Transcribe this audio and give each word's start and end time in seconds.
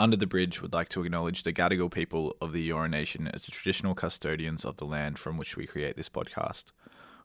Under 0.00 0.16
the 0.16 0.26
Bridge 0.26 0.62
would 0.62 0.72
like 0.72 0.88
to 0.88 1.04
acknowledge 1.04 1.42
the 1.42 1.52
Gadigal 1.52 1.90
people 1.90 2.34
of 2.40 2.54
the 2.54 2.70
Eora 2.70 2.88
Nation 2.88 3.28
as 3.28 3.44
the 3.44 3.50
traditional 3.50 3.94
custodians 3.94 4.64
of 4.64 4.78
the 4.78 4.86
land 4.86 5.18
from 5.18 5.36
which 5.36 5.58
we 5.58 5.66
create 5.66 5.94
this 5.94 6.08
podcast. 6.08 6.72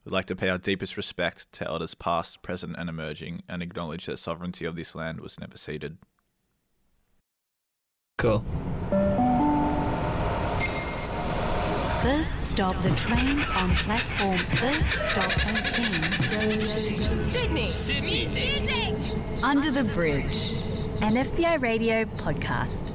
We'd 0.04 0.12
like 0.12 0.26
to 0.26 0.36
pay 0.36 0.50
our 0.50 0.58
deepest 0.58 0.98
respect 0.98 1.50
to 1.54 1.66
elders 1.66 1.96
past, 1.96 2.42
present, 2.42 2.76
and 2.78 2.90
emerging, 2.90 3.44
and 3.48 3.64
acknowledge 3.64 4.08
that 4.08 4.20
sovereignty 4.20 4.66
of 4.66 4.76
this 4.76 4.94
land 4.94 5.22
was 5.22 5.40
never 5.40 5.56
ceded. 5.56 6.00
Cool. 8.18 8.44
First 12.02 12.44
stop, 12.44 12.76
the 12.84 12.94
train 12.98 13.40
on 13.40 13.74
platform. 13.78 14.40
First 14.58 14.92
stop, 15.02 15.32
18 15.48 16.50
goes 16.50 16.62
to 16.98 17.24
Sydney. 17.24 17.70
Sydney. 17.70 18.98
Under 19.42 19.72
the 19.72 19.86
Bridge, 19.86 20.52
an 21.02 21.16
FBI 21.16 21.62
radio 21.62 22.06
podcast. 22.06 22.92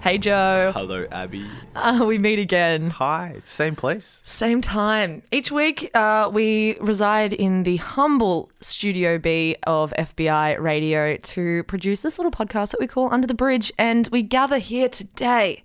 Hey, 0.00 0.18
Joe. 0.18 0.70
Hello, 0.74 1.06
Abby. 1.10 1.48
Uh, 1.74 2.04
we 2.06 2.18
meet 2.18 2.38
again. 2.38 2.90
Hi, 2.90 3.40
same 3.44 3.74
place. 3.74 4.20
Same 4.24 4.60
time. 4.60 5.22
Each 5.32 5.50
week, 5.50 5.90
uh, 5.94 6.30
we 6.32 6.76
reside 6.80 7.32
in 7.32 7.64
the 7.64 7.76
humble 7.76 8.50
Studio 8.60 9.18
B 9.18 9.56
of 9.66 9.92
FBI 9.98 10.60
Radio 10.60 11.16
to 11.16 11.64
produce 11.64 12.02
this 12.02 12.18
little 12.18 12.30
podcast 12.30 12.70
that 12.70 12.80
we 12.80 12.86
call 12.86 13.12
Under 13.12 13.26
the 13.26 13.34
Bridge. 13.34 13.72
And 13.78 14.08
we 14.08 14.22
gather 14.22 14.58
here 14.58 14.88
today 14.88 15.64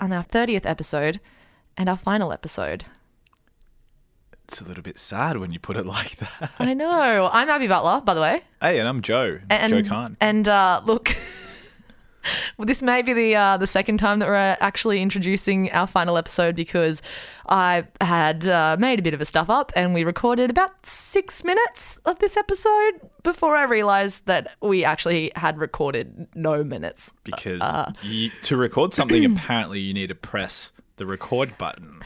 on 0.00 0.12
our 0.12 0.24
30th 0.24 0.66
episode 0.66 1.20
and 1.76 1.88
our 1.88 1.96
final 1.96 2.32
episode. 2.32 2.84
It's 4.48 4.60
a 4.60 4.64
little 4.64 4.82
bit 4.82 4.98
sad 4.98 5.38
when 5.38 5.52
you 5.52 5.58
put 5.58 5.76
it 5.76 5.86
like 5.96 6.16
that. 6.16 6.52
I 6.58 6.74
know. 6.74 7.28
I'm 7.32 7.48
Abby 7.48 7.66
Butler, 7.66 8.00
by 8.02 8.14
the 8.14 8.20
way. 8.20 8.42
Hey, 8.60 8.78
and 8.78 8.88
I'm 8.88 9.02
Joe. 9.02 9.40
And, 9.50 9.72
Joe 9.72 9.82
Khan. 9.88 10.16
And 10.20 10.46
uh, 10.46 10.82
look, 10.84 11.16
well, 12.56 12.66
this 12.66 12.82
may 12.82 13.02
be 13.02 13.12
the 13.12 13.34
uh, 13.36 13.56
the 13.56 13.66
second 13.66 13.98
time 13.98 14.18
that 14.18 14.28
we're 14.28 14.56
actually 14.60 15.00
introducing 15.02 15.70
our 15.72 15.86
final 15.86 16.16
episode 16.18 16.54
because 16.54 17.00
I 17.48 17.86
had 18.00 18.46
uh, 18.46 18.76
made 18.78 18.98
a 18.98 19.02
bit 19.02 19.14
of 19.14 19.20
a 19.20 19.24
stuff 19.24 19.50
up 19.50 19.72
and 19.76 19.92
we 19.94 20.04
recorded 20.04 20.50
about 20.50 20.86
six 20.86 21.42
minutes 21.44 21.96
of 22.04 22.18
this 22.18 22.36
episode 22.36 23.00
before 23.22 23.56
I 23.56 23.64
realised 23.64 24.26
that 24.26 24.54
we 24.62 24.84
actually 24.84 25.32
had 25.36 25.58
recorded 25.58 26.26
no 26.34 26.62
minutes. 26.64 27.12
because 27.24 27.60
uh, 27.60 27.92
you, 28.02 28.30
to 28.42 28.56
record 28.56 28.94
something, 28.94 29.24
apparently 29.36 29.80
you 29.80 29.92
need 29.94 30.08
to 30.08 30.14
press 30.14 30.72
the 30.96 31.06
record 31.06 31.58
button, 31.58 32.00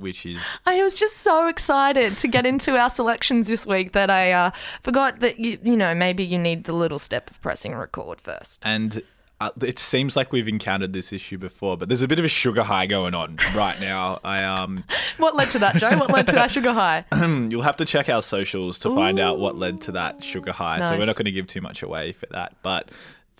which 0.00 0.26
is 0.26 0.38
I 0.66 0.82
was 0.82 0.94
just 0.94 1.18
so 1.18 1.48
excited 1.48 2.16
to 2.18 2.28
get 2.28 2.46
into 2.46 2.76
our 2.76 2.90
selections 2.90 3.48
this 3.48 3.66
week 3.66 3.92
that 3.92 4.10
I 4.10 4.32
uh, 4.32 4.50
forgot 4.82 5.20
that 5.20 5.38
you, 5.38 5.58
you 5.62 5.76
know 5.76 5.94
maybe 5.94 6.24
you 6.24 6.38
need 6.38 6.64
the 6.64 6.72
little 6.72 6.98
step 6.98 7.30
of 7.30 7.40
pressing 7.40 7.74
record 7.74 8.20
first. 8.20 8.60
and. 8.64 9.02
Uh, 9.42 9.48
it 9.62 9.78
seems 9.78 10.16
like 10.16 10.32
we've 10.32 10.48
encountered 10.48 10.92
this 10.92 11.14
issue 11.14 11.38
before, 11.38 11.74
but 11.74 11.88
there's 11.88 12.02
a 12.02 12.06
bit 12.06 12.18
of 12.18 12.26
a 12.26 12.28
sugar 12.28 12.62
high 12.62 12.84
going 12.84 13.14
on 13.14 13.38
right 13.54 13.80
now. 13.80 14.20
I 14.22 14.44
um, 14.44 14.84
What 15.16 15.34
led 15.34 15.50
to 15.52 15.58
that, 15.60 15.76
Joe? 15.76 15.96
What 15.96 16.10
led 16.12 16.26
to 16.26 16.38
our 16.38 16.48
sugar 16.50 16.74
high? 16.74 17.06
you'll 17.14 17.62
have 17.62 17.76
to 17.76 17.86
check 17.86 18.10
our 18.10 18.20
socials 18.20 18.78
to 18.80 18.94
find 18.94 19.18
out 19.18 19.38
what 19.38 19.56
led 19.56 19.80
to 19.82 19.92
that 19.92 20.22
sugar 20.22 20.52
high. 20.52 20.80
So 20.80 20.98
we're 20.98 21.06
not 21.06 21.16
going 21.16 21.24
to 21.24 21.32
give 21.32 21.46
too 21.46 21.62
much 21.62 21.82
away 21.82 22.12
for 22.12 22.26
that, 22.32 22.54
but 22.62 22.90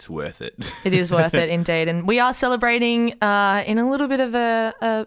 it's 0.01 0.09
worth 0.09 0.41
it. 0.41 0.55
It 0.85 0.95
is 0.95 1.11
worth 1.13 1.35
it 1.35 1.51
indeed, 1.51 1.87
and 1.89 2.09
we 2.09 2.19
are 2.21 2.33
celebrating 2.33 3.13
uh, 3.23 3.63
in 3.67 3.77
a 3.77 3.89
little 3.91 4.09
bit 4.09 4.21
of 4.21 4.35
a, 4.35 4.73
a 4.81 5.07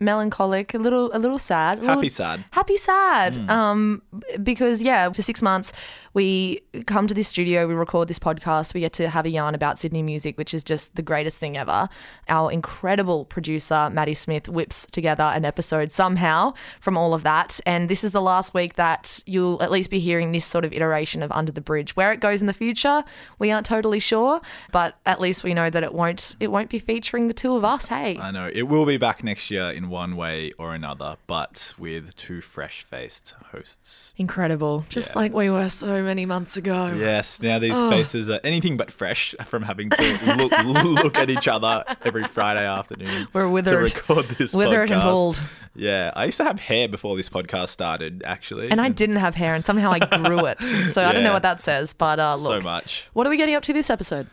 melancholic, 0.00 0.74
a 0.74 0.78
little, 0.78 1.10
a 1.14 1.18
little 1.18 1.38
sad, 1.38 1.78
a 1.78 1.80
little- 1.80 1.96
Happy 1.96 2.08
sad. 2.10 2.44
happy 2.50 2.76
sad. 2.76 3.48
Um, 3.48 4.02
because 4.42 4.82
yeah, 4.82 5.10
for 5.10 5.22
six 5.22 5.40
months 5.40 5.72
we 6.12 6.60
come 6.86 7.06
to 7.08 7.14
this 7.14 7.26
studio, 7.26 7.66
we 7.66 7.74
record 7.74 8.06
this 8.06 8.18
podcast, 8.20 8.74
we 8.74 8.80
get 8.80 8.92
to 8.92 9.08
have 9.08 9.24
a 9.26 9.30
yarn 9.30 9.54
about 9.54 9.78
Sydney 9.78 10.02
music, 10.02 10.36
which 10.38 10.52
is 10.54 10.62
just 10.62 10.94
the 10.94 11.02
greatest 11.02 11.38
thing 11.38 11.56
ever. 11.56 11.88
Our 12.28 12.52
incredible 12.52 13.24
producer 13.24 13.88
Maddie 13.90 14.14
Smith 14.14 14.48
whips 14.48 14.86
together 14.92 15.24
an 15.24 15.44
episode 15.44 15.90
somehow 15.90 16.52
from 16.80 16.96
all 16.98 17.14
of 17.14 17.22
that, 17.24 17.58
and 17.66 17.88
this 17.88 18.04
is 18.04 18.12
the 18.12 18.20
last 18.22 18.52
week 18.54 18.74
that 18.74 19.22
you'll 19.26 19.60
at 19.62 19.70
least 19.72 19.88
be 19.90 19.98
hearing 19.98 20.32
this 20.32 20.44
sort 20.44 20.64
of 20.66 20.72
iteration 20.72 21.22
of 21.22 21.32
Under 21.32 21.50
the 21.50 21.60
Bridge. 21.62 21.96
Where 21.96 22.12
it 22.12 22.20
goes 22.20 22.40
in 22.42 22.46
the 22.46 22.52
future, 22.52 23.02
we 23.38 23.50
aren't 23.50 23.66
totally 23.66 23.98
sure, 24.00 24.33
but 24.72 24.96
at 25.06 25.20
least 25.20 25.44
we 25.44 25.54
know 25.54 25.70
that 25.70 25.82
it 25.82 25.92
won't 25.94 26.36
it 26.40 26.48
won't 26.50 26.70
be 26.70 26.78
featuring 26.78 27.28
the 27.28 27.34
two 27.34 27.56
of 27.56 27.64
us. 27.64 27.86
Hey. 27.88 28.18
I 28.18 28.30
know 28.30 28.50
it 28.52 28.62
will 28.64 28.86
be 28.86 28.96
back 28.96 29.22
next 29.24 29.50
year 29.50 29.70
in 29.70 29.88
one 29.88 30.14
way 30.14 30.52
or 30.58 30.74
another, 30.74 31.16
but 31.26 31.74
with 31.78 32.14
two 32.16 32.40
fresh-faced 32.40 33.34
hosts. 33.52 34.14
Incredible. 34.16 34.84
Just 34.88 35.10
Yeah. 35.10 35.18
like 35.18 35.32
we 35.34 35.50
were 35.50 35.68
so 35.68 36.02
many 36.02 36.26
months 36.26 36.56
ago. 36.56 36.94
Yes, 36.96 37.40
now 37.40 37.58
these 37.58 37.76
Oh. 37.76 37.90
faces 37.90 38.30
are 38.30 38.40
anything 38.44 38.76
but 38.76 38.90
fresh 38.90 39.34
from 39.46 39.62
having 39.62 39.90
to 39.90 40.36
look, 40.36 40.52
look 41.04 41.16
at 41.18 41.30
each 41.30 41.48
other 41.48 41.84
every 42.04 42.24
Friday 42.24 42.66
afternoon. 42.66 43.28
We're 43.32 43.48
withered. 43.48 43.88
to 43.88 43.94
record 43.94 44.28
this 44.38 44.52
Withered 44.54 44.90
and 44.90 45.00
podcast. 45.00 45.04
bald. 45.04 45.40
Yeah, 45.74 46.12
I 46.14 46.26
used 46.26 46.36
to 46.38 46.44
have 46.44 46.60
hair 46.60 46.88
before 46.88 47.16
this 47.16 47.28
podcast 47.28 47.70
started, 47.70 48.22
actually. 48.24 48.70
And 48.70 48.80
I 48.80 48.88
didn't 48.88 49.16
have 49.16 49.34
hair, 49.34 49.54
and 49.54 49.64
somehow 49.64 49.90
I 49.92 49.98
grew 49.98 50.46
it. 50.46 50.58
So 50.94 51.04
I 51.04 51.12
don't 51.12 51.24
know 51.24 51.32
what 51.32 51.42
that 51.42 51.60
says, 51.60 51.92
but 51.92 52.18
uh, 52.20 52.36
so 52.36 52.60
much. 52.60 53.06
What 53.12 53.26
are 53.26 53.30
we 53.30 53.36
getting 53.36 53.54
up 53.54 53.62
to 53.64 53.72
this 53.72 53.90
episode? 53.90 54.28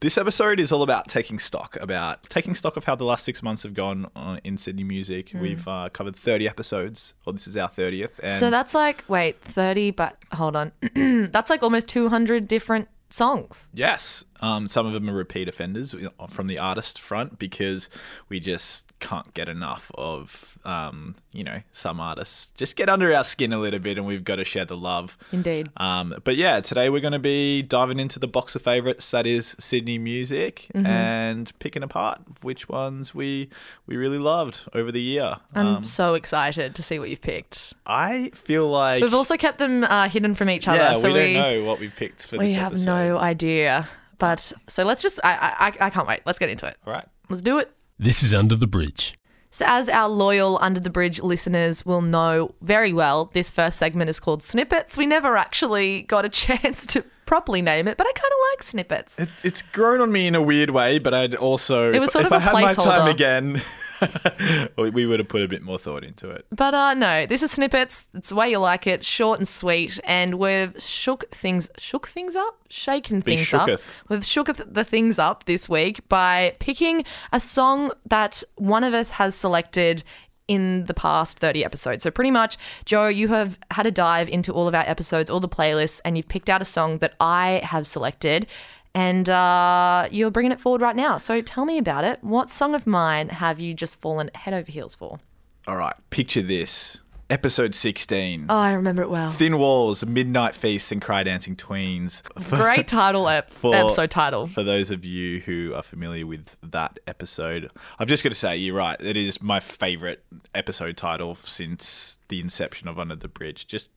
This 0.00 0.18
episode 0.18 0.60
is 0.60 0.70
all 0.70 0.82
about 0.82 1.08
taking 1.08 1.38
stock, 1.38 1.76
about 1.80 2.24
taking 2.24 2.54
stock 2.54 2.76
of 2.76 2.84
how 2.84 2.94
the 2.94 3.04
last 3.04 3.24
six 3.24 3.42
months 3.42 3.62
have 3.62 3.72
gone 3.74 4.06
on 4.14 4.40
in 4.44 4.56
Sydney 4.56 4.84
music. 4.84 5.32
We've 5.34 5.66
uh, 5.66 5.88
covered 5.92 6.14
30 6.14 6.46
episodes, 6.48 7.14
or 7.24 7.32
this 7.32 7.46
is 7.46 7.56
our 7.56 7.70
30th. 7.70 8.18
And 8.22 8.32
so 8.32 8.50
that's 8.50 8.74
like, 8.74 9.04
wait, 9.08 9.40
30, 9.40 9.92
but 9.92 10.16
hold 10.32 10.56
on. 10.56 10.72
that's 11.30 11.48
like 11.48 11.62
almost 11.62 11.88
200 11.88 12.46
different 12.46 12.88
songs. 13.08 13.70
Yes, 13.72 14.24
um, 14.44 14.68
some 14.68 14.86
of 14.86 14.92
them 14.92 15.08
are 15.08 15.14
repeat 15.14 15.48
offenders 15.48 15.94
from 16.30 16.46
the 16.46 16.58
artist 16.58 17.00
front 17.00 17.38
because 17.38 17.88
we 18.28 18.40
just 18.40 18.92
can't 19.00 19.32
get 19.34 19.48
enough 19.48 19.90
of, 19.96 20.58
um, 20.64 21.14
you 21.32 21.44
know, 21.44 21.60
some 21.72 22.00
artists 22.00 22.50
just 22.56 22.76
get 22.76 22.88
under 22.88 23.14
our 23.14 23.24
skin 23.24 23.52
a 23.52 23.58
little 23.58 23.80
bit, 23.80 23.98
and 23.98 24.06
we've 24.06 24.24
got 24.24 24.36
to 24.36 24.44
share 24.44 24.64
the 24.64 24.76
love. 24.76 25.16
Indeed. 25.32 25.68
Um, 25.76 26.14
but 26.24 26.36
yeah, 26.36 26.60
today 26.60 26.88
we're 26.90 27.00
going 27.00 27.12
to 27.12 27.18
be 27.18 27.62
diving 27.62 28.00
into 28.00 28.18
the 28.18 28.28
box 28.28 28.54
of 28.54 28.62
favorites 28.62 29.10
that 29.10 29.26
is 29.26 29.54
Sydney 29.58 29.98
music 29.98 30.66
Mm-hmm. 30.74 30.86
and 30.86 31.52
picking 31.60 31.82
apart 31.82 32.20
which 32.42 32.68
ones 32.68 33.14
we 33.14 33.48
we 33.86 33.96
really 33.96 34.18
loved 34.18 34.60
over 34.74 34.90
the 34.90 35.00
year. 35.00 35.36
I'm 35.54 35.66
Um, 35.76 35.84
so 35.84 36.14
excited 36.14 36.74
to 36.74 36.82
see 36.82 36.98
what 36.98 37.10
you've 37.10 37.20
picked. 37.22 37.74
I 37.86 38.30
feel 38.34 38.68
like 38.68 39.02
We've 39.02 39.14
also 39.14 39.36
kept 39.36 39.58
them 39.58 39.84
uh, 39.84 40.08
hidden 40.08 40.34
from 40.34 40.50
each 40.50 40.66
other. 40.68 40.78
yeah, 40.78 40.92
so 40.94 41.08
we 41.12 41.14
don't 41.14 41.32
know 41.34 41.64
what 41.64 41.78
we've 41.80 41.94
picked 41.94 42.26
for 42.26 42.38
we 42.38 42.52
have 42.52 42.72
episode. 42.72 42.84
no 42.86 43.18
idea. 43.18 43.88
But 44.24 44.52
so 44.70 44.84
let's 44.84 45.02
just, 45.02 45.20
I, 45.22 45.74
I, 45.80 45.86
I 45.86 45.90
can't 45.90 46.08
wait. 46.08 46.20
Let's 46.24 46.38
get 46.38 46.48
into 46.48 46.66
it. 46.66 46.78
All 46.86 46.94
right. 46.94 47.06
Let's 47.28 47.42
do 47.42 47.58
it. 47.58 47.70
This 47.98 48.22
is 48.22 48.34
Under 48.34 48.56
the 48.56 48.66
Bridge. 48.66 49.18
So, 49.50 49.66
as 49.68 49.86
our 49.90 50.08
loyal 50.08 50.58
Under 50.62 50.80
the 50.80 50.88
Bridge 50.88 51.20
listeners 51.20 51.84
will 51.84 52.00
know 52.00 52.54
very 52.62 52.94
well, 52.94 53.30
this 53.34 53.50
first 53.50 53.76
segment 53.76 54.08
is 54.08 54.18
called 54.18 54.42
Snippets. 54.42 54.96
We 54.96 55.06
never 55.06 55.36
actually 55.36 56.02
got 56.02 56.24
a 56.24 56.28
chance 56.30 56.86
to 56.86 57.04
properly 57.26 57.60
name 57.60 57.86
it, 57.86 57.98
but 57.98 58.06
I 58.06 58.12
kind 58.12 58.32
of 58.32 58.38
like 58.50 58.62
snippets. 58.62 59.20
It's 59.20 59.44
it's 59.44 59.62
grown 59.62 60.00
on 60.00 60.10
me 60.10 60.26
in 60.26 60.34
a 60.34 60.42
weird 60.42 60.70
way, 60.70 60.98
but 60.98 61.12
I'd 61.12 61.34
also 61.34 61.92
It 61.92 61.98
was 62.00 62.08
if, 62.08 62.12
sort 62.12 62.24
if 62.24 62.32
of 62.32 62.32
I 62.32 62.36
a 62.36 62.40
had 62.40 62.52
my 62.54 62.72
time 62.74 63.08
again, 63.08 63.62
we 64.76 65.06
would 65.06 65.18
have 65.18 65.28
put 65.28 65.42
a 65.42 65.48
bit 65.48 65.62
more 65.62 65.78
thought 65.78 66.04
into 66.04 66.30
it. 66.30 66.46
But 66.50 66.74
uh, 66.74 66.94
no, 66.94 67.26
this 67.26 67.42
is 67.42 67.50
snippets. 67.50 68.06
It's 68.14 68.30
the 68.30 68.34
way 68.34 68.50
you 68.50 68.58
like 68.58 68.86
it, 68.86 69.04
short 69.04 69.38
and 69.38 69.48
sweet, 69.48 70.00
and 70.04 70.36
we've 70.36 70.74
shook 70.82 71.30
things, 71.30 71.68
shook 71.78 72.08
things 72.08 72.36
up, 72.36 72.58
shaken 72.70 73.20
Be 73.20 73.36
things 73.36 73.54
up. 73.54 73.68
We've 74.08 74.24
shook 74.24 74.48
the 74.56 74.84
things 74.84 75.18
up 75.18 75.44
this 75.44 75.68
week 75.68 76.08
by 76.08 76.56
picking 76.58 77.04
a 77.32 77.40
song 77.40 77.92
that 78.06 78.42
one 78.56 78.84
of 78.84 78.94
us 78.94 79.10
has 79.10 79.34
selected 79.34 80.04
in 80.46 80.84
the 80.86 80.94
past 80.94 81.38
30 81.38 81.64
episodes. 81.64 82.02
So 82.04 82.10
pretty 82.10 82.30
much, 82.30 82.58
Joe, 82.84 83.06
you 83.08 83.28
have 83.28 83.58
had 83.70 83.86
a 83.86 83.90
dive 83.90 84.28
into 84.28 84.52
all 84.52 84.68
of 84.68 84.74
our 84.74 84.84
episodes, 84.86 85.30
all 85.30 85.40
the 85.40 85.48
playlists, 85.48 86.00
and 86.04 86.16
you've 86.16 86.28
picked 86.28 86.50
out 86.50 86.60
a 86.60 86.66
song 86.66 86.98
that 86.98 87.14
I 87.18 87.62
have 87.64 87.86
selected. 87.86 88.46
And 88.94 89.28
uh, 89.28 90.08
you're 90.12 90.30
bringing 90.30 90.52
it 90.52 90.60
forward 90.60 90.80
right 90.80 90.94
now. 90.94 91.16
So 91.16 91.40
tell 91.40 91.64
me 91.64 91.78
about 91.78 92.04
it. 92.04 92.22
What 92.22 92.50
song 92.50 92.74
of 92.74 92.86
mine 92.86 93.28
have 93.28 93.58
you 93.58 93.74
just 93.74 94.00
fallen 94.00 94.30
head 94.34 94.54
over 94.54 94.70
heels 94.70 94.94
for? 94.94 95.18
All 95.66 95.76
right, 95.76 95.94
picture 96.10 96.42
this: 96.42 97.00
episode 97.30 97.74
sixteen. 97.74 98.46
Oh, 98.48 98.54
I 98.54 98.74
remember 98.74 99.02
it 99.02 99.10
well. 99.10 99.30
Thin 99.30 99.58
walls, 99.58 100.04
midnight 100.04 100.54
feasts, 100.54 100.92
and 100.92 101.00
cry 101.02 101.22
dancing 101.22 101.56
tweens. 101.56 102.22
Great 102.50 102.86
title, 102.86 103.28
ep- 103.28 103.50
For- 103.50 103.74
episode 103.74 104.10
title. 104.10 104.46
For 104.46 104.62
those 104.62 104.90
of 104.90 105.04
you 105.04 105.40
who 105.40 105.72
are 105.74 105.82
familiar 105.82 106.26
with 106.26 106.56
that 106.62 106.98
episode, 107.06 107.70
I've 107.98 108.08
just 108.08 108.22
got 108.22 108.28
to 108.30 108.36
say, 108.36 108.56
you're 108.58 108.76
right. 108.76 109.00
It 109.00 109.16
is 109.16 109.42
my 109.42 109.58
favorite 109.58 110.22
episode 110.54 110.96
title 110.96 111.34
since 111.34 112.18
the 112.28 112.40
inception 112.40 112.86
of 112.88 112.98
Under 112.98 113.16
the 113.16 113.28
Bridge. 113.28 113.66
Just 113.66 113.90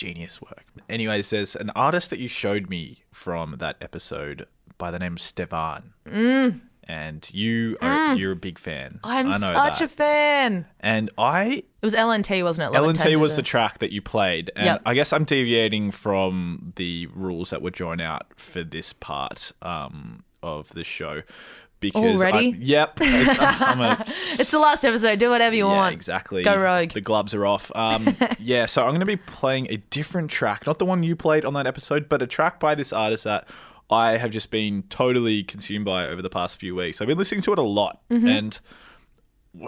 genius 0.00 0.40
work. 0.40 0.64
Anyways, 0.88 1.28
there's 1.28 1.54
an 1.54 1.70
artist 1.76 2.08
that 2.10 2.18
you 2.18 2.28
showed 2.28 2.70
me 2.70 3.04
from 3.12 3.56
that 3.58 3.76
episode 3.82 4.46
by 4.78 4.90
the 4.90 4.98
name 4.98 5.12
of 5.12 5.18
Steevan. 5.18 5.82
and 6.84 7.32
you 7.32 7.76
are 7.82 8.14
you're 8.16 8.32
a 8.32 8.36
big 8.36 8.58
fan. 8.58 8.98
Mm. 9.04 9.10
I'm 9.10 9.32
such 9.34 9.78
that. 9.78 9.80
a 9.82 9.88
fan. 9.88 10.66
and 10.80 11.10
I 11.18 11.44
It 11.82 11.82
was 11.82 11.94
LNT, 11.94 12.42
wasn't 12.42 12.74
it? 12.74 12.80
Love 12.80 12.96
LNT 12.96 13.16
was 13.16 13.36
the 13.36 13.42
track 13.42 13.78
that 13.78 13.92
you 13.92 14.00
played, 14.00 14.50
and 14.56 14.66
Yep. 14.66 14.82
I 14.86 14.94
guess 14.94 15.12
I'm 15.12 15.24
deviating 15.24 15.90
from 15.90 16.72
the 16.76 17.06
rules 17.14 17.50
that 17.50 17.60
were 17.60 17.70
drawn 17.70 18.00
out 18.00 18.26
for 18.36 18.64
this 18.64 18.94
part 18.94 19.52
um, 19.60 20.24
of 20.42 20.70
the 20.70 20.82
show 20.82 21.22
because 21.80 22.22
I, 22.22 22.30
Already? 22.30 22.56
yep, 22.58 22.98
I'm 23.00 23.80
a, 23.80 24.04
It's 24.38 24.50
the 24.50 24.58
last 24.58 24.84
episode. 24.84 25.18
Do 25.18 25.30
whatever 25.30 25.54
you 25.56 25.66
yeah, 25.66 25.76
want. 25.76 25.94
exactly. 25.94 26.42
Go 26.44 26.56
rogue. 26.56 26.90
The 26.92 27.00
gloves 27.00 27.34
are 27.34 27.46
off. 27.46 27.72
Um, 27.74 28.16
yeah, 28.38 28.66
so 28.66 28.82
I'm 28.82 28.90
going 28.90 29.00
to 29.00 29.06
be 29.06 29.16
playing 29.16 29.66
a 29.70 29.76
different 29.78 30.30
track, 30.30 30.66
not 30.66 30.78
the 30.78 30.86
one 30.86 31.02
you 31.02 31.16
played 31.16 31.44
on 31.44 31.54
that 31.54 31.66
episode, 31.66 32.08
but 32.08 32.22
a 32.22 32.26
track 32.26 32.60
by 32.60 32.74
this 32.74 32.92
artist 32.92 33.24
that 33.24 33.48
I 33.90 34.18
have 34.18 34.30
just 34.30 34.50
been 34.50 34.84
totally 34.84 35.42
consumed 35.42 35.84
by 35.84 36.06
over 36.06 36.22
the 36.22 36.30
past 36.30 36.60
few 36.60 36.74
weeks. 36.76 37.00
I've 37.00 37.08
been 37.08 37.18
listening 37.18 37.40
to 37.42 37.52
it 37.52 37.58
a 37.58 37.62
lot, 37.62 38.00
Mm-hmm. 38.10 38.28
and 38.28 38.60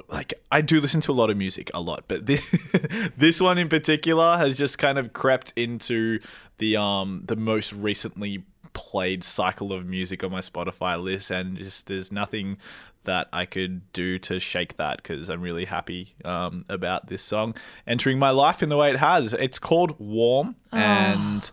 like 0.08 0.34
I 0.52 0.60
do 0.60 0.80
listen 0.80 1.00
to 1.02 1.12
a 1.12 1.14
lot 1.14 1.28
of 1.30 1.36
music, 1.36 1.70
a 1.74 1.80
lot, 1.80 2.04
but 2.06 2.24
this, 2.26 2.40
this 3.16 3.40
one 3.40 3.58
in 3.58 3.68
particular 3.68 4.36
has 4.38 4.56
just 4.56 4.78
kind 4.78 4.96
of 4.96 5.12
crept 5.12 5.52
into 5.56 6.20
the 6.58 6.76
um 6.76 7.22
the 7.26 7.34
most 7.34 7.72
recently 7.72 8.44
played 8.72 9.22
cycle 9.24 9.72
of 9.72 9.86
music 9.86 10.22
on 10.24 10.30
my 10.30 10.40
Spotify 10.40 11.02
list, 11.02 11.30
and 11.30 11.56
just 11.56 11.86
there's 11.86 12.10
nothing 12.12 12.58
that 13.04 13.28
I 13.32 13.46
could 13.46 13.92
do 13.92 14.18
to 14.20 14.38
shake 14.38 14.76
that 14.76 14.98
because 15.02 15.28
I'm 15.28 15.40
really 15.42 15.64
happy 15.64 16.14
um, 16.24 16.64
about 16.68 17.08
this 17.08 17.22
song 17.22 17.54
entering 17.86 18.18
my 18.18 18.30
life 18.30 18.62
in 18.62 18.68
the 18.68 18.76
way 18.76 18.90
it 18.90 18.96
has. 18.96 19.32
It's 19.32 19.58
called 19.58 19.98
Warm, 19.98 20.54
and 20.70 21.50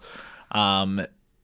um, 0.52 1.02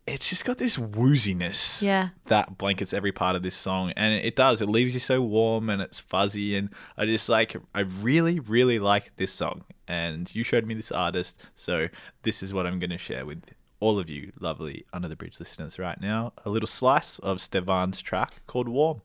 it's 0.07 0.29
just 0.29 0.45
got 0.45 0.59
this 0.59 0.77
wooziness 0.77 1.81
Yeah. 1.81 2.09
that 2.27 2.57
blankets 2.59 2.93
every 2.93 3.11
part 3.11 3.35
of 3.35 3.41
this 3.41 3.55
song 3.55 3.91
and 3.97 4.13
it 4.13 4.35
does 4.35 4.61
it 4.61 4.69
leaves 4.69 4.93
you 4.93 4.99
so 4.99 5.19
warm 5.19 5.67
and 5.71 5.81
it's 5.81 5.99
fuzzy 5.99 6.55
and 6.57 6.69
i 6.95 7.07
just 7.07 7.27
like 7.27 7.55
i 7.73 7.79
really 8.01 8.39
really 8.39 8.77
like 8.77 9.15
this 9.17 9.31
song 9.33 9.63
and 9.87 10.33
you 10.35 10.43
showed 10.43 10.63
me 10.67 10.75
this 10.75 10.91
artist 10.91 11.41
so 11.55 11.87
this 12.21 12.43
is 12.43 12.53
what 12.53 12.67
i'm 12.67 12.77
going 12.77 12.91
to 12.91 12.99
share 12.99 13.25
with 13.25 13.41
all 13.79 13.99
of 13.99 14.09
you 14.09 14.31
lovely 14.39 14.85
under 14.93 15.07
the 15.07 15.15
bridge 15.15 15.39
listeners 15.39 15.77
right 15.79 15.99
now 16.01 16.33
a 16.45 16.49
little 16.49 16.67
slice 16.67 17.19
of 17.19 17.39
steevan's 17.39 18.01
track 18.01 18.41
called 18.47 18.67
warm 18.67 19.01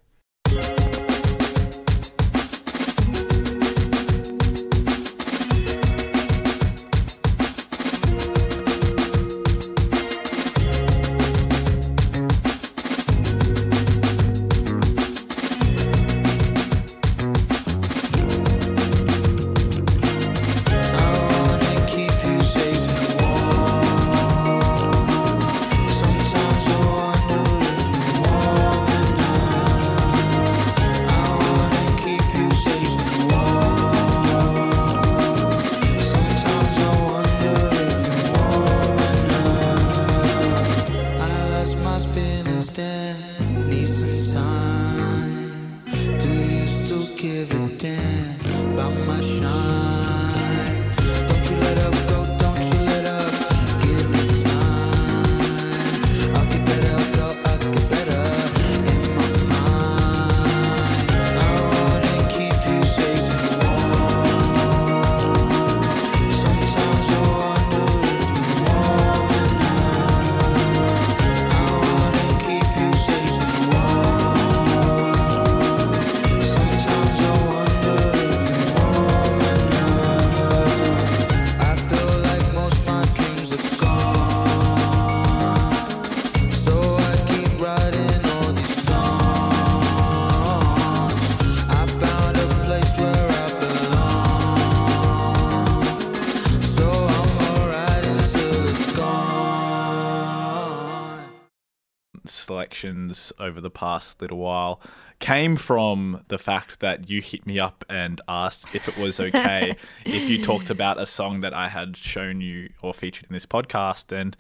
selections 102.81 103.33
over 103.39 103.61
the 103.61 103.71
past 103.71 104.21
little 104.21 104.39
while 104.39 104.81
came 105.19 105.55
from 105.55 106.25
the 106.29 106.39
fact 106.39 106.81
that 106.81 107.11
you 107.11 107.21
hit 107.21 107.47
me 107.47 107.59
up 107.61 107.85
and 107.91 108.21
asked 108.27 108.75
if 108.75 108.89
it 108.89 108.97
was 108.97 109.21
okay 109.21 109.77
if 110.07 110.31
you 110.31 110.43
talked 110.43 110.71
about 110.71 110.99
a 110.99 111.05
song 111.05 111.43
that 111.43 111.53
I 111.53 111.69
had 111.69 111.95
shown 111.97 112.41
you 112.41 112.71
or 112.83 112.95
featured 112.95 113.27
in 113.29 113.35
this 113.35 113.45
podcast. 113.45 114.13
And 114.19 114.35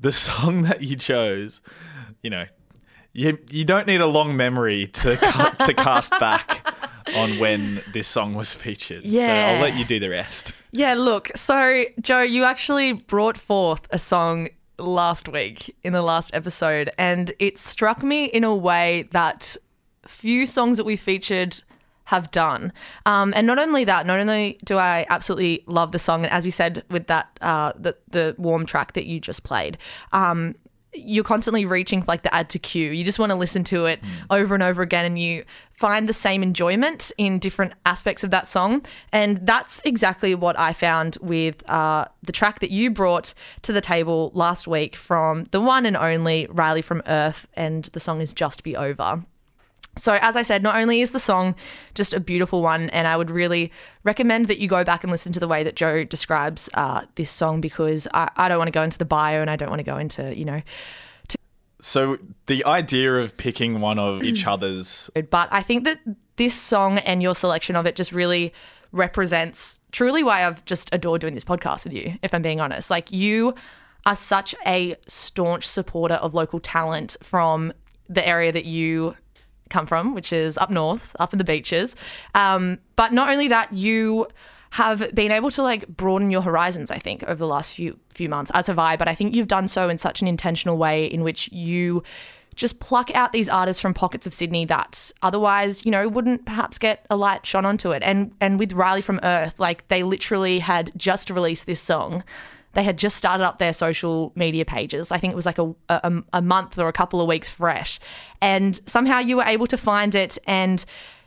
the 0.00 0.12
song 0.12 0.62
that 0.62 0.82
you 0.82 0.94
chose, 0.96 1.60
you 2.22 2.30
know, 2.30 2.44
you 3.12 3.38
you 3.50 3.64
don't 3.64 3.86
need 3.88 4.00
a 4.00 4.06
long 4.06 4.36
memory 4.36 4.86
to 4.88 5.16
ca- 5.16 5.56
to 5.66 5.74
cast 5.86 6.12
back 6.20 6.72
on 7.16 7.30
when 7.40 7.82
this 7.92 8.06
song 8.06 8.34
was 8.34 8.54
featured. 8.54 9.02
So 9.02 9.08
Yeah. 9.08 9.52
I'll 9.52 9.60
let 9.62 9.74
you 9.76 9.84
do 9.84 9.98
the 9.98 10.08
rest. 10.10 10.52
Yeah, 10.70 10.94
look, 10.94 11.30
so 11.36 11.84
Joe, 12.00 12.22
you 12.22 12.44
actually 12.44 12.92
brought 12.92 13.36
forth 13.36 13.86
a 13.90 13.98
song 13.98 14.48
last 14.78 15.28
week 15.28 15.74
in 15.82 15.92
the 15.92 16.02
last 16.02 16.34
episode, 16.34 16.90
and 16.98 17.32
it 17.38 17.58
struck 17.58 18.02
me 18.02 18.26
in 18.26 18.44
a 18.44 18.54
way 18.54 19.08
that 19.12 19.56
few 20.06 20.46
songs 20.46 20.76
that 20.76 20.84
we 20.84 20.96
featured 20.96 21.62
have 22.04 22.30
done. 22.30 22.72
Um, 23.06 23.32
and 23.34 23.46
not 23.46 23.58
only 23.58 23.84
that, 23.84 24.06
not 24.06 24.20
only 24.20 24.58
do 24.64 24.76
I 24.76 25.06
absolutely 25.08 25.64
love 25.66 25.92
the 25.92 25.98
song, 25.98 26.24
and 26.24 26.32
as 26.32 26.44
you 26.44 26.52
said 26.52 26.84
with 26.90 27.06
that, 27.06 27.38
uh, 27.40 27.72
the 27.76 27.96
the 28.08 28.34
warm 28.38 28.66
track 28.66 28.92
that 28.92 29.06
you 29.06 29.20
just 29.20 29.42
played. 29.42 29.78
Um, 30.12 30.54
you're 30.94 31.24
constantly 31.24 31.64
reaching 31.64 32.02
for 32.02 32.06
like 32.06 32.22
the 32.22 32.34
add 32.34 32.48
to 32.50 32.58
queue. 32.58 32.90
You 32.90 33.04
just 33.04 33.18
want 33.18 33.30
to 33.30 33.36
listen 33.36 33.64
to 33.64 33.86
it 33.86 34.00
over 34.30 34.54
and 34.54 34.62
over 34.62 34.82
again 34.82 35.04
and 35.04 35.18
you 35.18 35.44
find 35.72 36.08
the 36.08 36.12
same 36.12 36.42
enjoyment 36.42 37.10
in 37.18 37.38
different 37.38 37.72
aspects 37.84 38.24
of 38.24 38.30
that 38.30 38.46
song. 38.46 38.84
And 39.12 39.44
that's 39.46 39.82
exactly 39.84 40.34
what 40.34 40.58
I 40.58 40.72
found 40.72 41.18
with 41.20 41.68
uh, 41.68 42.06
the 42.22 42.32
track 42.32 42.60
that 42.60 42.70
you 42.70 42.90
brought 42.90 43.34
to 43.62 43.72
the 43.72 43.80
table 43.80 44.30
last 44.34 44.66
week 44.66 44.96
from 44.96 45.44
the 45.50 45.60
one 45.60 45.84
and 45.86 45.96
only 45.96 46.46
Riley 46.50 46.82
from 46.82 47.02
Earth. 47.06 47.46
And 47.54 47.84
the 47.86 48.00
song 48.00 48.20
is 48.20 48.32
Just 48.32 48.62
Be 48.62 48.76
Over. 48.76 49.24
So, 49.96 50.18
as 50.20 50.36
I 50.36 50.42
said, 50.42 50.62
not 50.62 50.76
only 50.76 51.00
is 51.00 51.12
the 51.12 51.20
song 51.20 51.54
just 51.94 52.14
a 52.14 52.20
beautiful 52.20 52.62
one, 52.62 52.90
and 52.90 53.06
I 53.06 53.16
would 53.16 53.30
really 53.30 53.70
recommend 54.02 54.48
that 54.48 54.58
you 54.58 54.68
go 54.68 54.84
back 54.84 55.04
and 55.04 55.10
listen 55.10 55.32
to 55.32 55.40
the 55.40 55.48
way 55.48 55.62
that 55.62 55.76
Joe 55.76 56.04
describes 56.04 56.68
uh, 56.74 57.02
this 57.14 57.30
song 57.30 57.60
because 57.60 58.08
I, 58.12 58.30
I 58.36 58.48
don't 58.48 58.58
want 58.58 58.68
to 58.68 58.72
go 58.72 58.82
into 58.82 58.98
the 58.98 59.04
bio 59.04 59.40
and 59.40 59.50
I 59.50 59.56
don't 59.56 59.70
want 59.70 59.80
to 59.80 59.84
go 59.84 59.96
into, 59.96 60.36
you 60.36 60.44
know, 60.44 60.62
So 61.80 62.18
the 62.46 62.64
idea 62.64 63.14
of 63.16 63.36
picking 63.36 63.80
one 63.80 63.98
of 63.98 64.22
each 64.22 64.46
other's 64.48 65.10
but 65.30 65.48
I 65.52 65.62
think 65.62 65.84
that 65.84 66.00
this 66.36 66.54
song 66.54 66.98
and 66.98 67.22
your 67.22 67.34
selection 67.34 67.76
of 67.76 67.86
it 67.86 67.94
just 67.94 68.10
really 68.10 68.52
represents 68.90 69.78
truly 69.92 70.22
why 70.22 70.46
I've 70.46 70.64
just 70.64 70.88
adored 70.92 71.20
doing 71.20 71.34
this 71.34 71.44
podcast 71.44 71.84
with 71.84 71.92
you, 71.92 72.14
if 72.22 72.32
I'm 72.32 72.42
being 72.42 72.60
honest. 72.60 72.90
Like, 72.90 73.12
you 73.12 73.54
are 74.06 74.16
such 74.16 74.54
a 74.66 74.96
staunch 75.06 75.66
supporter 75.66 76.14
of 76.14 76.34
local 76.34 76.60
talent 76.60 77.16
from 77.22 77.72
the 78.08 78.26
area 78.26 78.52
that 78.52 78.64
you 78.64 79.14
come 79.70 79.86
from, 79.86 80.14
which 80.14 80.32
is 80.32 80.58
up 80.58 80.70
north, 80.70 81.14
up 81.18 81.32
in 81.32 81.38
the 81.38 81.44
beaches. 81.44 81.96
Um, 82.34 82.78
but 82.96 83.12
not 83.12 83.30
only 83.30 83.48
that, 83.48 83.72
you 83.72 84.26
have 84.70 85.14
been 85.14 85.30
able 85.30 85.50
to 85.52 85.62
like 85.62 85.86
broaden 85.86 86.30
your 86.30 86.42
horizons, 86.42 86.90
I 86.90 86.98
think, 86.98 87.22
over 87.24 87.36
the 87.36 87.46
last 87.46 87.74
few 87.74 87.98
few 88.10 88.28
months, 88.28 88.50
as 88.54 88.66
have 88.66 88.78
I. 88.78 88.96
But 88.96 89.08
I 89.08 89.14
think 89.14 89.34
you've 89.34 89.48
done 89.48 89.68
so 89.68 89.88
in 89.88 89.98
such 89.98 90.20
an 90.20 90.28
intentional 90.28 90.76
way 90.76 91.06
in 91.06 91.22
which 91.22 91.50
you 91.52 92.02
just 92.54 92.80
pluck 92.80 93.14
out 93.14 93.32
these 93.32 93.48
artists 93.48 93.80
from 93.80 93.94
pockets 93.94 94.26
of 94.26 94.34
Sydney 94.34 94.64
that 94.66 95.12
otherwise, 95.22 95.84
you 95.84 95.90
know, 95.90 96.08
wouldn't 96.08 96.44
perhaps 96.44 96.78
get 96.78 97.04
a 97.10 97.16
light 97.16 97.44
shone 97.46 97.64
onto 97.64 97.90
it. 97.90 98.02
And 98.02 98.32
and 98.40 98.58
with 98.58 98.72
Riley 98.72 99.02
from 99.02 99.20
Earth, 99.22 99.58
like 99.58 99.86
they 99.88 100.02
literally 100.02 100.58
had 100.58 100.92
just 100.96 101.30
released 101.30 101.66
this 101.66 101.80
song 101.80 102.24
they 102.74 102.82
had 102.82 102.98
just 102.98 103.16
started 103.16 103.44
up 103.44 103.58
their 103.58 103.72
social 103.72 104.32
media 104.34 104.64
pages. 104.64 105.12
I 105.12 105.18
think 105.18 105.32
it 105.32 105.36
was 105.36 105.46
like 105.46 105.58
a, 105.58 105.74
a, 105.88 106.22
a 106.32 106.42
month 106.42 106.78
or 106.78 106.88
a 106.88 106.92
couple 106.92 107.20
of 107.20 107.28
weeks 107.28 107.50
fresh. 107.50 108.00
And 108.40 108.80
somehow 108.86 109.18
you 109.18 109.36
were 109.36 109.44
able 109.44 109.66
to 109.68 109.76
find 109.76 110.14
it 110.14 110.38
and, 110.46 110.84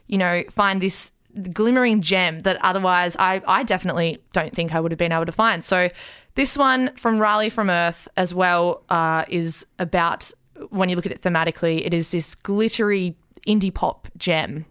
you 0.07 0.17
know, 0.17 0.43
find 0.49 0.81
this 0.81 1.11
glimmering 1.53 2.01
gem 2.01 2.39
that 2.41 2.57
otherwise 2.63 3.15
I, 3.17 3.41
I 3.47 3.63
definitely 3.63 4.19
don't 4.33 4.53
think 4.55 4.73
I 4.73 4.79
would 4.79 4.91
have 4.91 4.99
been 4.99 5.11
able 5.11 5.25
to 5.25 5.31
find. 5.31 5.63
So 5.63 5.89
this 6.35 6.57
one 6.57 6.95
from 6.95 7.19
Riley 7.19 7.49
from 7.49 7.69
Earth 7.69 8.07
as 8.17 8.33
well 8.33 8.83
uh, 8.89 9.25
is 9.27 9.65
about 9.79 10.31
when 10.69 10.89
you 10.89 10.95
look 10.95 11.05
at 11.05 11.11
it 11.11 11.21
thematically, 11.21 11.85
it 11.85 11.93
is 11.93 12.11
this 12.11 12.35
glittery 12.35 13.15
indie 13.47 13.73
pop 13.73 14.07
gem, 14.17 14.65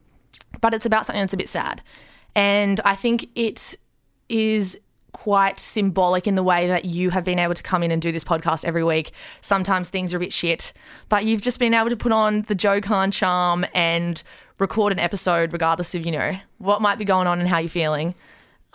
but 0.61 0.75
it's 0.75 0.87
about 0.87 1.07
something 1.07 1.23
that's 1.23 1.35
a 1.35 1.37
bit 1.37 1.49
sad. 1.49 1.83
And 2.35 2.81
I 2.85 2.95
think 2.95 3.29
it 3.35 3.77
is 4.29 4.79
quite 5.17 5.59
symbolic 5.59 6.27
in 6.27 6.35
the 6.35 6.43
way 6.43 6.69
that 6.69 6.85
you 6.85 7.09
have 7.09 7.25
been 7.25 7.39
able 7.39 7.55
to 7.55 7.63
come 7.63 7.83
in 7.83 7.91
and 7.91 8.03
do 8.03 8.13
this 8.13 8.23
podcast 8.23 8.67
every 8.67 8.85
week. 8.85 9.13
Sometimes 9.41 9.89
things 9.89 10.13
are 10.13 10.19
a 10.19 10.21
bit 10.21 10.31
shit, 10.31 10.75
but 11.09 11.25
you've 11.25 11.41
just 11.41 11.59
been 11.59 11.73
able 11.73 11.89
to 11.89 11.97
put 11.97 12.13
on 12.13 12.43
the 12.43 12.55
Joe 12.55 12.83
Khan 12.83 13.11
charm 13.11 13.65
and 13.75 14.23
record 14.59 14.93
an 14.93 14.99
episode 14.99 15.55
regardless 15.55 15.95
of, 15.95 16.05
you 16.05 16.13
know, 16.13 16.39
what 16.59 16.83
might 16.83 16.99
be 16.99 17.07
going 17.07 17.27
on 17.27 17.41
and 17.41 17.49
how 17.49 17.57
you're 17.57 17.71
feeling. 17.71 18.15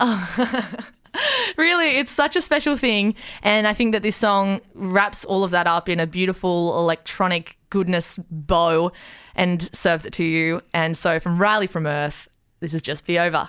really, 1.56 1.96
it's 1.96 2.10
such 2.10 2.34
a 2.34 2.42
special 2.42 2.76
thing. 2.76 3.14
And 3.44 3.68
I 3.68 3.72
think 3.72 3.92
that 3.92 4.02
this 4.02 4.16
song 4.16 4.60
wraps 4.74 5.24
all 5.24 5.44
of 5.44 5.52
that 5.52 5.68
up 5.68 5.88
in 5.88 6.00
a 6.00 6.08
beautiful 6.08 6.76
electronic 6.76 7.56
goodness 7.70 8.18
bow 8.32 8.90
and 9.36 9.62
serves 9.72 10.04
it 10.04 10.12
to 10.14 10.24
you. 10.24 10.60
And 10.74 10.98
so 10.98 11.20
from 11.20 11.38
Riley 11.38 11.68
from 11.68 11.86
Earth, 11.86 12.26
this 12.58 12.74
is 12.74 12.82
just 12.82 13.06
be 13.06 13.16
over. 13.16 13.48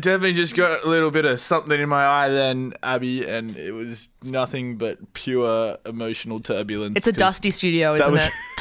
Definitely 0.00 0.34
just 0.34 0.54
got 0.54 0.84
a 0.84 0.88
little 0.88 1.10
bit 1.10 1.24
of 1.24 1.40
something 1.40 1.80
in 1.80 1.88
my 1.88 2.04
eye 2.06 2.28
then, 2.28 2.74
Abby, 2.82 3.26
and 3.26 3.56
it 3.56 3.72
was 3.72 4.08
nothing 4.22 4.76
but 4.76 5.12
pure 5.12 5.76
emotional 5.84 6.40
turbulence. 6.40 6.96
It's 6.96 7.06
a 7.06 7.12
dusty 7.12 7.50
studio, 7.50 7.94
isn't 7.94 8.12
was 8.12 8.26
it? 8.26 8.32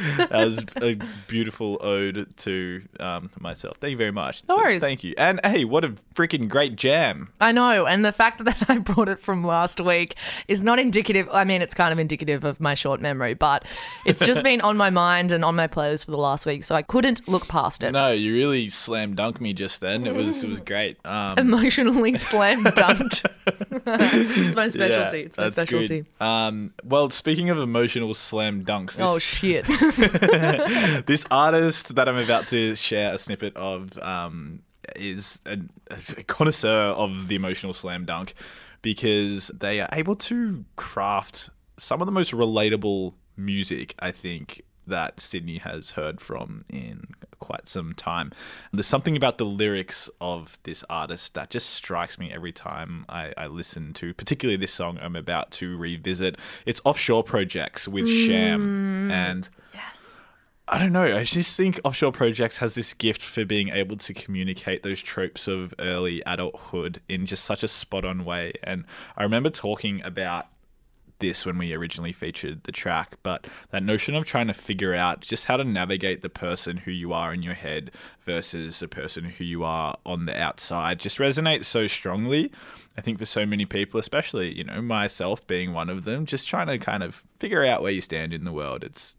that 0.16 0.30
was 0.32 0.64
a 0.76 0.98
beautiful 1.26 1.78
ode 1.80 2.26
to 2.38 2.82
um, 2.98 3.30
myself. 3.38 3.76
Thank 3.78 3.92
you 3.92 3.96
very 3.96 4.12
much. 4.12 4.42
No 4.48 4.56
worries. 4.56 4.80
Thank 4.80 5.04
you. 5.04 5.14
And 5.18 5.40
hey, 5.44 5.64
what 5.64 5.84
a 5.84 5.90
freaking 6.14 6.48
great 6.48 6.76
jam! 6.76 7.30
I 7.40 7.52
know, 7.52 7.86
and 7.86 8.04
the 8.04 8.12
fact 8.12 8.44
that 8.44 8.70
I 8.70 8.78
brought 8.78 9.08
it 9.08 9.20
from 9.20 9.44
last 9.44 9.80
week 9.80 10.16
is 10.48 10.62
not 10.62 10.78
indicative. 10.78 11.28
I 11.32 11.44
mean, 11.44 11.62
it's 11.62 11.74
kind 11.74 11.92
of 11.92 11.98
indicative 11.98 12.44
of 12.44 12.60
my 12.60 12.74
short 12.74 13.00
memory, 13.00 13.34
but 13.34 13.64
it's 14.06 14.20
just 14.20 14.42
been 14.50 14.60
on 14.60 14.76
my 14.76 14.90
mind 14.90 15.32
and 15.32 15.44
on 15.44 15.56
my 15.56 15.68
playlist 15.68 16.06
for 16.06 16.10
the 16.12 16.18
last 16.18 16.46
week, 16.46 16.64
so 16.64 16.74
I 16.74 16.82
couldn't 16.82 17.28
look 17.28 17.48
past 17.48 17.82
it. 17.82 17.92
No, 17.92 18.12
you 18.12 18.34
really 18.34 18.68
slam 18.68 19.14
dunked 19.16 19.40
me 19.40 19.52
just 19.52 19.80
then. 19.80 20.06
It 20.06 20.14
was 20.14 20.42
it 20.42 20.50
was 20.50 20.60
great. 20.60 20.98
Um, 21.04 21.38
Emotionally 21.38 22.14
slam 22.16 22.64
dunked. 22.64 23.26
it's 23.86 24.56
my 24.56 24.68
specialty. 24.68 25.18
yeah, 25.18 25.24
it's 25.24 25.36
my 25.36 25.44
good. 25.44 25.52
specialty. 25.52 26.04
Um, 26.20 26.72
well, 26.84 27.10
speaking 27.10 27.50
of 27.50 27.58
emotional 27.58 28.14
slam 28.14 28.64
dunks, 28.64 28.94
this, 28.94 29.08
Oh 29.08 29.18
shit! 29.18 29.66
this 31.06 31.26
artist 31.30 31.94
that 31.94 32.08
I'm 32.08 32.16
about 32.16 32.48
to 32.48 32.74
share 32.76 33.14
a 33.14 33.18
snippet 33.18 33.56
of 33.56 33.98
um, 33.98 34.62
is 34.96 35.40
a, 35.46 35.58
a 35.90 36.22
connoisseur 36.24 36.68
of 36.68 37.28
the 37.28 37.34
emotional 37.34 37.74
slam 37.74 38.04
dunk 38.04 38.34
because 38.82 39.48
they 39.48 39.80
are 39.80 39.88
able 39.92 40.16
to 40.16 40.64
craft 40.76 41.50
some 41.78 42.00
of 42.00 42.06
the 42.06 42.12
most 42.12 42.32
relatable 42.32 43.14
music, 43.36 43.94
I 43.98 44.12
think, 44.12 44.62
that 44.86 45.20
Sydney 45.20 45.58
has 45.58 45.92
heard 45.92 46.20
from 46.20 46.64
in 46.68 47.06
quite 47.38 47.68
some 47.68 47.94
time. 47.94 48.32
There's 48.72 48.86
something 48.86 49.16
about 49.16 49.38
the 49.38 49.46
lyrics 49.46 50.08
of 50.20 50.58
this 50.62 50.84
artist 50.88 51.34
that 51.34 51.50
just 51.50 51.70
strikes 51.70 52.18
me 52.18 52.30
every 52.32 52.52
time 52.52 53.04
I, 53.08 53.32
I 53.36 53.46
listen 53.46 53.92
to, 53.94 54.14
particularly 54.14 54.56
this 54.56 54.72
song 54.72 54.98
I'm 55.00 55.16
about 55.16 55.50
to 55.52 55.76
revisit. 55.76 56.36
It's 56.66 56.80
Offshore 56.84 57.24
Projects 57.24 57.88
with 57.88 58.08
Sham. 58.08 59.08
Mm. 59.08 59.12
And 59.12 59.48
yes. 59.74 60.22
I 60.68 60.78
don't 60.78 60.92
know. 60.92 61.16
I 61.16 61.24
just 61.24 61.56
think 61.56 61.80
Offshore 61.82 62.12
Projects 62.12 62.58
has 62.58 62.74
this 62.74 62.94
gift 62.94 63.22
for 63.22 63.44
being 63.44 63.70
able 63.70 63.96
to 63.96 64.14
communicate 64.14 64.82
those 64.82 65.02
tropes 65.02 65.48
of 65.48 65.74
early 65.80 66.22
adulthood 66.26 67.00
in 67.08 67.26
just 67.26 67.44
such 67.44 67.64
a 67.64 67.68
spot 67.68 68.04
on 68.04 68.24
way. 68.24 68.52
And 68.62 68.84
I 69.16 69.24
remember 69.24 69.50
talking 69.50 70.00
about 70.04 70.46
this 71.20 71.46
when 71.46 71.56
we 71.56 71.72
originally 71.72 72.12
featured 72.12 72.64
the 72.64 72.72
track, 72.72 73.16
but 73.22 73.46
that 73.70 73.82
notion 73.82 74.14
of 74.14 74.24
trying 74.24 74.48
to 74.48 74.54
figure 74.54 74.94
out 74.94 75.20
just 75.20 75.44
how 75.44 75.56
to 75.56 75.64
navigate 75.64 76.22
the 76.22 76.28
person 76.28 76.76
who 76.76 76.90
you 76.90 77.12
are 77.12 77.32
in 77.32 77.42
your 77.42 77.54
head 77.54 77.92
versus 78.24 78.80
the 78.80 78.88
person 78.88 79.24
who 79.24 79.44
you 79.44 79.64
are 79.64 79.96
on 80.04 80.26
the 80.26 80.38
outside 80.38 80.98
just 80.98 81.18
resonates 81.18 81.66
so 81.66 81.86
strongly. 81.86 82.50
I 82.96 83.00
think 83.00 83.18
for 83.18 83.26
so 83.26 83.46
many 83.46 83.66
people, 83.66 84.00
especially, 84.00 84.56
you 84.56 84.64
know, 84.64 84.82
myself 84.82 85.46
being 85.46 85.72
one 85.72 85.88
of 85.88 86.04
them, 86.04 86.26
just 86.26 86.48
trying 86.48 86.66
to 86.66 86.78
kind 86.78 87.02
of 87.02 87.22
figure 87.38 87.64
out 87.64 87.82
where 87.82 87.92
you 87.92 88.00
stand 88.00 88.32
in 88.32 88.44
the 88.44 88.52
world. 88.52 88.82
It's 88.82 89.14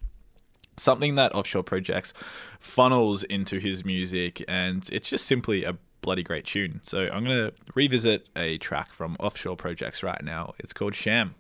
something 0.78 1.16
that 1.16 1.36
Offshore 1.36 1.64
Projects 1.64 2.14
funnels 2.60 3.24
into 3.24 3.60
his 3.60 3.86
music, 3.86 4.44
and 4.48 4.88
it's 4.92 5.10
just 5.10 5.26
simply 5.26 5.64
a 5.64 5.78
bloody 6.02 6.24
great 6.24 6.46
tune. 6.46 6.82
So 6.84 7.02
I'm 7.02 7.24
going 7.24 7.50
to 7.50 7.54
revisit 7.76 8.28
a 8.36 8.58
track 8.58 8.92
from 8.94 9.16
Offshore 9.20 9.56
Projects 9.56 10.04
right 10.04 10.24
now. 10.24 10.54
It's 10.60 10.74
called 10.74 10.96
Sham. 10.96 11.36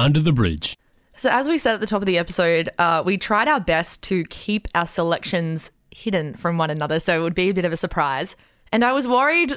Under 0.00 0.18
the 0.18 0.32
Bridge. 0.32 0.78
So, 1.14 1.28
as 1.28 1.46
we 1.46 1.58
said 1.58 1.74
at 1.74 1.80
the 1.80 1.86
top 1.86 2.00
of 2.00 2.06
the 2.06 2.16
episode, 2.16 2.70
uh, 2.78 3.02
we 3.04 3.18
tried 3.18 3.48
our 3.48 3.60
best 3.60 4.02
to 4.04 4.24
keep 4.24 4.66
our 4.74 4.86
selections 4.86 5.70
hidden 5.90 6.34
from 6.34 6.56
one 6.56 6.70
another, 6.70 6.98
so 6.98 7.20
it 7.20 7.22
would 7.22 7.34
be 7.34 7.50
a 7.50 7.54
bit 7.54 7.66
of 7.66 7.72
a 7.72 7.76
surprise. 7.76 8.34
And 8.72 8.82
I 8.82 8.92
was 8.94 9.06
worried 9.06 9.52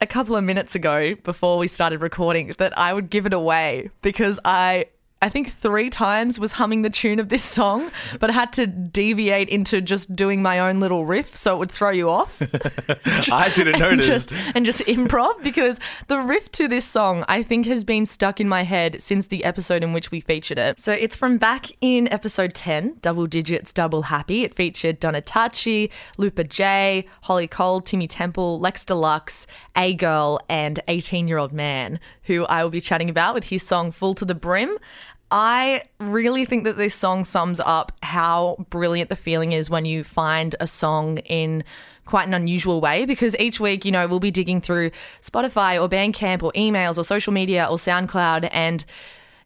a 0.00 0.06
couple 0.06 0.34
of 0.34 0.44
minutes 0.44 0.74
ago 0.74 1.14
before 1.16 1.58
we 1.58 1.68
started 1.68 2.00
recording 2.00 2.54
that 2.56 2.76
I 2.78 2.94
would 2.94 3.10
give 3.10 3.26
it 3.26 3.34
away 3.34 3.90
because 4.00 4.40
I. 4.46 4.86
I 5.26 5.28
think 5.28 5.50
three 5.50 5.90
times 5.90 6.38
was 6.38 6.52
humming 6.52 6.82
the 6.82 6.88
tune 6.88 7.18
of 7.18 7.30
this 7.30 7.42
song, 7.42 7.90
but 8.20 8.30
I 8.30 8.32
had 8.32 8.52
to 8.52 8.66
deviate 8.68 9.48
into 9.48 9.80
just 9.80 10.14
doing 10.14 10.40
my 10.40 10.60
own 10.60 10.78
little 10.78 11.04
riff 11.04 11.34
so 11.34 11.56
it 11.56 11.58
would 11.58 11.70
throw 11.72 11.90
you 11.90 12.08
off. 12.08 12.40
I 13.32 13.50
didn't 13.52 13.74
and 13.82 13.98
notice. 13.98 14.06
just 14.06 14.32
and 14.54 14.64
just 14.64 14.82
improv 14.82 15.42
because 15.42 15.80
the 16.06 16.20
riff 16.20 16.52
to 16.52 16.68
this 16.68 16.84
song 16.84 17.24
I 17.26 17.42
think 17.42 17.66
has 17.66 17.82
been 17.82 18.06
stuck 18.06 18.40
in 18.40 18.48
my 18.48 18.62
head 18.62 19.02
since 19.02 19.26
the 19.26 19.42
episode 19.42 19.82
in 19.82 19.92
which 19.92 20.12
we 20.12 20.20
featured 20.20 20.58
it. 20.60 20.78
So 20.78 20.92
it's 20.92 21.16
from 21.16 21.38
back 21.38 21.72
in 21.80 22.06
episode 22.12 22.54
10, 22.54 22.98
Double 23.02 23.26
Digits 23.26 23.72
Double 23.72 24.02
Happy. 24.02 24.44
It 24.44 24.54
featured 24.54 25.00
Donatachi, 25.00 25.90
Lupa 26.18 26.44
J, 26.44 27.04
Holly 27.22 27.48
Cole, 27.48 27.80
Timmy 27.80 28.06
Temple, 28.06 28.60
Lex 28.60 28.84
Deluxe, 28.84 29.48
A 29.74 29.92
Girl, 29.94 30.38
and 30.48 30.78
18 30.86 31.26
Year 31.26 31.38
Old 31.38 31.52
Man, 31.52 31.98
who 32.22 32.44
I 32.44 32.62
will 32.62 32.70
be 32.70 32.80
chatting 32.80 33.10
about 33.10 33.34
with 33.34 33.44
his 33.44 33.66
song 33.66 33.90
Full 33.90 34.14
to 34.14 34.24
the 34.24 34.36
Brim. 34.36 34.78
I 35.30 35.82
really 35.98 36.44
think 36.44 36.64
that 36.64 36.76
this 36.76 36.94
song 36.94 37.24
sums 37.24 37.60
up 37.60 37.92
how 38.02 38.64
brilliant 38.70 39.10
the 39.10 39.16
feeling 39.16 39.52
is 39.52 39.68
when 39.68 39.84
you 39.84 40.04
find 40.04 40.54
a 40.60 40.66
song 40.66 41.18
in 41.18 41.64
quite 42.04 42.28
an 42.28 42.34
unusual 42.34 42.80
way 42.80 43.04
because 43.04 43.36
each 43.38 43.58
week, 43.58 43.84
you 43.84 43.90
know, 43.90 44.06
we'll 44.06 44.20
be 44.20 44.30
digging 44.30 44.60
through 44.60 44.92
Spotify 45.22 45.80
or 45.80 45.88
Bandcamp 45.88 46.42
or 46.42 46.52
emails 46.52 46.96
or 46.96 47.02
social 47.02 47.32
media 47.32 47.66
or 47.68 47.76
SoundCloud 47.76 48.48
and 48.52 48.84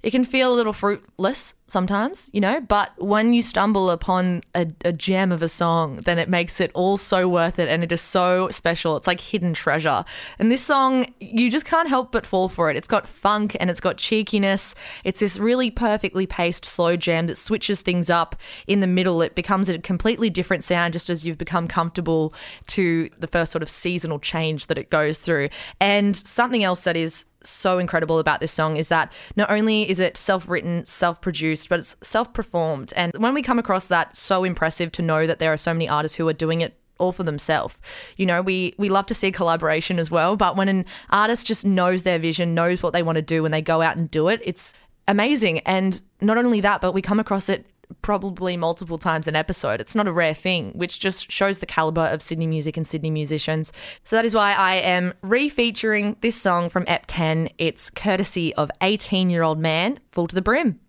it 0.02 0.10
can 0.10 0.24
feel 0.24 0.52
a 0.52 0.56
little 0.56 0.72
fruitless 0.72 1.54
sometimes, 1.70 2.28
you 2.32 2.40
know, 2.40 2.60
but 2.60 2.90
when 2.98 3.32
you 3.32 3.42
stumble 3.42 3.90
upon 3.90 4.42
a, 4.54 4.66
a 4.84 4.92
gem 4.92 5.30
of 5.30 5.42
a 5.42 5.48
song, 5.48 5.96
then 6.04 6.18
it 6.18 6.28
makes 6.28 6.60
it 6.60 6.70
all 6.74 6.96
so 6.96 7.28
worth 7.28 7.58
it 7.58 7.68
and 7.68 7.84
it 7.84 7.92
is 7.92 8.00
so 8.00 8.48
special. 8.50 8.96
It's 8.96 9.06
like 9.06 9.20
hidden 9.20 9.54
treasure. 9.54 10.04
And 10.38 10.50
this 10.50 10.62
song, 10.62 11.12
you 11.20 11.50
just 11.50 11.66
can't 11.66 11.88
help 11.88 12.12
but 12.12 12.26
fall 12.26 12.48
for 12.48 12.70
it. 12.70 12.76
It's 12.76 12.88
got 12.88 13.06
funk 13.06 13.56
and 13.60 13.70
it's 13.70 13.80
got 13.80 13.98
cheekiness. 13.98 14.74
It's 15.04 15.20
this 15.20 15.38
really 15.38 15.70
perfectly 15.70 16.26
paced 16.26 16.64
slow 16.64 16.96
jam 16.96 17.26
that 17.28 17.38
switches 17.38 17.80
things 17.80 18.10
up 18.10 18.36
in 18.66 18.80
the 18.80 18.86
middle. 18.86 19.22
It 19.22 19.34
becomes 19.34 19.68
a 19.68 19.78
completely 19.78 20.30
different 20.30 20.64
sound 20.64 20.92
just 20.92 21.08
as 21.08 21.24
you've 21.24 21.38
become 21.38 21.68
comfortable 21.68 22.34
to 22.68 23.10
the 23.18 23.26
first 23.26 23.52
sort 23.52 23.62
of 23.62 23.70
seasonal 23.70 24.18
change 24.18 24.66
that 24.66 24.78
it 24.78 24.90
goes 24.90 25.18
through. 25.18 25.50
And 25.78 26.16
something 26.16 26.64
else 26.64 26.82
that 26.84 26.96
is 26.96 27.26
so 27.42 27.79
incredible 27.79 28.18
about 28.18 28.40
this 28.40 28.53
song 28.53 28.76
is 28.76 28.88
that 28.88 29.12
not 29.37 29.50
only 29.50 29.88
is 29.88 30.00
it 30.00 30.16
self-written, 30.16 30.87
self-produced, 30.87 31.68
but 31.68 31.81
it's 31.81 31.96
self-performed. 32.03 32.92
And 32.96 33.12
when 33.16 33.35
we 33.35 33.42
come 33.42 33.59
across 33.59 33.87
that, 33.87 34.16
so 34.16 34.44
impressive 34.44 34.92
to 34.92 35.03
know 35.03 35.26
that 35.26 35.38
there 35.38 35.53
are 35.53 35.57
so 35.57 35.72
many 35.72 35.88
artists 35.88 36.16
who 36.16 36.29
are 36.29 36.33
doing 36.33 36.61
it 36.61 36.76
all 36.98 37.12
for 37.12 37.22
themselves. 37.22 37.74
You 38.16 38.26
know, 38.26 38.42
we 38.42 38.74
we 38.76 38.90
love 38.90 39.07
to 39.07 39.14
see 39.14 39.33
collaboration 39.33 39.98
as 39.98 40.11
well, 40.11 40.37
but 40.37 40.57
when 40.57 40.68
an 40.68 40.85
artist 41.09 41.46
just 41.46 41.64
knows 41.64 42.03
their 42.03 42.18
vision, 42.18 42.55
knows 42.55 42.83
what 42.83 42.92
they 42.92 43.03
want 43.03 43.16
to 43.16 43.22
do 43.22 43.44
and 43.44 43.55
they 43.55 43.62
go 43.62 43.81
out 43.81 43.96
and 43.96 44.11
do 44.11 44.29
it, 44.29 44.40
it's 44.44 44.74
amazing. 45.09 45.61
And 45.61 46.00
not 46.20 46.37
only 46.37 46.61
that, 46.61 46.81
but 46.81 46.92
we 46.92 47.03
come 47.03 47.18
across 47.18 47.48
it 47.48 47.66
probably 48.03 48.57
multiple 48.57 48.98
times 48.98 49.26
an 49.26 49.37
episode. 49.37 49.81
It's 49.81 49.94
not 49.94 50.09
a 50.09 50.12
rare 50.12 50.35
thing, 50.35 50.72
which 50.72 50.98
just 50.98 51.31
shows 51.31 51.59
the 51.59 51.66
caliber 51.66 52.07
of 52.07 52.22
Sydney 52.22 52.46
music 52.46 52.76
and 52.76 52.87
Sydney 52.87 53.11
musicians. 53.11 53.72
So 54.05 54.16
that 54.16 54.24
is 54.24 54.35
why 54.35 54.53
I 54.53 54.76
am 54.76 55.14
re-featuring 55.22 56.16
this 56.20 56.40
song 56.40 56.70
from 56.70 56.85
EP 56.87 57.05
10. 57.07 57.50
It's 57.59 57.90
courtesy 57.90 58.55
of 58.55 58.70
18-year-old 58.81 59.59
man, 59.59 60.00
Full 60.12 60.26
to 60.29 60.35
the 60.35 60.42
Brim. 60.42 60.81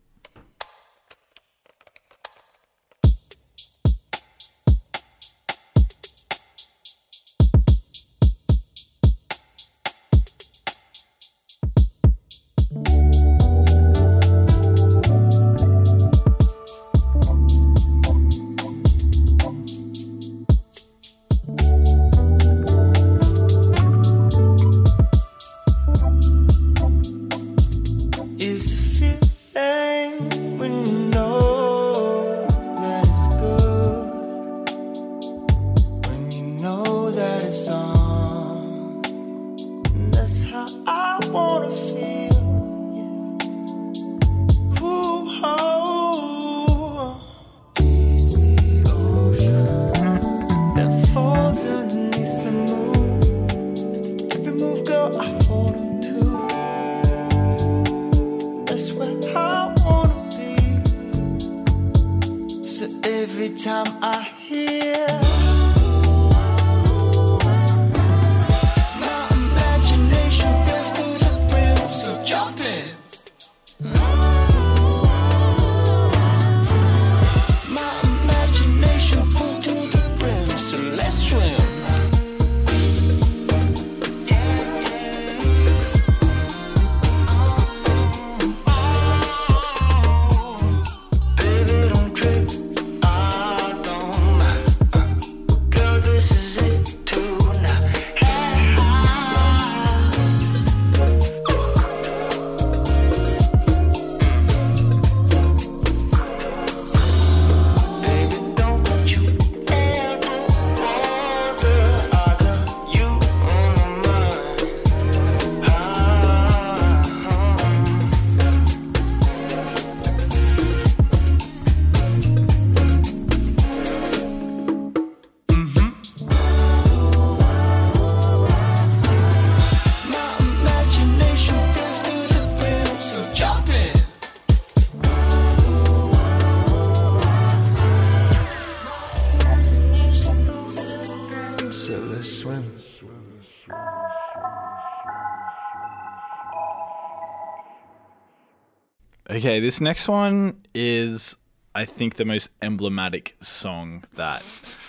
Okay, 149.42 149.60
this 149.60 149.82
next 149.82 150.08
one 150.08 150.62
is, 150.76 151.36
I 151.74 151.86
think, 151.86 152.18
the 152.18 152.26
most 152.26 152.52
emblematic 152.62 153.36
song 153.42 154.04
that 154.14 154.44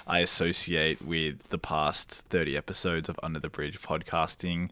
I 0.07 0.19
associate 0.19 1.01
with 1.01 1.49
the 1.49 1.57
past 1.57 2.11
30 2.11 2.59
episodes 2.59 3.09
of 3.09 3.19
Under 3.23 3.41
the 3.41 3.49
Bridge 3.49 3.81
podcasting 3.81 4.69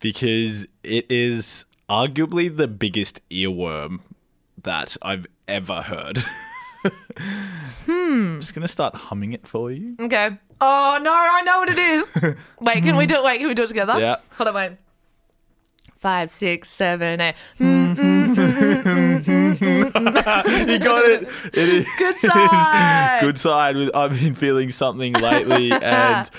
because 0.00 0.66
it 0.82 1.10
is 1.10 1.64
arguably 1.88 2.54
the 2.54 2.68
biggest 2.68 3.26
earworm 3.30 4.00
that 4.62 4.98
I've 5.00 5.26
ever 5.48 5.80
heard. 5.80 6.18
hmm. 6.84 7.90
I'm 7.90 8.40
just 8.42 8.54
going 8.54 8.66
to 8.66 8.68
start 8.68 8.94
humming 8.94 9.32
it 9.32 9.46
for 9.46 9.72
you. 9.72 9.96
Okay. 9.98 10.36
Oh 10.60 10.98
no, 11.02 11.10
I 11.10 11.40
know 11.40 11.60
what 11.60 11.70
it 11.70 11.78
is. 11.78 12.36
wait, 12.60 12.82
can 12.82 12.96
we 12.96 13.06
do 13.06 13.14
it? 13.14 13.24
Wait, 13.24 13.38
can 13.38 13.48
we 13.48 13.54
do 13.54 13.62
it 13.62 13.68
together? 13.68 13.98
Yeah. 13.98 14.16
Hold 14.36 14.48
on, 14.48 14.54
wait. 14.54 14.72
Five, 16.06 16.30
six, 16.30 16.70
seven, 16.70 17.20
eight. 17.20 17.34
you 17.58 17.66
got 20.78 21.04
it. 21.04 21.28
It 21.52 21.68
is 21.68 21.84
Good 21.98 22.18
side. 22.20 23.22
Goodside. 23.22 23.74
With 23.74 23.90
I've 23.92 24.12
been 24.12 24.36
feeling 24.36 24.70
something 24.70 25.14
lately, 25.14 25.72
and 25.82 26.30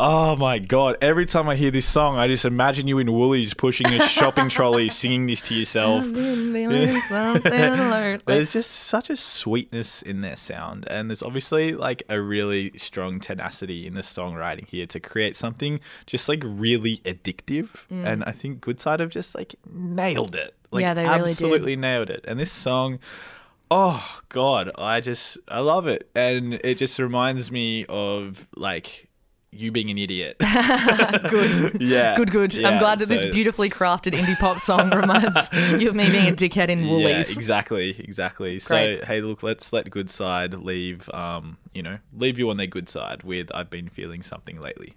oh 0.00 0.34
my 0.36 0.58
god! 0.58 0.96
Every 1.00 1.26
time 1.26 1.48
I 1.48 1.54
hear 1.56 1.70
this 1.70 1.86
song, 1.86 2.16
I 2.16 2.26
just 2.26 2.44
imagine 2.44 2.88
you 2.88 2.98
in 2.98 3.12
Woolies 3.12 3.54
pushing 3.54 3.86
a 3.88 4.00
shopping 4.08 4.48
trolley, 4.56 4.88
singing 4.88 5.26
this 5.26 5.42
to 5.42 5.54
yourself. 5.54 6.04
Feeling 6.04 7.00
something 7.02 7.52
lately. 7.90 8.22
There's 8.26 8.52
just 8.52 8.70
such 8.70 9.10
a 9.10 9.16
sweetness 9.16 10.02
in 10.02 10.22
their 10.22 10.36
sound, 10.36 10.86
and 10.90 11.10
there's 11.10 11.22
obviously 11.22 11.74
like 11.74 12.02
a 12.08 12.20
really 12.20 12.72
strong 12.78 13.20
tenacity 13.20 13.86
in 13.86 13.94
the 13.94 14.00
songwriting 14.02 14.66
here 14.66 14.86
to 14.86 14.98
create 14.98 15.36
something 15.36 15.80
just 16.06 16.28
like 16.28 16.42
really 16.44 16.98
addictive. 17.04 17.68
And 17.90 18.24
I 18.24 18.32
think 18.32 18.60
Goodside 18.60 19.00
have 19.00 19.10
just 19.10 19.34
like 19.34 19.54
nailed 19.72 20.34
it. 20.34 20.54
Like, 20.72 20.80
Mm. 20.80 20.86
Yeah, 20.86 20.94
they 20.94 21.04
really 21.04 21.18
did. 21.18 21.30
absolutely 21.30 21.76
nailed 21.76 22.10
it. 22.10 22.24
And 22.26 22.38
this 22.40 22.50
song, 22.52 23.00
oh 23.70 24.20
god, 24.28 24.70
I 24.78 25.00
just 25.00 25.36
I 25.48 25.58
love 25.60 25.86
it, 25.88 26.08
and 26.14 26.54
it 26.64 26.78
just 26.78 26.98
reminds 26.98 27.50
me 27.52 27.84
of 27.88 28.48
like 28.56 29.08
you 29.52 29.72
being 29.72 29.90
an 29.90 29.98
idiot. 29.98 30.36
Good. 30.40 31.80
yeah, 31.80 32.16
Good, 32.16 32.30
good. 32.30 32.64
I'm 32.64 32.78
glad 32.78 32.98
that 33.00 33.08
so- 33.08 33.14
this 33.14 33.24
beautifully 33.32 33.68
crafted 33.68 34.12
indie 34.12 34.38
pop 34.38 34.58
song 34.60 34.90
reminds 34.94 35.48
you 35.80 35.88
of 35.88 35.94
me 35.94 36.10
being 36.10 36.28
a 36.28 36.32
dickhead 36.32 36.68
in 36.68 36.88
Woolies. 36.88 37.32
Yeah, 37.32 37.38
exactly, 37.38 37.90
exactly. 37.98 38.58
Great. 38.60 39.00
So 39.00 39.04
hey, 39.06 39.20
look, 39.20 39.42
let's 39.42 39.72
let 39.72 39.86
Goodside 39.90 40.62
leave. 40.64 41.08
Um, 41.10 41.56
you 41.74 41.82
know, 41.82 41.98
leave 42.16 42.38
you 42.38 42.50
on 42.50 42.56
their 42.56 42.66
good 42.66 42.88
side 42.88 43.22
with 43.22 43.50
I've 43.54 43.70
been 43.70 43.88
feeling 43.88 44.22
something 44.22 44.60
lately. 44.60 44.94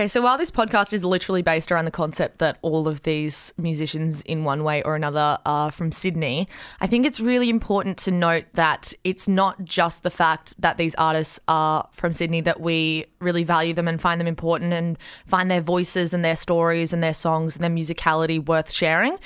Okay, 0.00 0.08
so 0.08 0.22
while 0.22 0.38
this 0.38 0.50
podcast 0.50 0.94
is 0.94 1.04
literally 1.04 1.42
based 1.42 1.70
around 1.70 1.84
the 1.84 1.90
concept 1.90 2.38
that 2.38 2.56
all 2.62 2.88
of 2.88 3.02
these 3.02 3.52
musicians, 3.58 4.22
in 4.22 4.44
one 4.44 4.64
way 4.64 4.82
or 4.82 4.96
another, 4.96 5.36
are 5.44 5.70
from 5.70 5.92
Sydney, 5.92 6.48
I 6.80 6.86
think 6.86 7.04
it's 7.04 7.20
really 7.20 7.50
important 7.50 7.98
to 7.98 8.10
note 8.10 8.46
that 8.54 8.94
it's 9.04 9.28
not 9.28 9.62
just 9.62 10.02
the 10.02 10.10
fact 10.10 10.54
that 10.58 10.78
these 10.78 10.94
artists 10.94 11.38
are 11.48 11.86
from 11.92 12.14
Sydney 12.14 12.40
that 12.40 12.62
we 12.62 13.04
really 13.18 13.44
value 13.44 13.74
them 13.74 13.86
and 13.86 14.00
find 14.00 14.18
them 14.18 14.26
important 14.26 14.72
and 14.72 14.96
find 15.26 15.50
their 15.50 15.60
voices 15.60 16.14
and 16.14 16.24
their 16.24 16.34
stories 16.34 16.94
and 16.94 17.02
their 17.02 17.12
songs 17.12 17.54
and 17.54 17.62
their 17.62 17.70
musicality 17.70 18.42
worth 18.42 18.72
sharing. 18.72 19.18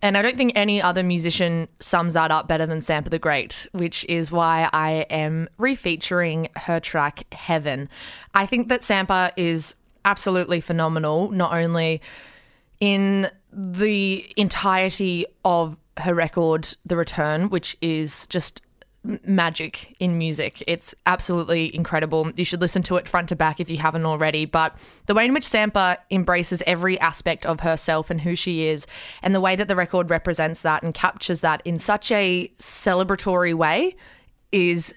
And 0.00 0.16
I 0.16 0.22
don't 0.22 0.36
think 0.36 0.52
any 0.54 0.80
other 0.82 1.02
musician 1.02 1.68
sums 1.80 2.14
that 2.14 2.30
up 2.30 2.46
better 2.46 2.66
than 2.66 2.80
Sampa 2.80 3.10
the 3.10 3.18
Great, 3.18 3.68
which 3.72 4.04
is 4.08 4.30
why 4.30 4.68
I 4.72 5.06
am 5.10 5.48
refeaturing 5.58 6.56
her 6.56 6.78
track 6.78 7.24
Heaven. 7.32 7.88
I 8.34 8.46
think 8.46 8.68
that 8.68 8.82
Sampa 8.82 9.32
is 9.36 9.74
absolutely 10.08 10.62
phenomenal, 10.62 11.30
not 11.30 11.52
only 11.52 12.00
in 12.80 13.28
the 13.52 14.32
entirety 14.38 15.26
of 15.44 15.76
her 15.98 16.14
record, 16.14 16.74
The 16.86 16.96
Return, 16.96 17.50
which 17.50 17.76
is 17.82 18.26
just 18.28 18.62
magic 19.04 19.94
in 20.00 20.16
music. 20.16 20.62
It's 20.66 20.94
absolutely 21.04 21.74
incredible. 21.74 22.30
You 22.36 22.44
should 22.44 22.62
listen 22.62 22.82
to 22.84 22.96
it 22.96 23.06
front 23.06 23.28
to 23.28 23.36
back 23.36 23.60
if 23.60 23.68
you 23.68 23.76
haven't 23.76 24.06
already. 24.06 24.46
But 24.46 24.76
the 25.06 25.14
way 25.14 25.26
in 25.26 25.34
which 25.34 25.44
Sampa 25.44 25.98
embraces 26.10 26.62
every 26.66 26.98
aspect 27.00 27.44
of 27.44 27.60
herself 27.60 28.10
and 28.10 28.22
who 28.22 28.34
she 28.34 28.66
is, 28.66 28.86
and 29.22 29.34
the 29.34 29.40
way 29.42 29.56
that 29.56 29.68
the 29.68 29.76
record 29.76 30.08
represents 30.08 30.62
that 30.62 30.82
and 30.82 30.94
captures 30.94 31.42
that 31.42 31.60
in 31.66 31.78
such 31.78 32.10
a 32.10 32.48
celebratory 32.58 33.54
way 33.54 33.94
is 34.50 34.94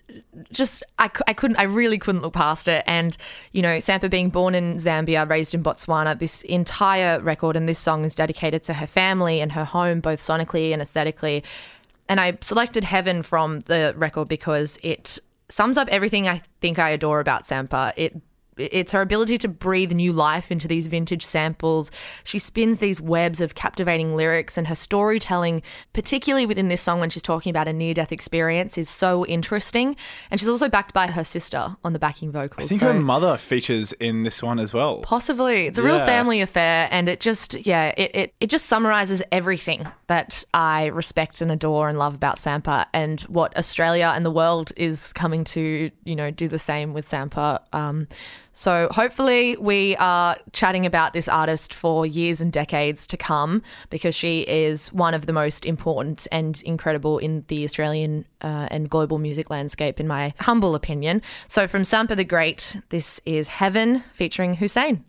just 0.52 0.82
I, 0.98 1.10
I 1.28 1.34
couldn't 1.34 1.58
I 1.58 1.64
really 1.64 1.98
couldn't 1.98 2.22
look 2.22 2.34
past 2.34 2.68
it. 2.68 2.84
And 2.88 3.18
you 3.52 3.62
know 3.62 3.78
Sampa 3.80 4.10
being 4.10 4.30
born 4.30 4.56
in 4.56 4.78
Zambia 4.78 5.30
raised 5.30 5.54
in 5.54 5.64
Botswana 5.64 6.18
this 6.18 6.42
entire 6.44 7.20
record 7.20 7.56
and 7.56 7.68
this 7.68 7.80
song 7.80 8.06
is 8.06 8.16
dedicated 8.16 8.64
to 8.64 8.74
her 8.74 8.88
family 8.88 9.42
and 9.42 9.52
her 9.52 9.66
home 9.66 10.00
both 10.00 10.22
sonically 10.22 10.72
and 10.72 10.82
aesthetically. 10.82 11.44
And 12.08 12.20
I 12.20 12.38
selected 12.42 12.84
Heaven 12.84 13.24
from 13.24 13.62
the 13.62 13.94
record 13.98 14.28
because 14.28 14.78
it 14.84 15.20
sums 15.50 15.78
up 15.78 15.88
everything 15.90 16.28
I 16.28 16.42
think 16.62 16.80
I 16.80 16.90
adore 16.90 17.20
about 17.20 17.44
Sampa. 17.44 17.94
It 17.96 18.16
it's 18.72 18.92
her 18.92 19.02
ability 19.02 19.38
to 19.40 19.48
breathe 19.48 19.92
new 19.92 20.14
life 20.14 20.52
into 20.52 20.68
these 20.68 20.88
vintage 20.88 21.26
samples. 21.26 21.92
She 22.24 22.40
spins 22.40 22.80
these 22.80 23.02
webs 23.02 23.42
of 23.42 23.56
captivating 23.56 24.16
lyrics, 24.16 24.58
and 24.58 24.68
her 24.68 24.76
storytelling, 24.76 25.62
particularly 25.94 26.46
within 26.46 26.68
this 26.68 26.82
song 26.82 27.00
when 27.00 27.10
she's 27.10 27.22
talking 27.22 27.50
about 27.50 27.68
a 27.68 27.74
near 27.74 27.94
death 27.94 28.12
experience, 28.12 28.78
is 28.78 28.90
so 28.90 29.26
interesting. 29.26 29.96
And 30.30 30.40
she's 30.40 30.50
also 30.50 30.70
backed 30.70 30.94
by 30.94 31.08
her 31.08 31.24
sister 31.24 31.76
on 31.84 31.94
the 31.94 32.00
backing 32.00 32.32
vocals. 32.32 32.66
I 32.66 32.68
think 32.68 32.82
so- 32.82 32.94
her 32.94 33.00
mother 33.00 33.38
features 33.38 33.94
in 33.94 34.24
this 34.24 34.42
one 34.44 34.60
as 34.60 34.74
well. 34.74 35.00
Possibly. 35.00 35.68
It's 35.68 35.78
a 35.78 35.84
real 35.84 36.00
family 36.00 36.42
affair 36.42 36.88
and 36.92 37.08
it 37.10 37.20
just 37.20 37.66
yeah, 37.66 37.94
it, 37.98 38.12
it, 38.16 38.34
it 38.40 38.50
just 38.50 38.66
summarizes 38.66 39.22
everything 39.32 39.88
that 40.08 40.44
I 40.54 40.88
respect 40.88 41.42
and 41.42 41.52
adore 41.52 41.90
and 41.90 41.98
love 41.98 42.16
about 42.16 42.38
Sampa 42.38 42.88
and 42.94 43.22
what 43.22 43.56
Australia 43.58 44.12
and 44.16 44.26
the 44.26 44.32
world 44.32 44.72
is 44.76 45.14
coming 45.14 45.44
to, 45.46 45.92
you 46.04 46.16
know, 46.16 46.32
do 46.32 46.48
the 46.48 46.60
same 46.60 46.94
with 46.94 47.08
Sampa. 47.08 47.62
Um, 47.74 48.08
so 48.54 48.90
hopefully 48.92 49.56
we 49.58 49.96
are 49.98 50.38
chatting 50.52 50.86
about 50.86 51.14
this 51.14 51.28
artist 51.28 51.74
for 51.74 52.06
years 52.06 52.42
and 52.42 52.52
decades 52.52 53.08
to 53.08 53.18
come 53.18 53.62
because 53.90 54.14
she 54.14 54.42
is 54.42 54.92
one 54.92 55.14
of 55.14 55.26
the 55.26 55.34
most 55.34 55.66
important 55.66 56.28
and 56.32 56.62
incredible 56.64 57.18
in 57.18 57.46
the 57.48 57.64
Australian 57.64 58.26
uh, 58.42 58.68
and 58.70 58.90
global 58.90 59.20
music 59.20 59.50
landscape, 59.50 60.00
in 60.00 60.08
my 60.08 60.34
humble 60.40 60.76
opinion. 60.76 61.22
So 61.48 61.68
from 61.68 61.84
Sampa 61.84 62.16
the 62.16 62.24
Great, 62.24 62.76
this 62.90 63.22
is 63.26 63.48
Heaven 63.48 64.04
featuring 64.14 64.56
Hussein. 64.56 65.04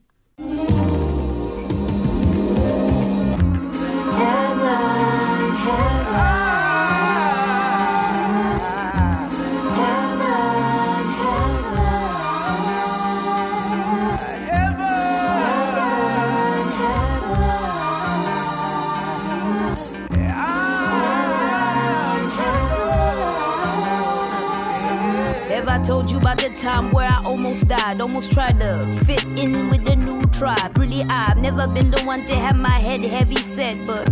Told 25.84 26.12
you 26.12 26.18
about 26.18 26.38
the 26.38 26.50
time 26.50 26.92
where 26.92 27.08
I 27.08 27.20
almost 27.24 27.66
died? 27.66 28.00
Almost 28.00 28.32
tried 28.32 28.60
to 28.60 28.86
fit 29.04 29.24
in 29.36 29.68
with 29.68 29.84
the 29.84 29.96
new 29.96 30.22
tribe. 30.26 30.78
Really, 30.78 31.02
I've 31.08 31.38
never 31.38 31.66
been 31.66 31.90
the 31.90 32.00
one 32.02 32.24
to 32.26 32.34
have 32.36 32.56
my 32.56 32.78
head 32.78 33.00
heavy 33.00 33.36
set, 33.36 33.84
but 33.84 34.06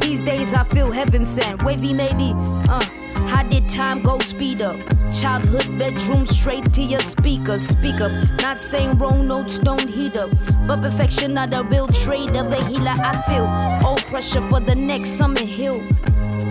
these 0.00 0.22
days 0.22 0.52
I 0.52 0.64
feel 0.64 0.90
heaven 0.90 1.24
sent. 1.24 1.62
Wavy, 1.62 1.94
maybe, 1.94 2.32
uh. 2.68 2.84
How 3.28 3.42
did 3.42 3.68
time 3.68 4.02
go 4.02 4.18
speed 4.20 4.62
up? 4.62 4.76
Childhood 5.12 5.78
bedroom 5.78 6.24
straight 6.24 6.72
to 6.72 6.82
your 6.82 7.00
speakers. 7.00 7.62
Speak 7.62 8.00
up. 8.00 8.12
Not 8.40 8.58
saying 8.58 8.98
wrong 8.98 9.26
notes 9.26 9.58
don't 9.58 9.88
heat 9.88 10.16
up. 10.16 10.30
But 10.66 10.80
perfection 10.80 11.34
not 11.34 11.52
a 11.52 11.62
real 11.64 11.88
trade 11.88 12.36
of 12.36 12.50
a 12.50 12.64
healer. 12.64 12.94
I 12.96 13.20
feel 13.28 13.44
all 13.86 13.96
pressure 13.96 14.40
for 14.48 14.60
the 14.60 14.74
next 14.74 15.10
summit 15.10 15.42
hill. 15.42 15.82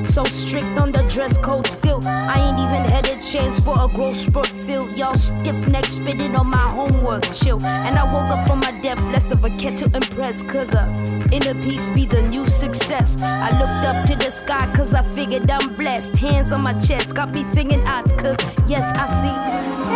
So 0.08 0.24
strict 0.24 0.80
on 0.80 0.92
the 0.92 1.04
dress 1.10 1.38
code 1.38 1.68
still. 1.68 2.02
I 2.06 2.40
ain't 2.40 2.60
even 2.60 2.84
had 2.90 3.06
a 3.08 3.22
chance 3.22 3.60
for 3.60 3.76
a 3.80 3.88
growth 3.88 4.18
spurt 4.18 4.48
filled. 4.48 4.98
Y'all 4.98 5.16
stiff 5.16 5.68
neck 5.68 5.86
spitting 5.86 6.36
on 6.36 6.48
my 6.48 6.58
homework. 6.58 7.24
Chill. 7.34 7.64
And 7.64 7.98
I 7.98 8.04
woke 8.12 8.32
up 8.32 8.48
from 8.48 8.60
my 8.60 8.72
death, 8.82 9.00
less 9.12 9.32
of 9.32 9.44
a 9.44 9.50
cat 9.58 9.78
to 9.80 9.86
impress. 9.86 10.42
Cause 10.44 10.74
uh, 10.74 10.88
inner 11.32 11.54
peace 11.66 11.90
be 11.92 12.06
the 12.06 12.22
new 12.24 12.48
success. 12.48 13.18
I 13.22 13.52
looked 13.60 13.86
up 13.86 14.08
to 14.08 14.16
the 14.16 14.32
sky 14.32 14.72
cause 14.76 14.94
I 14.94 15.04
figured 15.14 15.52
I'm 15.52 15.76
blessed. 15.76 16.18
Hands 16.18 16.52
on 16.52 16.62
my 16.62 16.74
chest, 16.80 17.14
got 17.14 17.32
me 17.32 17.44
singing 17.44 17.84
out 17.86 18.06
cause 18.18 18.38
yes, 18.68 18.92
I 18.96 19.06
see 19.22 19.36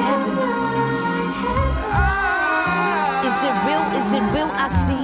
heaven. 0.06 0.42
Is 3.28 3.38
it 3.48 3.56
real? 3.66 3.84
Is 4.00 4.14
it 4.14 4.24
real? 4.36 4.50
I 4.54 4.68
see 4.68 5.01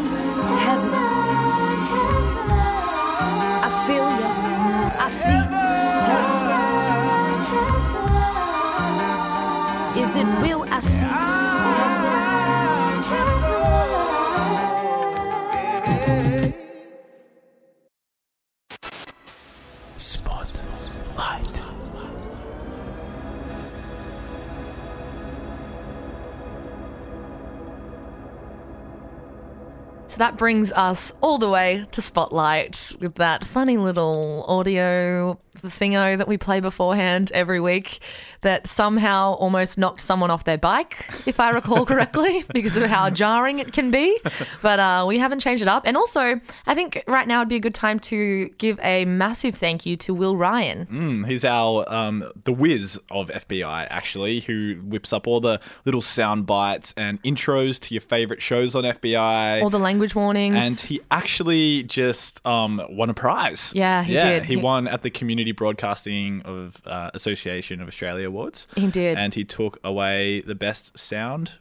So 30.09 30.17
that 30.19 30.37
brings 30.37 30.71
us 30.71 31.13
all 31.21 31.37
the 31.37 31.49
way 31.49 31.85
to 31.91 32.01
Spotlight 32.01 32.93
with 32.99 33.15
that 33.15 33.45
funny 33.45 33.77
little 33.77 34.45
audio 34.47 35.39
thingo 35.61 36.17
that 36.17 36.27
we 36.27 36.37
play 36.37 36.59
beforehand 36.59 37.31
every 37.33 37.59
week 37.59 37.99
that 38.41 38.67
somehow 38.67 39.33
almost 39.33 39.77
knocked 39.79 40.01
someone 40.01 40.29
off 40.29 40.43
their 40.43 40.59
bike, 40.59 41.09
if 41.25 41.39
I 41.39 41.49
recall 41.49 41.85
correctly, 41.91 42.43
because 42.53 42.77
of 42.77 42.83
how 42.83 43.09
jarring 43.09 43.57
it 43.59 43.73
can 43.73 43.89
be. 43.89 44.17
But 44.61 44.79
uh, 44.79 45.05
we 45.07 45.17
haven't 45.17 45.39
changed 45.39 45.63
it 45.63 45.67
up. 45.67 45.83
And 45.87 45.97
also, 45.97 46.39
I 46.67 46.75
think 46.75 47.03
right 47.07 47.27
now 47.27 47.39
would 47.39 47.49
be 47.49 47.55
a 47.55 47.59
good 47.59 47.73
time 47.73 47.99
to 48.01 48.47
give 48.59 48.79
a 48.83 49.05
massive 49.05 49.55
thank 49.55 49.85
you 49.87 49.97
to 49.97 50.13
Will 50.13 50.37
Ryan. 50.37 50.85
Mm, 50.85 51.27
he's 51.27 51.43
our 51.43 51.83
um, 51.91 52.31
the 52.43 52.53
whiz 52.53 52.99
of 53.09 53.29
FBI, 53.29 53.87
actually, 53.89 54.41
who 54.41 54.75
whips 54.83 55.11
up 55.11 55.25
all 55.27 55.41
the 55.41 55.59
little 55.85 56.01
sound 56.01 56.45
bites 56.45 56.93
and 56.95 57.21
intros 57.23 57.79
to 57.81 57.93
your 57.95 58.01
favorite 58.01 58.41
shows 58.41 58.75
on 58.75 58.83
FBI. 58.83 59.63
All 59.63 59.69
the 59.71 59.79
language 59.79 60.13
warnings. 60.13 60.55
and 60.55 60.79
he 60.79 61.01
actually 61.09 61.83
just 61.83 62.45
um, 62.45 62.81
won 62.89 63.09
a 63.09 63.13
prize. 63.15 63.71
Yeah, 63.75 64.03
he 64.03 64.13
yeah, 64.13 64.33
did. 64.33 64.45
He, 64.45 64.55
He- 64.55 64.61
won 64.61 64.87
at 64.87 65.01
the 65.01 65.09
Community 65.09 65.46
Broadcasting 65.51 66.41
of 66.43 66.81
uh, 66.85 67.11
Association 67.13 67.81
of 67.81 67.87
Australia 67.87 68.27
Awards. 68.27 68.67
He 68.75 68.87
did. 68.87 69.17
and 69.17 69.33
he 69.33 69.43
took 69.43 69.79
away 69.83 70.41
the 70.41 70.55
best 70.55 70.97
sound 70.97 71.53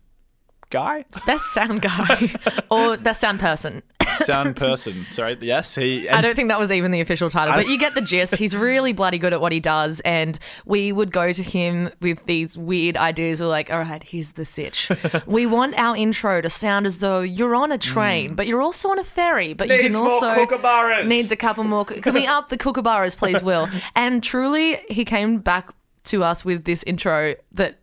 guy, 0.77 1.05
Best 1.25 1.55
sound 1.55 1.81
guy 1.81 2.35
or 2.71 2.99
best 2.99 3.21
sound 3.21 3.41
person. 3.41 3.83
sound 4.25 4.57
person. 4.57 5.07
Sorry, 5.11 5.37
yes, 5.41 5.75
he. 5.75 6.07
I 6.09 6.21
don't 6.21 6.37
think 6.37 6.51
that 6.51 6.59
was 6.59 6.71
even 6.71 6.91
the 6.91 7.01
official 7.01 7.31
title, 7.31 7.55
but 7.55 7.67
you 7.67 7.79
get 7.79 7.95
the 7.95 8.03
gist. 8.03 8.37
He's 8.37 8.55
really 8.55 8.93
bloody 8.93 9.17
good 9.17 9.33
at 9.33 9.41
what 9.41 9.53
he 9.53 9.61
does, 9.61 10.01
and 10.01 10.39
we 10.67 10.93
would 10.93 11.13
go 11.13 11.33
to 11.33 11.43
him 11.43 11.91
with 12.01 12.23
these 12.27 12.59
weird 12.59 12.97
ideas. 12.99 13.41
We're 13.41 13.47
like, 13.47 13.73
all 13.73 13.79
right, 13.79 14.03
here's 14.03 14.33
the 14.33 14.45
sitch. 14.45 14.91
we 15.27 15.47
want 15.47 15.79
our 15.79 15.97
intro 15.97 16.43
to 16.43 16.51
sound 16.51 16.85
as 16.87 16.99
though 16.99 17.21
you're 17.21 17.55
on 17.55 17.73
a 17.73 17.79
train, 17.79 18.33
mm. 18.33 18.37
but 18.37 18.47
you're 18.47 18.63
also 18.63 18.91
on 18.91 18.99
a 18.99 19.05
ferry, 19.05 19.55
but 19.55 19.69
you. 19.69 19.77
Needs 19.77 19.85
can 19.85 19.93
more 19.95 20.11
also 20.11 20.35
kookaburras. 20.35 21.07
needs 21.07 21.31
a 21.31 21.37
couple 21.37 21.65
more. 21.65 21.87
Can 21.87 22.13
we 22.13 22.27
up 22.27 22.51
the 22.51 22.59
kookaburras, 22.59 23.17
please, 23.17 23.43
Will? 23.43 23.69
And 23.95 24.23
truly, 24.23 24.79
he 24.89 25.05
came 25.05 25.39
back 25.39 25.71
to 26.05 26.23
us 26.23 26.45
with 26.45 26.65
this 26.65 26.83
intro 26.83 27.35
that 27.53 27.79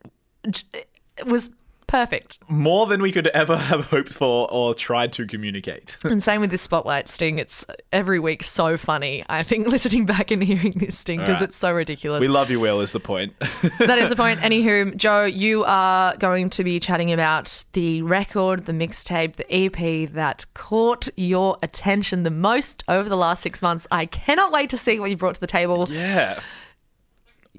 j- 0.49 0.85
was 1.25 1.49
perfect. 1.87 2.39
more 2.47 2.85
than 2.87 3.01
we 3.01 3.11
could 3.11 3.27
ever 3.27 3.57
have 3.71 3.85
hoped 3.85 4.13
for 4.13 4.47
or 4.51 4.73
tried 4.75 5.13
to 5.13 5.25
communicate. 5.27 5.97
And 6.05 6.21
same 6.23 6.41
with 6.41 6.51
this 6.51 6.61
spotlight 6.61 7.07
sting. 7.07 7.39
It's 7.39 7.65
every 7.91 8.19
week 8.19 8.43
so 8.43 8.77
funny. 8.77 9.23
I 9.29 9.43
think 9.43 9.67
listening 9.75 10.05
back 10.05 10.31
and 10.31 10.43
hearing 10.43 10.73
this 10.75 10.97
sting 10.99 11.19
because 11.19 11.35
Alright. 11.35 11.49
it's 11.49 11.57
so 11.57 11.71
ridiculous. 11.71 12.21
we 12.21 12.27
love 12.27 12.49
you, 12.51 12.59
Will. 12.59 12.81
Is 12.81 12.91
the 12.91 12.99
point? 12.99 13.33
that 13.79 13.97
is 13.99 14.09
the 14.09 14.15
point. 14.15 14.39
Anywho, 14.41 14.95
Joe, 14.95 15.25
you 15.25 15.63
are 15.65 16.15
going 16.17 16.49
to 16.51 16.63
be 16.63 16.79
chatting 16.79 17.11
about 17.11 17.63
the 17.73 18.01
record, 18.03 18.65
the 18.65 18.73
mixtape, 18.73 19.33
the 19.37 19.51
EP 19.53 20.09
that 20.13 20.45
caught 20.53 21.09
your 21.17 21.57
attention 21.63 22.23
the 22.23 22.31
most 22.31 22.83
over 22.87 23.09
the 23.09 23.17
last 23.17 23.41
six 23.41 23.61
months. 23.61 23.87
I 23.91 24.05
cannot 24.05 24.51
wait 24.51 24.69
to 24.71 24.77
see 24.77 24.99
what 24.99 25.09
you 25.09 25.17
brought 25.17 25.35
to 25.35 25.41
the 25.41 25.47
table. 25.47 25.87
Yeah. 25.89 26.41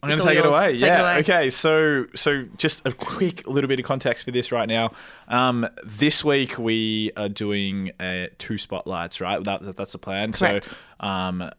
I'm 0.03 0.09
going 0.09 0.21
to 0.21 0.27
take 0.27 0.39
it 0.39 0.47
away. 0.47 0.73
Take 0.73 0.83
it 0.83 0.87
yeah. 0.87 1.01
away. 1.01 1.19
Okay. 1.21 1.51
So, 1.51 2.07
so 2.15 2.45
just 2.57 2.87
a 2.87 2.93
quick 2.93 3.47
little 3.47 3.69
bit 3.69 3.79
of 3.79 3.85
context 3.87 4.25
for 4.25 4.33
this 4.33 4.53
right 4.53 4.69
now. 4.69 4.93
Um, 5.29 5.67
this 5.85 6.25
week 6.25 6.59
we 6.59 7.13
are 7.17 7.29
doing 7.29 7.93
uh, 8.01 8.27
two 8.39 8.59
spotlights, 8.59 9.21
right? 9.21 9.43
That, 9.45 9.77
that's 9.77 9.93
the 9.93 9.99
plan. 9.99 10.33
Correct. 10.33 10.69
So, 11.01 11.07
um, 11.07 11.51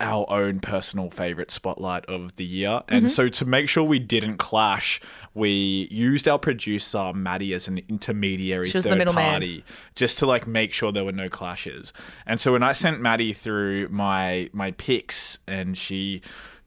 our 0.00 0.26
own 0.28 0.60
personal 0.60 1.10
favorite 1.10 1.50
spotlight 1.50 2.04
of 2.06 2.34
the 2.36 2.44
year. 2.44 2.82
And 2.88 3.06
Mm-hmm. 3.06 3.08
so 3.08 3.28
to 3.28 3.44
make 3.44 3.68
sure 3.68 3.84
we 3.84 3.98
didn't 3.98 4.38
clash, 4.38 5.00
we 5.34 5.86
used 5.90 6.26
our 6.26 6.38
producer 6.38 7.12
Maddie 7.12 7.54
as 7.54 7.68
an 7.68 7.78
intermediary 7.88 8.70
She 8.70 8.78
was 8.78 8.84
the 8.84 8.96
third 8.96 9.08
party 9.08 9.64
just 9.94 10.18
to 10.18 10.26
like 10.26 10.46
make 10.46 10.72
sure 10.72 10.92
there 10.92 11.04
were 11.04 11.12
no 11.12 11.28
clashes. 11.28 11.92
And 12.26 12.40
so 12.40 12.52
when 12.52 12.62
I 12.62 12.72
sent 12.72 13.00
Maddie 13.00 13.32
through 13.32 13.88
my 13.88 14.50
my 14.52 14.72
picks 14.72 15.38
and 15.46 15.76
she 15.78 16.22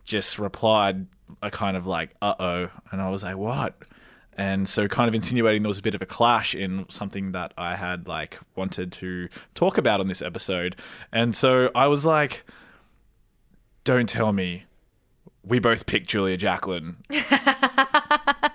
just 0.09 0.39
replied 0.39 1.05
a 1.43 1.51
kind 1.51 1.77
of 1.77 1.85
like 1.85 2.09
uh-oh 2.21 2.67
and 2.91 3.01
I 3.01 3.09
was 3.09 3.23
like 3.23 3.37
what? 3.37 3.75
And 4.35 4.67
so 4.67 4.87
kind 4.87 5.07
of 5.07 5.13
insinuating 5.15 5.61
there 5.61 5.67
was 5.67 5.77
a 5.77 5.83
bit 5.83 5.95
of 5.95 6.01
a 6.01 6.05
clash 6.05 6.55
in 6.55 6.85
something 6.89 7.33
that 7.33 7.53
I 7.57 7.75
had 7.75 8.07
like 8.07 8.39
wanted 8.55 8.91
to 8.93 9.29
talk 9.53 9.77
about 9.77 9.99
on 9.99 10.07
this 10.07 10.21
episode. 10.21 10.75
And 11.13 11.35
so 11.35 11.69
I 11.75 11.87
was 11.87 12.05
like 12.05 12.43
don't 13.83 14.09
tell 14.09 14.33
me 14.33 14.65
we 15.43 15.59
both 15.59 15.85
picked 15.85 16.07
Julia 16.07 16.37
Jacklin. 16.37 16.97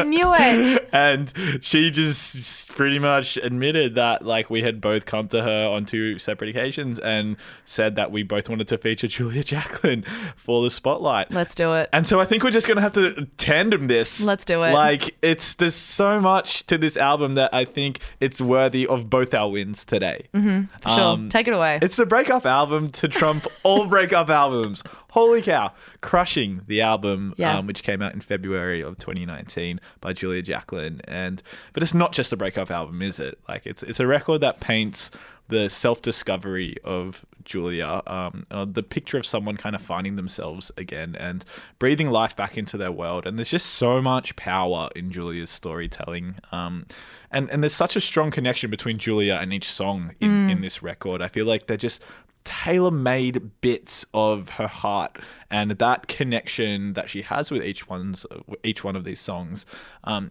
I 0.00 0.04
knew 0.04 0.32
it. 0.34 0.88
and 0.92 1.32
she 1.60 1.90
just 1.90 2.72
pretty 2.72 2.98
much 2.98 3.36
admitted 3.38 3.94
that 3.96 4.24
like 4.24 4.50
we 4.50 4.62
had 4.62 4.80
both 4.80 5.06
come 5.06 5.28
to 5.28 5.42
her 5.42 5.66
on 5.66 5.84
two 5.84 6.18
separate 6.18 6.50
occasions 6.50 6.98
and 6.98 7.36
said 7.64 7.96
that 7.96 8.10
we 8.10 8.22
both 8.22 8.48
wanted 8.48 8.68
to 8.68 8.78
feature 8.78 9.06
Julia 9.16 9.44
Jacklin 9.44 10.04
for 10.36 10.62
the 10.62 10.70
spotlight. 10.70 11.30
Let's 11.30 11.54
do 11.54 11.72
it. 11.74 11.88
and 11.92 12.06
so 12.06 12.20
I 12.20 12.24
think 12.24 12.42
we're 12.44 12.50
just 12.50 12.68
gonna 12.68 12.80
have 12.80 12.92
to 12.92 13.26
tandem 13.38 13.86
this. 13.86 14.22
Let's 14.22 14.44
do 14.44 14.62
it. 14.62 14.72
Like 14.72 15.16
it's 15.22 15.54
there's 15.54 15.74
so 15.74 16.20
much 16.20 16.66
to 16.66 16.78
this 16.78 16.96
album 16.96 17.34
that 17.34 17.52
I 17.54 17.64
think 17.64 18.00
it's 18.20 18.40
worthy 18.40 18.86
of 18.86 19.08
both 19.10 19.34
our 19.34 19.50
wins 19.50 19.84
today. 19.84 20.26
Mm-hmm. 20.34 20.88
Sure. 20.88 21.00
Um, 21.00 21.28
Take 21.28 21.48
it 21.48 21.54
away. 21.54 21.78
It's 21.82 21.96
the 21.96 22.06
breakup 22.06 22.46
album 22.46 22.90
to 22.92 23.08
trump 23.08 23.46
all 23.62 23.86
breakup 23.86 24.30
albums. 24.30 24.82
Holy 25.16 25.40
cow. 25.40 25.72
Crushing 26.02 26.60
the 26.66 26.82
album, 26.82 27.32
Yeah. 27.38 27.56
um, 27.56 27.66
which 27.66 27.82
came 27.82 28.02
out 28.02 28.12
in 28.12 28.20
February 28.20 28.82
of 28.82 28.98
2019 28.98 29.80
by 30.02 30.12
Julia 30.12 30.42
Jacklin. 30.42 31.00
And 31.08 31.42
but 31.72 31.82
it's 31.82 31.94
not 31.94 32.12
just 32.12 32.34
a 32.34 32.36
breakup 32.36 32.70
album, 32.70 33.00
is 33.00 33.18
it? 33.18 33.38
Like 33.48 33.66
it's 33.66 33.82
it's 33.82 33.98
a 33.98 34.06
record 34.06 34.42
that 34.42 34.60
paints 34.60 35.10
the 35.48 35.70
self-discovery 35.70 36.76
of 36.84 37.24
Julia, 37.44 38.02
um, 38.08 38.44
uh, 38.50 38.66
the 38.68 38.82
picture 38.82 39.16
of 39.16 39.24
someone 39.24 39.56
kind 39.56 39.76
of 39.76 39.80
finding 39.80 40.16
themselves 40.16 40.72
again 40.76 41.14
and 41.20 41.44
breathing 41.78 42.10
life 42.10 42.34
back 42.34 42.58
into 42.58 42.76
their 42.76 42.90
world. 42.90 43.26
And 43.26 43.38
there's 43.38 43.50
just 43.50 43.66
so 43.66 44.02
much 44.02 44.34
power 44.34 44.90
in 44.96 45.12
Julia's 45.12 45.48
storytelling. 45.48 46.34
Um, 46.52 46.84
and 47.30 47.48
and 47.50 47.62
there's 47.62 47.72
such 47.74 47.96
a 47.96 48.00
strong 48.00 48.30
connection 48.30 48.70
between 48.70 48.98
Julia 48.98 49.38
and 49.40 49.52
each 49.52 49.68
song 49.70 50.14
in, 50.20 50.50
in 50.50 50.60
this 50.60 50.82
record. 50.82 51.22
I 51.22 51.28
feel 51.28 51.46
like 51.46 51.68
they're 51.68 51.76
just 51.76 52.02
tailor-made 52.46 53.60
bits 53.60 54.06
of 54.14 54.48
her 54.50 54.68
heart 54.68 55.18
and 55.50 55.72
that 55.72 56.06
connection 56.08 56.92
that 56.94 57.10
she 57.10 57.22
has 57.22 57.50
with 57.50 57.62
each 57.62 57.88
one's 57.88 58.24
each 58.62 58.82
one 58.84 58.96
of 58.96 59.04
these 59.04 59.20
songs 59.20 59.66
um, 60.04 60.30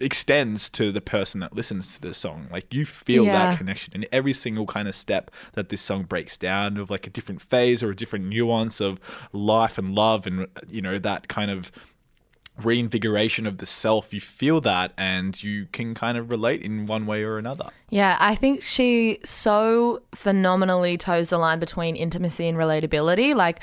extends 0.00 0.68
to 0.68 0.92
the 0.92 1.00
person 1.00 1.40
that 1.40 1.54
listens 1.54 1.94
to 1.94 2.00
the 2.02 2.12
song 2.12 2.46
like 2.52 2.72
you 2.72 2.84
feel 2.84 3.24
Yeah. 3.24 3.32
that 3.46 3.58
connection 3.58 3.94
in 3.94 4.04
every 4.12 4.32
single 4.34 4.66
kind 4.66 4.88
of 4.88 4.94
step 4.94 5.30
that 5.54 5.68
this 5.70 5.80
song 5.80 6.02
breaks 6.02 6.36
down 6.36 6.76
of 6.76 6.90
like 6.90 7.06
a 7.06 7.10
different 7.10 7.40
phase 7.40 7.82
or 7.82 7.90
a 7.90 7.96
different 7.96 8.26
nuance 8.26 8.80
of 8.80 9.00
life 9.32 9.78
and 9.78 9.94
love 9.94 10.26
and 10.26 10.46
you 10.68 10.82
know 10.82 10.98
that 10.98 11.28
kind 11.28 11.50
of 11.50 11.72
reinvigoration 12.62 13.46
of 13.46 13.58
the 13.58 13.66
self. 13.66 14.14
You 14.14 14.20
feel 14.20 14.60
that, 14.62 14.92
and 14.96 15.40
you 15.42 15.66
can 15.72 15.94
kind 15.94 16.16
of 16.16 16.30
relate 16.30 16.62
in 16.62 16.86
one 16.86 17.06
way 17.06 17.22
or 17.22 17.38
another. 17.38 17.68
Yeah, 17.90 18.16
I 18.20 18.34
think 18.34 18.62
she 18.62 19.18
so 19.24 20.02
phenomenally 20.14 20.96
toes 20.96 21.30
the 21.30 21.38
line 21.38 21.58
between 21.58 21.96
intimacy 21.96 22.48
and 22.48 22.56
relatability. 22.56 23.34
Like, 23.34 23.60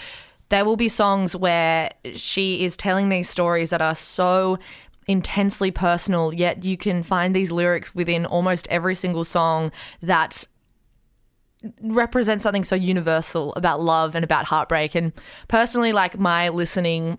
there 0.50 0.66
will 0.66 0.76
be 0.76 0.90
songs 0.90 1.36
where 1.36 1.92
she 2.14 2.66
is 2.66 2.76
telling 2.76 3.10
these 3.10 3.30
stories 3.30 3.70
that 3.70 3.82
are 3.82 3.96
so 3.96 4.60
intensely 5.08 5.72
personal, 5.72 6.34
yet 6.34 6.64
you 6.64 6.78
can 6.78 7.04
find 7.04 7.36
these 7.36 7.52
lyrics 7.52 7.96
within 7.96 8.26
almost 8.26 8.68
every 8.68 8.96
single 8.96 9.24
song 9.24 9.72
that 10.02 10.46
represent 11.82 12.42
something 12.42 12.64
so 12.64 12.76
universal 12.76 13.54
about 13.54 13.82
love 13.82 14.16
and 14.16 14.24
about 14.24 14.46
heartbreak. 14.46 14.96
And 14.96 15.14
personally, 15.48 15.94
like 15.94 16.20
my 16.20 16.50
listening 16.50 17.18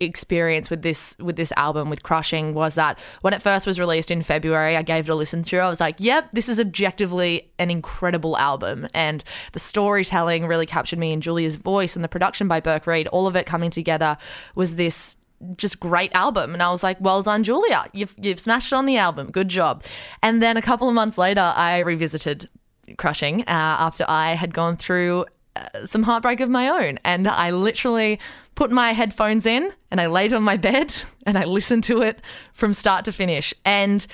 experience 0.00 0.70
with 0.70 0.82
this 0.82 1.16
with 1.18 1.36
this 1.36 1.52
album 1.56 1.90
with 1.90 2.02
crushing 2.02 2.54
was 2.54 2.76
that 2.76 2.98
when 3.22 3.34
it 3.34 3.42
first 3.42 3.66
was 3.66 3.80
released 3.80 4.10
in 4.10 4.22
February 4.22 4.76
I 4.76 4.82
gave 4.82 5.08
it 5.08 5.12
a 5.12 5.14
listen 5.14 5.42
through. 5.42 5.60
I 5.60 5.68
was 5.68 5.80
like 5.80 5.96
yep 5.98 6.28
this 6.32 6.48
is 6.48 6.60
objectively 6.60 7.50
an 7.58 7.70
incredible 7.70 8.36
album. 8.38 8.86
And 8.94 9.24
the 9.52 9.58
storytelling 9.58 10.46
really 10.46 10.66
captured 10.66 10.98
me 10.98 11.12
and 11.12 11.22
Julia's 11.22 11.56
voice 11.56 11.96
and 11.96 12.04
the 12.04 12.08
production 12.08 12.48
by 12.48 12.60
Burke 12.60 12.86
Reid 12.86 13.08
all 13.08 13.26
of 13.26 13.36
it 13.36 13.46
coming 13.46 13.70
together 13.70 14.16
was 14.54 14.76
this 14.76 15.16
just 15.56 15.78
great 15.80 16.14
album. 16.14 16.52
And 16.52 16.62
I 16.62 16.70
was 16.70 16.82
like 16.82 17.00
well 17.00 17.22
done 17.22 17.42
Julia. 17.42 17.86
You've 17.92 18.14
you've 18.18 18.40
smashed 18.40 18.72
it 18.72 18.76
on 18.76 18.86
the 18.86 18.96
album. 18.96 19.30
Good 19.30 19.48
job. 19.48 19.84
And 20.22 20.42
then 20.42 20.56
a 20.56 20.62
couple 20.62 20.88
of 20.88 20.94
months 20.94 21.18
later 21.18 21.52
I 21.54 21.80
revisited 21.80 22.48
crushing 22.96 23.42
uh, 23.42 23.44
after 23.48 24.04
I 24.08 24.34
had 24.34 24.54
gone 24.54 24.76
through 24.76 25.26
Uh, 25.58 25.86
some 25.86 26.02
heartbreak 26.02 26.40
of 26.40 26.48
my 26.48 26.68
own. 26.68 26.98
And 27.04 27.26
I 27.26 27.50
literally 27.50 28.20
put 28.54 28.70
my 28.70 28.92
headphones 28.92 29.46
in 29.46 29.72
and 29.90 30.00
I 30.00 30.06
laid 30.06 30.32
on 30.32 30.42
my 30.42 30.56
bed 30.56 30.94
and 31.26 31.38
I 31.38 31.44
listened 31.44 31.84
to 31.84 32.02
it 32.02 32.20
from 32.52 32.74
start 32.74 33.04
to 33.06 33.12
finish. 33.12 33.54
And 33.64 34.06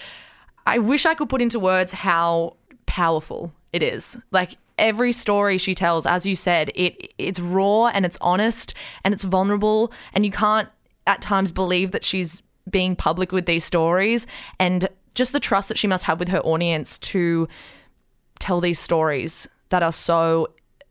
I 0.66 0.78
wish 0.78 1.06
I 1.06 1.14
could 1.14 1.28
put 1.28 1.42
into 1.42 1.58
words 1.58 1.92
how 1.92 2.56
powerful 2.86 3.52
it 3.72 3.82
is. 3.82 4.16
Like 4.30 4.56
every 4.78 5.12
story 5.12 5.58
she 5.58 5.74
tells, 5.74 6.06
as 6.06 6.24
you 6.24 6.36
said, 6.36 6.70
it 6.74 7.12
it's 7.18 7.40
raw 7.40 7.88
and 7.88 8.06
it's 8.06 8.18
honest 8.20 8.74
and 9.04 9.12
it's 9.12 9.24
vulnerable 9.24 9.92
and 10.12 10.24
you 10.24 10.30
can't 10.30 10.68
at 11.06 11.20
times 11.20 11.52
believe 11.52 11.90
that 11.90 12.04
she's 12.04 12.42
being 12.70 12.96
public 12.96 13.30
with 13.30 13.44
these 13.44 13.64
stories 13.64 14.26
and 14.58 14.88
just 15.14 15.32
the 15.32 15.40
trust 15.40 15.68
that 15.68 15.78
she 15.78 15.86
must 15.86 16.04
have 16.04 16.18
with 16.18 16.28
her 16.28 16.40
audience 16.40 16.98
to 16.98 17.46
tell 18.38 18.60
these 18.60 18.80
stories 18.80 19.46
that 19.68 19.82
are 19.82 19.92
so 19.92 20.48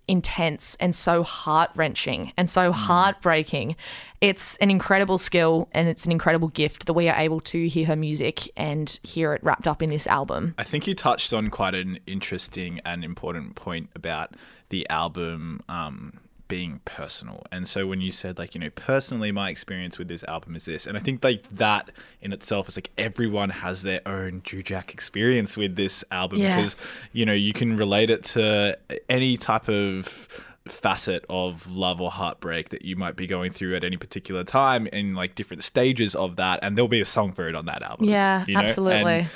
intense 0.08 0.76
and 0.80 0.94
so 0.94 1.24
heart 1.24 1.70
wrenching 1.76 2.34
and 2.38 2.50
so 2.50 2.72
heartbreaking. 2.72 3.76
It's 4.22 4.58
an 4.58 4.70
incredible 4.70 5.18
skill 5.18 5.70
and 5.72 5.88
it's 5.88 6.06
an 6.06 6.12
incredible 6.12 6.50
gift 6.50 6.86
that 6.86 6.94
we 6.94 7.10
are 7.10 7.20
able 7.20 7.42
to 7.42 7.68
hear 7.68 7.86
her 7.88 7.96
music 7.96 8.50
and 8.56 8.98
hear 9.04 9.34
it 9.34 9.44
wrapped 9.44 9.68
up 9.68 9.82
in 9.82 9.90
this 9.90 10.08
album. 10.08 10.56
I 10.58 10.64
think 10.64 10.88
you 10.88 10.96
touched 10.96 11.34
on 11.34 11.50
quite 11.50 11.76
an 11.76 12.00
interesting 12.08 12.80
and 12.86 13.04
important 13.04 13.56
point 13.56 13.90
about 13.96 14.36
the 14.70 14.90
album 14.90 15.62
um, 15.70 16.20
being 16.48 16.82
personal. 16.86 17.44
And 17.52 17.68
so 17.68 17.88
when 17.88 18.02
you 18.02 18.12
said 18.12 18.38
like, 18.38 18.54
you 18.56 18.62
know, 18.62 18.70
personally 18.72 19.32
my 19.32 19.50
experience 19.50 19.98
with 19.98 20.08
this 20.08 20.24
album 20.26 20.56
is 20.56 20.66
this, 20.66 20.86
and 20.88 20.98
I 20.98 21.00
think 21.00 21.24
like 21.24 21.42
that 21.52 21.92
in 22.22 22.34
itself 22.34 22.68
is 22.68 22.78
like 22.78 22.92
everyone 22.98 23.50
has 23.50 23.82
their 23.82 24.02
own 24.06 24.42
Jujak 24.42 24.92
experience 24.94 25.58
with 25.58 25.76
this 25.76 26.04
album 26.12 26.40
Yeah. 26.40 26.58
because 26.58 26.76
you 27.12 27.26
know, 27.26 27.34
you 27.34 27.54
can 27.54 27.78
relate 27.78 28.10
it 28.10 28.24
to 28.26 28.78
any 29.10 29.38
type 29.38 29.68
of 29.70 30.28
facet 30.68 31.26
of 31.30 31.70
love 31.70 32.00
or 32.00 32.10
heartbreak 32.10 32.70
that 32.70 32.84
you 32.84 32.96
might 32.96 33.16
be 33.16 33.28
going 33.28 33.52
through 33.52 33.76
at 33.76 33.84
any 33.84 33.98
particular 33.98 34.44
time 34.44 34.88
in 34.88 35.14
like 35.14 35.36
different 35.36 35.64
stages 35.64 36.16
of 36.16 36.38
that 36.38 36.60
and 36.62 36.78
there'll 36.78 36.88
be 36.88 37.02
a 37.02 37.06
song 37.06 37.34
for 37.34 37.50
it 37.50 37.56
on 37.56 37.66
that 37.66 37.84
album. 37.84 38.08
Yeah, 38.08 38.46
you 38.48 38.54
know? 38.54 38.62
absolutely. 38.62 39.28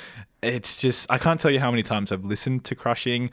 And 0.42 0.54
it's 0.54 0.80
just 0.80 1.10
I 1.10 1.18
can't 1.18 1.40
tell 1.40 1.50
you 1.50 1.60
how 1.60 1.70
many 1.70 1.82
times 1.82 2.12
I've 2.12 2.24
listened 2.24 2.64
to 2.64 2.74
Crushing 2.74 3.30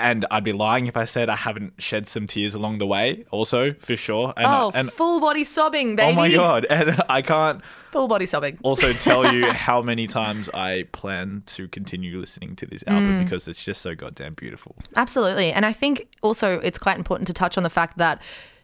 and 0.00 0.26
I'd 0.30 0.44
be 0.44 0.52
lying 0.52 0.86
if 0.86 0.96
I 0.96 1.04
said 1.04 1.28
I 1.28 1.36
haven't 1.36 1.74
shed 1.78 2.08
some 2.08 2.26
tears 2.26 2.54
along 2.54 2.78
the 2.78 2.86
way, 2.86 3.24
also 3.30 3.72
for 3.74 3.96
sure. 3.96 4.32
And, 4.36 4.46
oh, 4.46 4.72
and 4.74 4.90
full 4.92 5.20
body 5.20 5.44
sobbing, 5.44 5.96
baby. 5.96 6.12
oh 6.12 6.14
my 6.14 6.30
god! 6.30 6.66
And 6.70 7.02
I 7.08 7.20
can't 7.22 7.62
Full 7.90 8.08
body 8.08 8.26
sobbing. 8.26 8.58
also 8.62 8.92
tell 9.08 9.34
you 9.34 9.50
how 9.50 9.82
many 9.82 10.06
times 10.06 10.48
I 10.54 10.84
plan 10.92 11.42
to 11.46 11.68
continue 11.68 12.18
listening 12.18 12.56
to 12.56 12.66
this 12.66 12.84
album 12.86 13.20
mm. 13.20 13.24
because 13.24 13.48
it's 13.48 13.62
just 13.62 13.82
so 13.82 13.94
goddamn 13.94 14.34
beautiful. 14.34 14.76
Absolutely. 14.96 15.52
And 15.52 15.66
I 15.66 15.72
think 15.72 16.08
also 16.22 16.60
it's 16.60 16.78
quite 16.78 16.96
important 16.96 17.26
to 17.26 17.32
touch 17.32 17.56
on 17.56 17.64
the 17.64 17.70
fact 17.70 17.98
that 17.98 18.22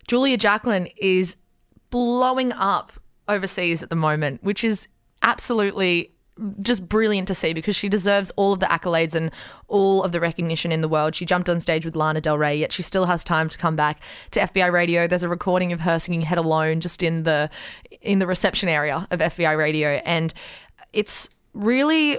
Julia 0.09 0.37
Jacklin 0.37 0.89
is 0.97 1.37
blowing 1.91 2.53
up 2.53 2.93
overseas 3.29 3.83
at 3.83 3.91
the 3.91 3.97
moment, 3.97 4.43
which 4.43 4.63
is 4.63 4.89
absolutely 5.23 6.13
just 6.61 6.89
brilliant 6.89 7.29
to 7.29 7.35
see 7.35 7.55
because 7.55 7.75
she 7.75 7.89
deserves 7.89 8.31
all 8.37 8.53
of 8.53 8.61
the 8.61 8.67
accolades 8.67 9.15
and 9.15 9.31
all 9.69 10.03
of 10.03 10.13
the 10.13 10.21
recognition 10.21 10.71
in 10.71 10.81
the 10.81 10.89
world. 10.89 11.15
She 11.15 11.25
jumped 11.25 11.49
on 11.49 11.61
stage 11.61 11.85
with 11.85 11.97
Lana 11.97 12.21
Del 12.21 12.39
Rey, 12.39 12.57
yet 12.57 12.73
she 12.73 12.83
still 12.83 13.07
has 13.07 13.25
time 13.25 13.49
to 13.49 13.59
come 13.59 13.77
back 13.77 14.01
to 14.33 14.41
FBI 14.41 14.71
Radio. 14.71 15.07
There's 15.07 15.23
a 15.23 15.29
recording 15.29 15.73
of 15.73 15.81
her 15.81 15.99
singing 15.99 16.23
Head 16.23 16.39
Alone 16.39 16.81
just 16.81 17.03
in 17.03 17.23
the 17.23 17.49
in 18.03 18.19
the 18.19 18.27
reception 18.27 18.69
area 18.69 19.07
of 19.11 19.21
FBI 19.21 19.57
Radio 19.57 20.01
and 20.05 20.33
it's 20.93 21.29
really 21.53 22.19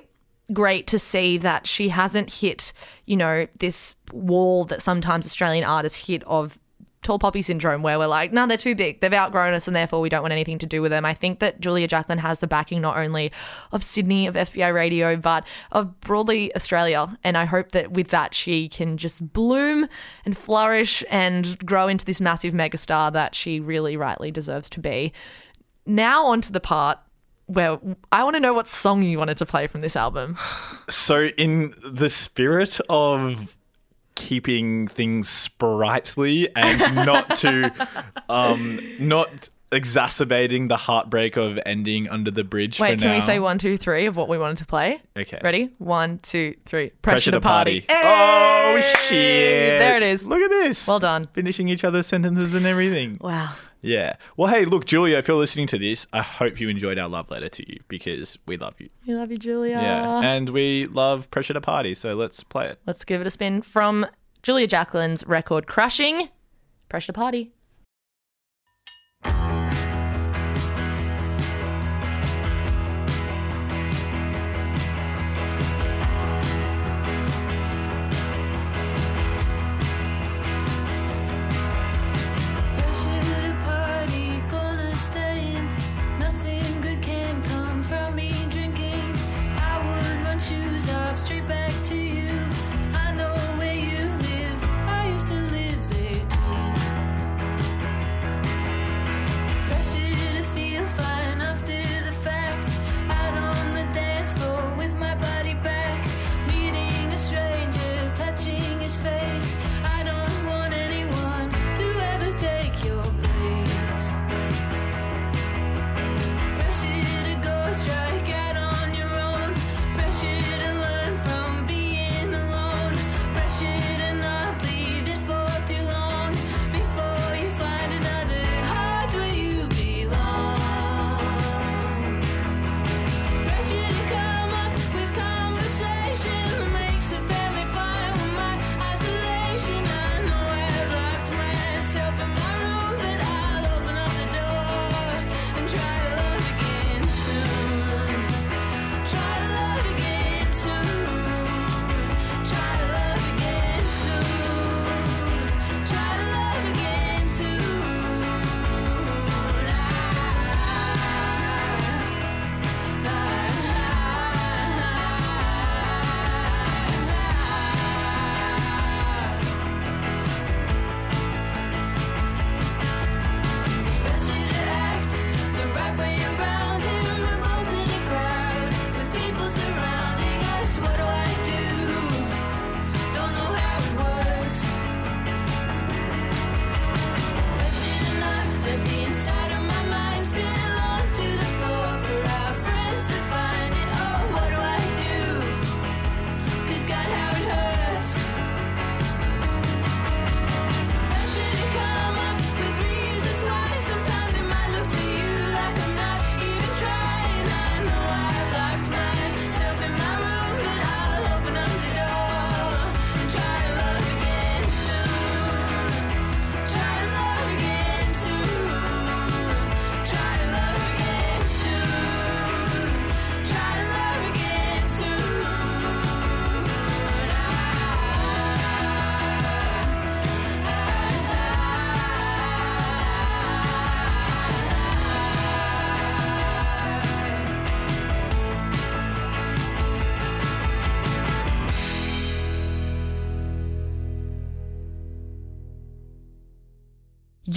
great 0.54 0.88
to 0.88 1.00
see 1.00 1.38
that 1.38 1.68
she 1.68 1.90
hasn't 1.90 2.32
hit, 2.32 2.74
you 3.06 3.18
know, 3.18 3.48
this 3.60 3.96
wall 4.14 4.66
that 4.66 4.82
sometimes 4.82 5.26
Australian 5.26 5.64
artists 5.64 6.06
hit 6.06 6.24
of 6.24 6.58
tall 7.04 7.20
poppy 7.20 7.42
syndrome 7.42 7.84
where 7.84 7.98
we're 7.98 8.08
like, 8.08 8.34
no, 8.34 8.48
they're 8.48 8.58
too 8.58 8.76
big. 8.76 9.00
They've 9.00 9.14
outgrown 9.14 9.54
us 9.54 9.68
and 9.68 9.76
therefore 9.76 10.02
we 10.02 10.10
don't 10.10 10.22
want 10.22 10.32
anything 10.32 10.58
to 10.60 10.66
do 10.66 10.82
with 10.82 10.92
them. 10.92 11.06
I 11.06 11.14
think 11.14 11.40
that 11.40 11.60
Julia 11.60 11.88
Jacklin 11.88 12.18
has 12.18 12.40
the 12.40 12.48
backing 12.48 12.82
not 12.82 12.98
only 12.98 13.32
of 13.72 13.84
Sydney, 13.84 14.28
of 14.28 14.36
FBI 14.36 14.74
radio, 14.74 15.16
but 15.16 15.46
of 15.72 16.00
broadly 16.02 16.54
Australia. 16.56 17.18
And 17.24 17.38
I 17.38 17.46
hope 17.46 17.72
that 17.72 17.92
with 17.92 18.10
that 18.10 18.34
she 18.34 18.68
can 18.68 18.98
just 18.98 19.34
bloom 19.34 19.88
and 20.26 20.38
flourish 20.38 21.04
and 21.10 21.58
grow 21.66 21.88
into 21.88 22.06
this 22.06 22.20
massive 22.20 22.54
megastar 22.54 23.14
that 23.14 23.36
she 23.36 23.60
really 23.60 23.96
rightly 23.96 24.32
deserves 24.32 24.70
to 24.70 24.80
be. 24.80 25.14
Now 25.86 26.26
on 26.26 26.42
to 26.42 26.52
the 26.52 26.60
part 26.60 27.00
where 27.46 27.80
I 28.12 28.24
want 28.24 28.36
to 28.36 28.42
know 28.42 28.54
what 28.54 28.68
song 28.68 29.04
you 29.04 29.18
wanted 29.18 29.38
to 29.38 29.46
play 29.46 29.68
from 29.68 29.82
this 29.82 29.96
album. 29.96 30.38
So, 30.90 31.28
in 31.38 31.74
the 31.84 32.10
spirit 32.10 32.80
of 32.90 33.57
keeping 34.18 34.88
things 34.88 35.30
sprightly 35.30 36.50
and 36.56 36.96
not 36.96 37.38
to, 37.38 37.72
um, 38.30 38.80
not 39.00 39.30
exacerbating 39.72 40.68
the 40.68 40.78
heartbreak 40.78 41.38
of 41.38 41.60
ending 41.66 42.10
under 42.10 42.32
the 42.32 42.44
bridge. 42.44 42.80
Wait, 42.80 43.00
can 43.00 43.12
we 43.12 43.22
say 43.22 43.40
one, 43.40 43.58
two, 43.58 43.78
three 43.78 44.08
of 44.08 44.16
what 44.16 44.28
we 44.28 44.38
wanted 44.38 44.58
to 44.58 44.66
play? 44.66 45.00
Okay. 45.16 45.40
Ready? 45.44 45.70
One, 45.78 46.20
two, 46.20 46.56
three. 46.66 46.90
Pressure, 47.02 47.32
to 47.32 47.42
party. 47.42 47.86
Hey! 47.88 48.02
Oh 48.04 48.82
shit! 49.08 49.80
There 49.80 49.96
it 49.98 50.04
is. 50.04 50.28
Look 50.28 50.42
at 50.42 50.50
this. 50.50 50.88
Well 50.88 51.00
done. 51.00 51.28
Finishing 51.34 51.70
each 51.70 51.84
other's 51.84 52.08
sentences 52.08 52.56
and 52.56 52.66
everything. 52.66 53.18
Wow. 53.22 53.54
Yeah. 53.82 54.16
Well, 54.36 54.54
hey, 54.54 54.66
look, 54.66 54.86
Julia, 54.86 55.18
if 55.18 55.28
you're 55.28 55.38
listening 55.38 55.68
to 55.68 55.78
this, 55.78 56.08
I 56.14 56.22
hope 56.22 56.60
you 56.60 56.70
enjoyed 56.70 56.98
our 56.98 57.08
love 57.08 57.30
letter 57.30 57.50
to 57.50 57.72
you 57.72 57.80
because 57.88 58.38
we 58.46 58.58
love 58.58 58.76
you. 58.80 58.90
We 59.06 59.16
love 59.16 59.32
you, 59.32 59.38
Julia. 59.38 59.76
Yeah. 59.76 60.22
And 60.22 60.50
we 60.50 60.86
love 60.88 61.30
Pressure 61.32 61.54
to 61.54 61.62
Party, 61.62 61.96
so 61.96 62.14
let's 62.16 62.44
play 62.44 62.68
it. 62.68 62.80
Let's 62.86 63.04
give 63.04 63.22
it 63.22 63.28
a 63.28 63.32
spin 63.32 63.62
from 63.62 64.06
Julia 64.44 64.68
Jacklin's 64.68 65.26
record 65.26 65.68
Crushing. 65.68 66.30
Pressure 66.90 67.08
to 67.08 67.14
Party. 67.14 67.52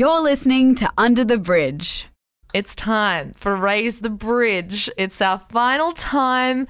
You're 0.00 0.22
listening 0.22 0.76
to 0.76 0.90
Under 0.96 1.26
the 1.26 1.36
Bridge. 1.36 2.06
It's 2.54 2.74
time 2.74 3.32
for 3.36 3.54
Raise 3.54 4.00
the 4.00 4.08
Bridge. 4.08 4.88
It's 4.96 5.20
our 5.20 5.38
final 5.38 5.92
time 5.92 6.66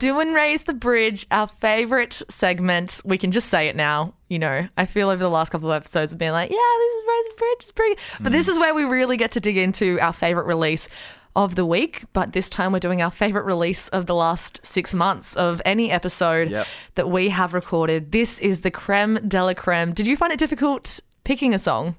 doing 0.00 0.34
Raise 0.34 0.64
the 0.64 0.74
Bridge, 0.74 1.26
our 1.30 1.46
favorite 1.46 2.20
segment. 2.28 3.00
We 3.02 3.16
can 3.16 3.32
just 3.32 3.48
say 3.48 3.68
it 3.68 3.74
now. 3.74 4.12
You 4.28 4.38
know, 4.38 4.68
I 4.76 4.84
feel 4.84 5.08
over 5.08 5.22
the 5.22 5.30
last 5.30 5.48
couple 5.48 5.72
of 5.72 5.76
episodes 5.76 6.12
have 6.12 6.18
been 6.18 6.32
like, 6.32 6.50
yeah, 6.50 6.56
this 6.78 6.92
is 6.92 7.04
Raise 7.08 7.24
the 7.24 7.34
Bridge. 7.38 7.56
It's 7.60 7.72
pretty. 7.72 8.00
But 8.20 8.32
this 8.32 8.48
is 8.48 8.58
where 8.58 8.74
we 8.74 8.84
really 8.84 9.16
get 9.16 9.32
to 9.32 9.40
dig 9.40 9.56
into 9.56 9.98
our 10.00 10.12
favorite 10.12 10.44
release 10.44 10.86
of 11.34 11.54
the 11.54 11.64
week. 11.64 12.04
But 12.12 12.34
this 12.34 12.50
time 12.50 12.70
we're 12.70 12.80
doing 12.80 13.00
our 13.00 13.10
favorite 13.10 13.46
release 13.46 13.88
of 13.88 14.04
the 14.04 14.14
last 14.14 14.60
six 14.62 14.92
months 14.92 15.34
of 15.36 15.62
any 15.64 15.90
episode 15.90 16.50
Yep. 16.50 16.66
that 16.96 17.08
we 17.08 17.30
have 17.30 17.54
recorded. 17.54 18.12
This 18.12 18.38
is 18.40 18.60
the 18.60 18.70
creme 18.70 19.26
de 19.26 19.42
la 19.42 19.54
creme. 19.54 19.94
Did 19.94 20.06
you 20.06 20.18
find 20.18 20.34
it 20.34 20.38
difficult 20.38 21.00
picking 21.24 21.54
a 21.54 21.58
song? 21.58 21.96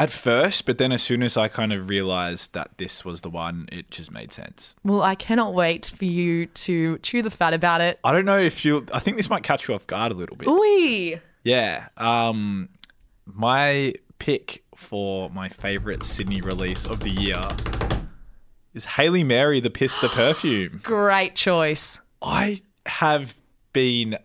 At 0.00 0.10
first, 0.10 0.64
but 0.64 0.78
then 0.78 0.92
as 0.92 1.02
soon 1.02 1.24
as 1.24 1.36
I 1.36 1.48
kind 1.48 1.72
of 1.72 1.90
realized 1.90 2.52
that 2.54 2.70
this 2.78 3.04
was 3.04 3.22
the 3.22 3.30
one, 3.30 3.68
it 3.72 3.90
just 3.90 4.12
made 4.12 4.32
sense. 4.32 4.76
Well, 4.84 5.02
I 5.02 5.16
cannot 5.16 5.54
wait 5.54 5.86
for 5.86 6.04
you 6.04 6.46
to 6.46 6.98
chew 6.98 7.20
the 7.20 7.30
fat 7.30 7.52
about 7.52 7.80
it. 7.80 7.98
I 8.04 8.12
don't 8.12 8.24
know 8.24 8.38
if 8.38 8.64
you. 8.64 8.86
I 8.92 9.00
think 9.00 9.16
this 9.16 9.28
might 9.28 9.42
catch 9.42 9.66
you 9.66 9.74
off 9.74 9.86
guard 9.88 10.12
a 10.12 10.14
little 10.14 10.36
bit. 10.36 10.46
Ooh. 10.46 11.20
Yeah. 11.42 11.88
Um, 11.96 12.68
my 13.26 13.94
pick 14.20 14.64
for 14.76 15.30
my 15.30 15.48
favorite 15.48 16.04
Sydney 16.04 16.40
release 16.42 16.86
of 16.86 17.00
the 17.00 17.10
year 17.10 17.42
is 18.74 18.84
Hayley 18.84 19.24
Mary, 19.24 19.58
the 19.60 19.70
Piss 19.70 19.98
the 19.98 20.08
Perfume. 20.08 20.80
Great 20.84 21.34
choice. 21.34 21.98
I 22.22 22.62
have 22.86 23.34
been 23.72 24.16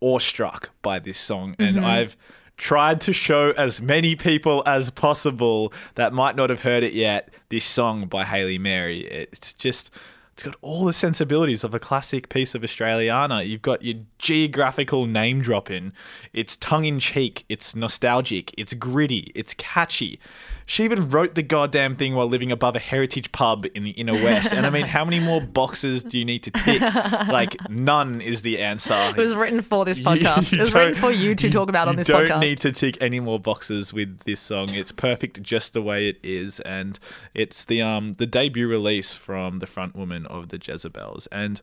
awestruck 0.00 0.70
by 0.82 0.98
this 0.98 1.18
song, 1.18 1.54
and 1.58 1.78
I've 1.80 2.16
tried 2.56 3.00
to 3.02 3.12
show 3.12 3.52
as 3.52 3.80
many 3.80 4.16
people 4.16 4.62
as 4.66 4.90
possible 4.90 5.72
that 5.94 6.12
might 6.12 6.36
not 6.36 6.50
have 6.50 6.60
heard 6.60 6.82
it 6.82 6.92
yet 6.92 7.30
this 7.48 7.64
song 7.64 8.06
by 8.06 8.24
Hayley 8.24 8.58
Mary. 8.58 9.06
It's 9.06 9.52
just. 9.52 9.90
It's 10.32 10.42
got 10.42 10.56
all 10.60 10.84
the 10.84 10.92
sensibilities 10.92 11.64
of 11.64 11.72
a 11.72 11.78
classic 11.78 12.28
piece 12.28 12.54
of 12.54 12.60
Australiana. 12.60 13.48
You've 13.48 13.62
got 13.62 13.82
your 13.82 13.96
geographical 14.18 15.06
name 15.06 15.40
dropping. 15.40 15.92
It's 16.34 16.58
tongue 16.58 16.84
in 16.84 17.00
cheek. 17.00 17.46
It's 17.48 17.74
nostalgic. 17.74 18.52
It's 18.58 18.74
gritty. 18.74 19.32
It's 19.34 19.54
catchy. 19.54 20.20
She 20.68 20.82
even 20.82 21.08
wrote 21.10 21.36
the 21.36 21.44
goddamn 21.44 21.94
thing 21.94 22.14
while 22.14 22.26
living 22.26 22.50
above 22.50 22.74
a 22.74 22.80
heritage 22.80 23.30
pub 23.30 23.66
in 23.74 23.84
the 23.84 23.92
inner 23.92 24.12
west. 24.14 24.52
And 24.52 24.66
I 24.66 24.70
mean, 24.70 24.84
how 24.84 25.04
many 25.04 25.20
more 25.20 25.40
boxes 25.40 26.02
do 26.02 26.18
you 26.18 26.24
need 26.24 26.42
to 26.42 26.50
tick? 26.50 26.82
Like, 27.28 27.56
none 27.70 28.20
is 28.20 28.42
the 28.42 28.58
answer. 28.58 28.94
It 29.10 29.16
was 29.16 29.34
written 29.36 29.62
for 29.62 29.84
this 29.84 29.98
podcast. 30.08 30.50
you 30.52 30.58
it 30.58 30.60
was 30.62 30.74
written 30.74 30.94
for 30.94 31.12
you 31.12 31.34
to 31.36 31.50
talk 31.50 31.68
about 31.68 31.86
on 31.86 31.94
you 31.94 31.98
this 31.98 32.06
don't 32.08 32.26
podcast. 32.28 32.40
need 32.40 32.60
to 32.60 32.72
tick 32.72 32.98
any 33.00 33.20
more 33.20 33.38
boxes 33.38 33.92
with 33.92 34.20
this 34.20 34.40
song. 34.40 34.70
It's 34.74 34.90
perfect 34.90 35.40
just 35.42 35.72
the 35.72 35.82
way 35.82 36.08
it 36.08 36.18
is, 36.22 36.58
and 36.60 36.98
it's 37.32 37.64
the 37.64 37.82
um 37.82 38.14
the 38.18 38.26
debut 38.26 38.66
release 38.68 39.12
from 39.12 39.58
the 39.58 39.66
front 39.66 39.94
woman 39.94 40.26
of 40.26 40.48
the 40.48 40.58
Jezebels. 40.58 41.28
And 41.30 41.60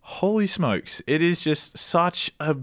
holy 0.00 0.46
smokes, 0.46 1.02
it 1.06 1.20
is 1.20 1.40
just 1.40 1.76
such 1.76 2.30
a 2.38 2.56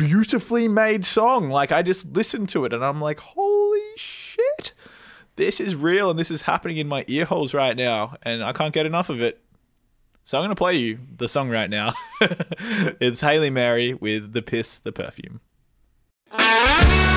beautifully 0.00 0.66
made 0.66 1.04
song. 1.04 1.50
Like 1.50 1.72
I 1.72 1.82
just 1.82 2.10
listened 2.12 2.48
to 2.50 2.64
it 2.64 2.72
and 2.72 2.82
I'm 2.82 3.02
like, 3.02 3.20
holy 3.20 3.80
shit. 3.96 4.72
This 5.36 5.60
is 5.60 5.76
real 5.76 6.08
and 6.08 6.18
this 6.18 6.30
is 6.30 6.40
happening 6.40 6.78
in 6.78 6.88
my 6.88 7.04
ear 7.06 7.26
holes 7.26 7.52
right 7.52 7.76
now, 7.76 8.16
and 8.22 8.42
I 8.42 8.52
can't 8.52 8.72
get 8.74 8.86
enough 8.86 9.10
of 9.10 9.20
it. 9.20 9.42
So 10.24 10.38
I'm 10.38 10.48
to 10.48 10.54
play 10.54 10.76
you 10.76 10.98
the 11.16 11.28
song 11.28 11.50
right 11.50 11.68
now. 11.68 11.92
it's 12.20 13.20
Hayley 13.20 13.50
Mary 13.50 13.94
with 13.94 14.32
The 14.32 14.42
Piss, 14.42 14.78
the 14.78 14.92
Perfume. 14.92 15.40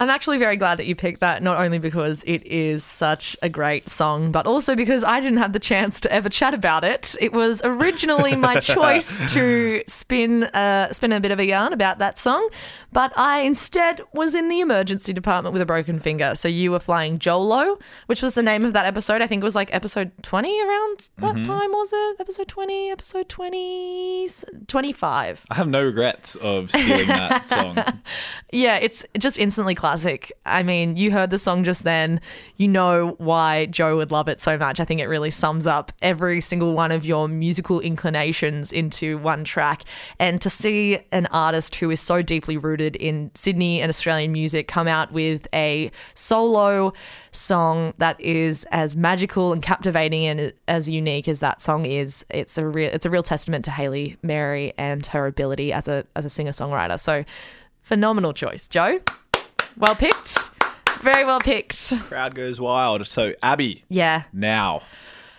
I'm 0.00 0.10
actually 0.10 0.38
very 0.38 0.56
glad 0.56 0.78
that 0.78 0.86
you 0.86 0.94
picked 0.94 1.18
that, 1.20 1.42
not 1.42 1.58
only 1.58 1.80
because 1.80 2.22
it 2.24 2.46
is 2.46 2.84
such 2.84 3.36
a 3.42 3.48
great 3.48 3.88
song, 3.88 4.30
but 4.30 4.46
also 4.46 4.76
because 4.76 5.02
I 5.02 5.18
didn't 5.18 5.38
have 5.38 5.52
the 5.52 5.58
chance 5.58 6.00
to 6.02 6.12
ever 6.12 6.28
chat 6.28 6.54
about 6.54 6.84
it. 6.84 7.16
It 7.20 7.32
was 7.32 7.60
originally 7.64 8.36
my 8.36 8.60
choice 8.60 9.32
to 9.32 9.82
spin 9.88 10.44
uh, 10.44 10.92
spin 10.92 11.10
a 11.10 11.18
bit 11.18 11.32
of 11.32 11.40
a 11.40 11.46
yarn 11.46 11.72
about 11.72 11.98
that 11.98 12.16
song, 12.16 12.48
but 12.92 13.12
I 13.18 13.40
instead 13.40 14.00
was 14.12 14.36
in 14.36 14.48
the 14.48 14.60
emergency 14.60 15.12
department 15.12 15.52
with 15.52 15.62
a 15.62 15.66
broken 15.66 15.98
finger. 15.98 16.36
So 16.36 16.46
you 16.46 16.70
were 16.70 16.78
flying 16.78 17.18
Jolo, 17.18 17.76
which 18.06 18.22
was 18.22 18.36
the 18.36 18.42
name 18.42 18.64
of 18.64 18.74
that 18.74 18.86
episode. 18.86 19.20
I 19.20 19.26
think 19.26 19.42
it 19.42 19.44
was 19.44 19.56
like 19.56 19.74
episode 19.74 20.12
20 20.22 20.62
around 20.62 21.08
that 21.18 21.44
time, 21.44 21.72
was 21.72 21.90
it? 21.92 22.20
Episode 22.20 22.46
20, 22.46 22.90
episode 22.92 23.28
20, 23.28 24.28
25. 24.68 25.44
I 25.50 25.54
have 25.56 25.68
no 25.68 25.84
regrets 25.84 26.36
of 26.36 26.70
stealing 26.70 27.08
that 27.08 27.50
song. 27.50 27.78
Yeah, 28.52 28.76
it's 28.76 29.04
just 29.18 29.38
instantly 29.38 29.74
classic. 29.74 29.87
I 30.46 30.62
mean, 30.62 30.96
you 30.96 31.10
heard 31.10 31.30
the 31.30 31.38
song 31.38 31.64
just 31.64 31.84
then. 31.84 32.20
You 32.56 32.68
know 32.68 33.14
why 33.18 33.66
Joe 33.66 33.96
would 33.96 34.10
love 34.10 34.28
it 34.28 34.40
so 34.40 34.58
much. 34.58 34.80
I 34.80 34.84
think 34.84 35.00
it 35.00 35.06
really 35.06 35.30
sums 35.30 35.66
up 35.66 35.92
every 36.02 36.40
single 36.40 36.74
one 36.74 36.92
of 36.92 37.04
your 37.04 37.28
musical 37.28 37.80
inclinations 37.80 38.72
into 38.72 39.18
one 39.18 39.44
track. 39.44 39.84
And 40.18 40.40
to 40.42 40.50
see 40.50 41.00
an 41.12 41.26
artist 41.26 41.76
who 41.76 41.90
is 41.90 42.00
so 42.00 42.22
deeply 42.22 42.56
rooted 42.56 42.96
in 42.96 43.30
Sydney 43.34 43.80
and 43.80 43.88
Australian 43.88 44.32
music 44.32 44.68
come 44.68 44.88
out 44.88 45.12
with 45.12 45.46
a 45.54 45.90
solo 46.14 46.92
song 47.32 47.94
that 47.98 48.20
is 48.20 48.64
as 48.70 48.96
magical 48.96 49.52
and 49.52 49.62
captivating 49.62 50.26
and 50.26 50.52
as 50.66 50.88
unique 50.88 51.28
as 51.28 51.40
that 51.40 51.60
song 51.60 51.86
is, 51.86 52.24
it's 52.30 52.58
a 52.58 52.66
real 52.66 52.90
it's 52.92 53.06
a 53.06 53.10
real 53.10 53.22
testament 53.22 53.64
to 53.64 53.70
Hayley 53.70 54.16
Mary 54.22 54.72
and 54.78 55.04
her 55.06 55.26
ability 55.26 55.72
as 55.72 55.88
a 55.88 56.04
as 56.16 56.24
a 56.24 56.30
singer-songwriter. 56.30 56.98
So 56.98 57.24
phenomenal 57.82 58.32
choice, 58.32 58.68
Joe. 58.68 59.00
Well 59.78 59.94
picked. 59.94 60.36
Very 61.02 61.24
well 61.24 61.40
picked. 61.40 61.92
Crowd 62.02 62.34
goes 62.34 62.60
wild. 62.60 63.06
So, 63.06 63.34
Abby, 63.42 63.84
Yeah. 63.88 64.24
now, 64.32 64.82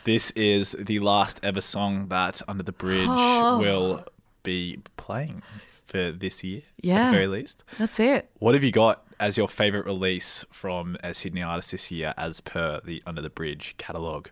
this 0.06 0.32
is 0.32 0.76
the 0.80 1.00
last 1.00 1.40
ever 1.44 1.60
song 1.62 2.08
that 2.08 2.42
Under 2.48 2.64
the 2.64 2.72
Bridge 2.72 3.08
Oh. 3.10 3.58
will 3.60 4.06
be 4.44 4.80
playing 4.96 5.44
for 5.88 6.12
this 6.14 6.44
year, 6.44 6.62
yeah. 6.82 7.08
at 7.08 7.12
the 7.12 7.18
very 7.18 7.28
least. 7.28 7.64
That's 7.78 8.00
it. 8.00 8.30
What 8.40 8.54
have 8.54 8.64
you 8.64 8.72
got 8.72 9.04
as 9.20 9.38
your 9.38 9.50
favourite 9.50 9.86
release 9.86 10.46
from 10.52 10.96
a 11.04 11.14
Sydney 11.14 11.42
artist 11.44 11.72
this 11.72 11.92
year, 11.92 12.14
as 12.18 12.40
per 12.40 12.80
the 12.86 13.04
Under 13.06 13.22
the 13.22 13.30
Bridge 13.30 13.76
catalogue? 13.78 14.30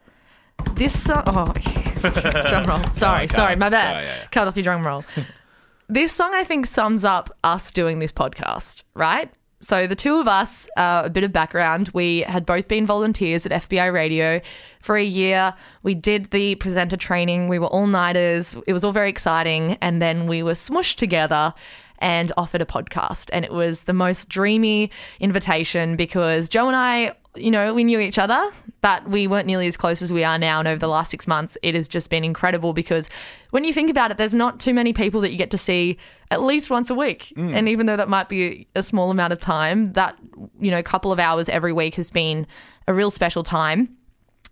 This 0.75 0.97
song. 1.03 1.23
Oh, 1.27 1.45
drum 2.49 2.63
roll. 2.63 2.83
Sorry, 2.93 3.21
oh, 3.21 3.23
okay. 3.25 3.35
sorry, 3.35 3.55
my 3.57 3.69
bad. 3.69 3.91
Sorry, 3.91 4.05
yeah, 4.05 4.15
yeah. 4.19 4.27
Cut 4.31 4.47
off 4.47 4.55
your 4.55 4.63
drum 4.63 4.85
roll. 4.87 5.03
this 5.89 6.13
song, 6.13 6.31
I 6.33 6.43
think, 6.45 6.65
sums 6.65 7.03
up 7.03 7.35
us 7.43 7.71
doing 7.71 7.99
this 7.99 8.13
podcast, 8.13 8.83
right? 8.93 9.29
So, 9.59 9.87
the 9.87 9.95
two 9.95 10.19
of 10.19 10.27
us, 10.27 10.69
uh, 10.77 11.01
a 11.05 11.09
bit 11.09 11.23
of 11.23 11.33
background, 11.33 11.89
we 11.93 12.21
had 12.21 12.45
both 12.45 12.67
been 12.67 12.85
volunteers 12.85 13.45
at 13.45 13.51
FBI 13.67 13.91
Radio 13.91 14.39
for 14.81 14.97
a 14.97 15.03
year. 15.03 15.53
We 15.81 15.95
did 15.95 16.25
the 16.27 16.55
presenter 16.55 16.95
training. 16.95 17.47
We 17.47 17.57
were 17.57 17.67
all 17.67 17.87
nighters. 17.87 18.55
It 18.67 18.73
was 18.73 18.83
all 18.83 18.91
very 18.91 19.09
exciting. 19.09 19.77
And 19.81 19.99
then 19.99 20.27
we 20.27 20.43
were 20.43 20.53
smushed 20.53 20.97
together 20.97 21.55
and 21.99 22.31
offered 22.37 22.61
a 22.61 22.65
podcast. 22.65 23.29
And 23.33 23.43
it 23.43 23.51
was 23.51 23.83
the 23.83 23.93
most 23.93 24.29
dreamy 24.29 24.91
invitation 25.19 25.95
because 25.95 26.49
Joe 26.49 26.67
and 26.67 26.75
I, 26.75 27.15
you 27.37 27.51
know, 27.51 27.73
we 27.73 27.83
knew 27.83 27.99
each 27.99 28.17
other, 28.17 28.51
but 28.81 29.07
we 29.09 29.27
weren't 29.27 29.47
nearly 29.47 29.67
as 29.67 29.77
close 29.77 30.01
as 30.01 30.11
we 30.11 30.23
are 30.23 30.37
now. 30.37 30.59
And 30.59 30.67
over 30.67 30.79
the 30.79 30.87
last 30.87 31.11
six 31.11 31.27
months, 31.27 31.57
it 31.61 31.75
has 31.75 31.87
just 31.87 32.09
been 32.09 32.23
incredible 32.23 32.73
because 32.73 33.09
when 33.51 33.63
you 33.63 33.73
think 33.73 33.89
about 33.89 34.11
it, 34.11 34.17
there's 34.17 34.35
not 34.35 34.59
too 34.59 34.73
many 34.73 34.93
people 34.93 35.21
that 35.21 35.31
you 35.31 35.37
get 35.37 35.51
to 35.51 35.57
see 35.57 35.97
at 36.31 36.41
least 36.41 36.69
once 36.69 36.89
a 36.89 36.95
week. 36.95 37.33
Mm. 37.37 37.55
And 37.55 37.69
even 37.69 37.85
though 37.85 37.97
that 37.97 38.09
might 38.09 38.29
be 38.29 38.67
a 38.75 38.83
small 38.83 39.11
amount 39.11 39.33
of 39.33 39.39
time, 39.39 39.93
that, 39.93 40.17
you 40.59 40.71
know, 40.71 40.83
couple 40.83 41.11
of 41.11 41.19
hours 41.19 41.49
every 41.49 41.73
week 41.73 41.95
has 41.95 42.09
been 42.09 42.45
a 42.87 42.93
real 42.93 43.11
special 43.11 43.43
time. 43.43 43.95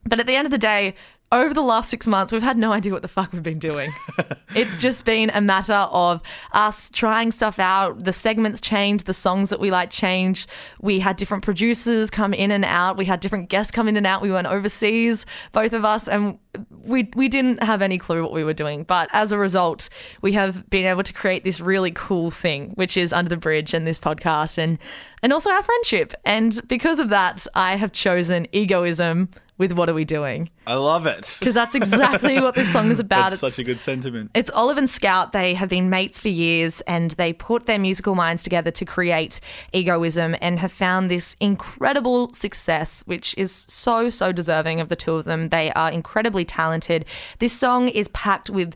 But 0.07 0.19
at 0.19 0.27
the 0.27 0.36
end 0.36 0.45
of 0.45 0.51
the 0.51 0.57
day, 0.57 0.95
over 1.32 1.53
the 1.53 1.61
last 1.61 1.89
six 1.89 2.05
months, 2.05 2.32
we've 2.32 2.43
had 2.43 2.57
no 2.57 2.71
idea 2.71 2.93
what 2.93 3.01
the 3.01 3.07
fuck 3.07 3.34
we've 3.34 3.43
been 3.43 3.59
doing. 3.59 3.91
it's 4.55 4.78
just 4.78 5.05
been 5.05 5.32
a 5.34 5.41
matter 5.41 5.73
of 5.73 6.21
us 6.51 6.89
trying 6.91 7.32
stuff 7.32 7.57
out. 7.57 8.03
The 8.03 8.13
segments 8.13 8.61
changed, 8.61 9.05
the 9.05 9.13
songs 9.13 9.49
that 9.49 9.59
we 9.59 9.71
like 9.71 9.89
changed. 9.89 10.49
We 10.82 10.99
had 10.99 11.17
different 11.17 11.43
producers 11.43 12.11
come 12.11 12.34
in 12.34 12.51
and 12.51 12.63
out. 12.63 12.95
We 12.95 13.05
had 13.05 13.19
different 13.19 13.49
guests 13.49 13.71
come 13.71 13.88
in 13.88 13.97
and 13.97 14.05
out. 14.05 14.21
We 14.21 14.32
went 14.32 14.47
overseas, 14.47 15.26
both 15.51 15.73
of 15.73 15.84
us, 15.84 16.07
and 16.07 16.38
we 16.69 17.09
we 17.15 17.28
didn't 17.28 17.61
have 17.63 17.82
any 17.82 17.97
clue 17.97 18.21
what 18.21 18.32
we 18.32 18.43
were 18.43 18.53
doing. 18.53 18.84
But 18.84 19.09
as 19.11 19.32
a 19.32 19.38
result, 19.38 19.89
we 20.21 20.34
have 20.34 20.69
been 20.69 20.86
able 20.86 21.03
to 21.03 21.13
create 21.13 21.43
this 21.43 21.59
really 21.59 21.91
cool 21.91 22.30
thing, 22.30 22.71
which 22.76 22.97
is 22.97 23.11
Under 23.11 23.30
the 23.30 23.38
Bridge 23.38 23.73
and 23.73 23.88
this 23.88 23.99
podcast 23.99 24.57
and 24.57 24.78
and 25.23 25.34
also 25.34 25.49
our 25.49 25.63
friendship. 25.63 26.13
And 26.23 26.65
because 26.67 26.99
of 26.99 27.09
that, 27.09 27.47
I 27.55 27.78
have 27.78 27.91
chosen 27.91 28.47
egoism 28.51 29.30
with 29.58 29.72
what 29.72 29.89
are 29.89 29.93
we 29.93 30.06
doing? 30.06 30.49
I 30.68 30.74
love 30.76 31.06
it. 31.06 31.38
Because 31.45 31.56
that's 31.56 31.76
exactly 31.76 32.39
what 32.39 32.56
this 32.56 32.72
song 32.72 32.89
is 32.89 32.99
about. 32.99 33.30
That's 33.30 33.41
such 33.41 33.60
a 33.60 33.64
good 33.64 33.80
sentiment. 33.80 34.32
It's 34.34 34.49
Olive 34.49 34.78
and 34.78 34.89
Scout. 34.89 35.32
They 35.32 35.53
have 35.53 35.70
been 35.70 35.89
mates 35.89 36.20
for 36.20 36.30
years 36.30 36.82
and 36.82 37.12
they 37.12 37.34
put 37.34 37.68
their 37.68 37.78
musical 37.78 38.16
minds 38.16 38.41
together 38.41 38.72
to 38.72 38.86
create 38.86 39.39
egoism 39.74 40.36
and 40.41 40.60
have 40.60 40.72
found 40.72 41.12
this 41.12 41.36
incredible 41.39 42.34
success, 42.34 43.03
which 43.06 43.36
is 43.38 43.66
so, 43.70 44.10
so 44.10 44.32
deserving 44.32 44.82
of 44.82 44.89
the 44.89 44.95
two 44.95 45.16
of 45.16 45.26
them. 45.26 45.49
They 45.49 45.72
are 45.74 45.91
incredibly 45.91 46.45
talented. 46.45 47.06
This 47.39 47.53
song 47.53 47.89
is 47.89 48.08
packed 48.10 48.49
with 48.49 48.74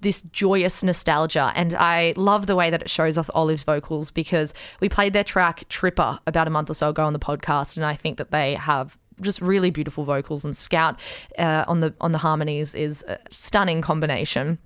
this 0.00 0.22
joyous 0.32 0.82
nostalgia 0.82 1.52
and 1.54 1.74
I 1.74 2.14
love 2.16 2.46
the 2.46 2.56
way 2.56 2.70
that 2.70 2.82
it 2.82 2.90
shows 2.90 3.18
off 3.18 3.28
Olive's 3.34 3.64
vocals 3.64 4.10
because 4.10 4.54
we 4.80 4.88
played 4.88 5.12
their 5.12 5.24
track 5.24 5.64
Tripper 5.68 6.20
about 6.26 6.46
a 6.46 6.50
month 6.50 6.70
or 6.70 6.74
so 6.74 6.90
ago 6.90 7.04
on 7.04 7.12
the 7.12 7.18
podcast 7.18 7.76
and 7.76 7.84
I 7.84 7.96
think 7.96 8.18
that 8.18 8.30
they 8.30 8.54
have 8.54 8.96
just 9.20 9.40
really 9.40 9.70
beautiful 9.70 10.04
vocals 10.04 10.44
and 10.44 10.56
Scout 10.56 10.98
uh, 11.38 11.64
on 11.66 11.80
the 11.80 11.94
on 12.00 12.12
the 12.12 12.18
harmonies 12.18 12.74
is 12.74 13.04
a 13.08 13.18
stunning 13.30 13.80
combination. 13.82 14.58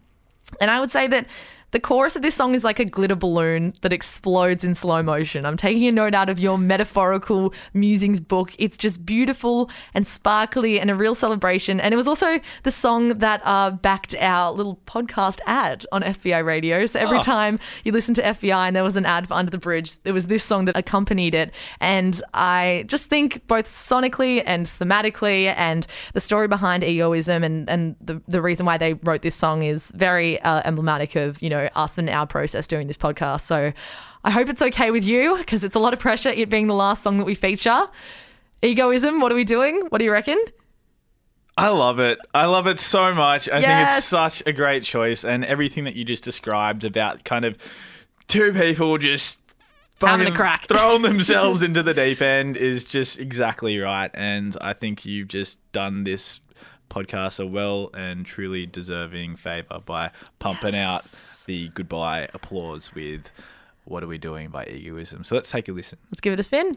And 0.61 0.71
I 0.71 0.81
would 0.81 0.91
say 0.91 1.07
that 1.09 1.27
the 1.75 1.81
chorus 1.81 2.15
of 2.15 2.23
this 2.23 2.37
song 2.37 2.55
is 2.55 2.63
like 2.63 2.79
a 2.79 2.85
glitter 2.85 3.17
balloon 3.17 3.75
that 3.81 3.93
explodes 3.93 4.63
in 4.63 4.77
slow 4.77 5.03
motion. 5.03 5.45
I'm 5.45 5.57
taking 5.57 5.89
a 5.89 5.93
note 5.93 6.15
out 6.15 6.31
of 6.31 6.39
your 6.39 6.57
metaphorical 6.57 7.53
musings 7.73 8.21
book. 8.21 8.55
It's 8.61 8.77
just 8.77 9.05
beautiful 9.05 9.69
and 9.93 10.07
sparkly 10.07 10.79
and 10.79 10.89
a 10.89 10.95
real 10.95 11.17
celebration. 11.17 11.81
And 11.81 11.93
it 11.93 11.97
was 11.97 12.07
also 12.07 12.39
the 12.63 12.71
song 12.71 13.19
that 13.19 13.43
uh, 13.45 13.73
backed 13.73 14.15
our 14.21 14.53
little 14.53 14.81
podcast 14.87 15.41
ad 15.47 15.85
on 15.91 16.03
FBI 16.03 16.45
radio. 16.45 16.87
So 16.87 17.01
every 17.01 17.21
time 17.23 17.59
you 17.83 17.91
listen 17.91 18.15
to 18.15 18.23
FBI 18.23 18.69
and 18.69 18.77
there 18.77 18.85
was 18.85 18.95
an 18.95 19.05
ad 19.05 19.27
for 19.27 19.35
Under 19.35 19.51
the 19.51 19.59
Bridge, 19.59 20.01
there 20.05 20.15
was 20.15 20.29
this 20.29 20.45
song 20.45 20.67
that 20.67 20.77
accompanied 20.77 21.35
it. 21.35 21.53
And 21.81 22.23
I 22.35 22.85
just 22.87 23.11
think 23.11 23.45
both 23.49 23.67
sonically 23.67 24.45
and 24.47 24.69
thematically 24.69 25.53
and 25.57 25.89
the 26.13 26.21
story 26.21 26.47
behind 26.47 26.85
egoism 26.85 27.43
and, 27.43 27.69
and 27.69 27.97
the, 28.01 28.23
the 28.29 28.41
reason 28.41 28.65
why 28.65 28.79
they 28.79 28.95
wrote 28.95 29.23
this 29.23 29.35
song 29.35 29.65
is 29.65 29.91
very 29.97 30.41
uh, 30.43 30.63
emblematic 30.65 31.17
of, 31.17 31.43
you 31.43 31.51
know, 31.51 31.64
us 31.75 31.99
and 31.99 32.09
our 32.11 32.27
process 32.27 32.67
doing 32.67 32.87
this 32.87 32.97
podcast. 32.97 33.43
So 33.43 33.73
I 34.25 34.31
hope 34.31 34.49
it's 34.49 34.63
okay 34.63 34.91
with 34.91 35.05
you 35.05 35.37
because 35.39 35.65
it's 35.65 35.77
a 35.77 35.79
lot 35.79 35.93
of 35.93 35.99
pressure, 35.99 36.31
it 36.31 36.51
being 36.51 36.67
the 36.67 36.75
last 36.75 37.03
song 37.03 37.19
that 37.19 37.25
we 37.25 37.35
feature. 37.35 37.87
Egoism, 38.63 39.21
what 39.21 39.31
are 39.31 39.35
we 39.35 39.45
doing? 39.45 39.87
What 39.89 39.99
do 39.99 40.05
you 40.05 40.13
reckon? 40.13 40.43
I 41.57 41.69
love 41.69 42.01
it. 42.01 42.19
I 42.35 42.47
love 42.47 42.67
it 42.67 42.81
so 42.81 43.15
much. 43.15 43.49
I 43.49 43.61
think 43.61 43.89
it's 43.89 44.05
such 44.07 44.43
a 44.45 44.53
great 44.53 44.83
choice, 44.83 45.25
and 45.25 45.45
everything 45.45 45.85
that 45.85 45.95
you 45.95 46.05
just 46.05 46.25
described 46.25 46.83
about 46.83 47.23
kind 47.25 47.45
of 47.45 47.57
two 48.27 48.53
people 48.53 48.99
just 48.99 49.39
Having 50.01 50.29
a 50.29 50.33
crack. 50.33 50.67
throwing 50.69 51.03
themselves 51.03 51.63
into 51.63 51.83
the 51.83 51.95
deep 51.95 52.21
end 52.21 52.57
is 52.57 52.85
just 52.85 53.19
exactly 53.19 53.79
right. 53.79 54.11
And 54.15 54.57
I 54.61 54.73
think 54.73 55.05
you've 55.05 55.29
just 55.29 55.59
done 55.73 56.05
this 56.05 56.41
podcast 56.91 57.43
a 57.43 57.47
well 57.47 57.91
and 57.95 58.27
truly 58.27 58.67
deserving 58.67 59.37
favor 59.37 59.81
by 59.85 60.11
pumping 60.39 60.75
out 60.75 61.05
the 61.45 61.69
goodbye 61.71 62.29
applause 62.35 62.95
with 62.95 63.31
"What 63.85 64.03
Are 64.03 64.07
We 64.07 64.19
Doing" 64.19 64.51
by 64.51 64.67
Egoism. 64.67 65.25
So 65.25 65.35
let's 65.35 65.51
take 65.51 65.69
a 65.69 65.73
listen. 65.73 65.99
Let's 66.11 66.21
give 66.21 66.33
it 66.33 66.41
a 66.41 66.43
spin. 66.43 66.77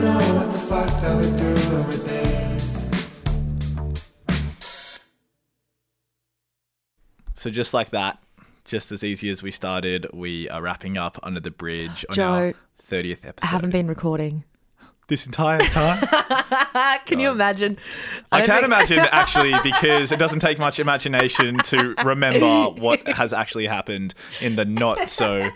Don't 0.00 0.04
know 0.04 0.34
what 0.34 0.50
the 0.52 0.58
fuck 0.58 0.88
that 1.02 1.16
we 1.16 1.22
do 1.38 1.52
with 1.86 2.04
this. 2.04 2.90
So 7.34 7.50
just 7.50 7.74
like 7.74 7.90
that, 7.90 8.18
just 8.64 8.90
as 8.90 9.04
easy 9.04 9.28
as 9.30 9.42
we 9.42 9.50
started, 9.50 10.06
we 10.12 10.48
are 10.48 10.62
wrapping 10.62 10.96
up 10.98 11.18
under 11.22 11.38
the 11.40 11.50
bridge 11.50 12.04
on 12.08 12.16
Joe, 12.16 12.32
our 12.32 12.54
thirtieth 12.78 13.24
episode. 13.24 13.46
I 13.46 13.50
haven't 13.50 13.70
been 13.70 13.86
recording. 13.86 14.44
this 15.08 15.26
entire 15.26 15.60
time. 15.60 16.02
Can 17.06 17.20
you 17.20 17.30
imagine? 17.30 17.78
I, 18.32 18.38
don't 18.38 18.46
can 18.46 18.54
think- 18.56 18.64
imagine 18.64 18.98
actually 19.12 19.54
because 19.62 20.10
it 20.10 20.18
doesn't 20.18 20.40
take 20.40 20.58
much 20.58 20.80
imagination 20.80 21.58
to 21.58 21.94
remember 22.04 22.80
what 22.80 23.06
has 23.06 23.32
actually 23.32 23.66
happened 23.66 24.14
in 24.40 24.56
the 24.56 24.64
not 24.64 25.10
so 25.10 25.50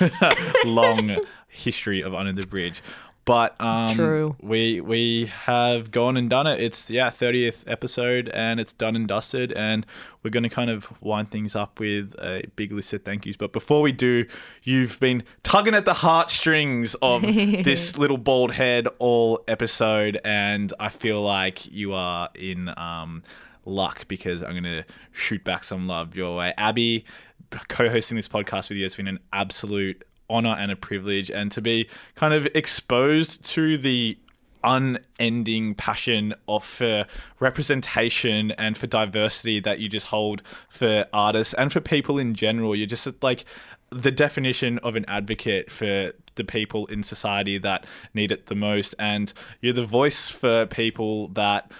long 0.66 1.16
history 1.48 2.02
of 2.02 2.14
Under 2.14 2.32
the 2.32 2.46
Bridge. 2.46 2.82
But 3.28 3.60
um, 3.60 3.94
True. 3.94 4.36
we 4.40 4.80
we 4.80 5.26
have 5.26 5.90
gone 5.90 6.16
and 6.16 6.30
done 6.30 6.46
it. 6.46 6.62
It's 6.62 6.88
yeah, 6.88 7.10
thirtieth 7.10 7.62
episode, 7.66 8.30
and 8.30 8.58
it's 8.58 8.72
done 8.72 8.96
and 8.96 9.06
dusted. 9.06 9.52
And 9.52 9.84
we're 10.22 10.30
going 10.30 10.44
to 10.44 10.48
kind 10.48 10.70
of 10.70 10.90
wind 11.02 11.30
things 11.30 11.54
up 11.54 11.78
with 11.78 12.14
a 12.18 12.44
big 12.56 12.72
list 12.72 12.94
of 12.94 13.02
thank 13.02 13.26
yous. 13.26 13.36
But 13.36 13.52
before 13.52 13.82
we 13.82 13.92
do, 13.92 14.24
you've 14.62 14.98
been 14.98 15.24
tugging 15.42 15.74
at 15.74 15.84
the 15.84 15.92
heartstrings 15.92 16.96
of 17.02 17.20
this 17.22 17.98
little 17.98 18.16
bald 18.16 18.50
head 18.50 18.88
all 18.98 19.44
episode, 19.46 20.18
and 20.24 20.72
I 20.80 20.88
feel 20.88 21.20
like 21.20 21.70
you 21.70 21.92
are 21.92 22.30
in 22.34 22.70
um, 22.78 23.22
luck 23.66 24.08
because 24.08 24.42
I'm 24.42 24.52
going 24.52 24.62
to 24.62 24.84
shoot 25.12 25.44
back 25.44 25.64
some 25.64 25.86
love 25.86 26.16
your 26.16 26.34
way. 26.34 26.54
Abby, 26.56 27.04
co-hosting 27.50 28.16
this 28.16 28.26
podcast 28.26 28.70
with 28.70 28.78
you 28.78 28.84
has 28.84 28.96
been 28.96 29.06
an 29.06 29.18
absolute 29.34 30.02
honor 30.30 30.56
and 30.58 30.70
a 30.70 30.76
privilege, 30.76 31.30
and 31.30 31.50
to 31.52 31.60
be 31.60 31.88
kind 32.14 32.34
of 32.34 32.46
exposed 32.54 33.44
to 33.46 33.78
the 33.78 34.18
unending 34.64 35.74
passion 35.74 36.34
of 36.48 36.64
for 36.64 37.06
representation 37.38 38.50
and 38.52 38.76
for 38.76 38.86
diversity 38.86 39.60
that 39.60 39.78
you 39.78 39.88
just 39.88 40.06
hold 40.06 40.42
for 40.68 41.06
artists 41.12 41.54
and 41.54 41.72
for 41.72 41.80
people 41.80 42.18
in 42.18 42.34
general. 42.34 42.74
You're 42.74 42.86
just 42.86 43.08
like 43.22 43.44
the 43.90 44.10
definition 44.10 44.78
of 44.80 44.96
an 44.96 45.04
advocate 45.06 45.70
for 45.70 46.12
the 46.34 46.44
people 46.44 46.86
in 46.86 47.02
society 47.02 47.58
that 47.58 47.86
need 48.14 48.32
it 48.32 48.46
the 48.46 48.54
most, 48.54 48.94
and 48.98 49.32
you're 49.60 49.72
the 49.72 49.84
voice 49.84 50.28
for 50.28 50.66
people 50.66 51.28
that 51.28 51.70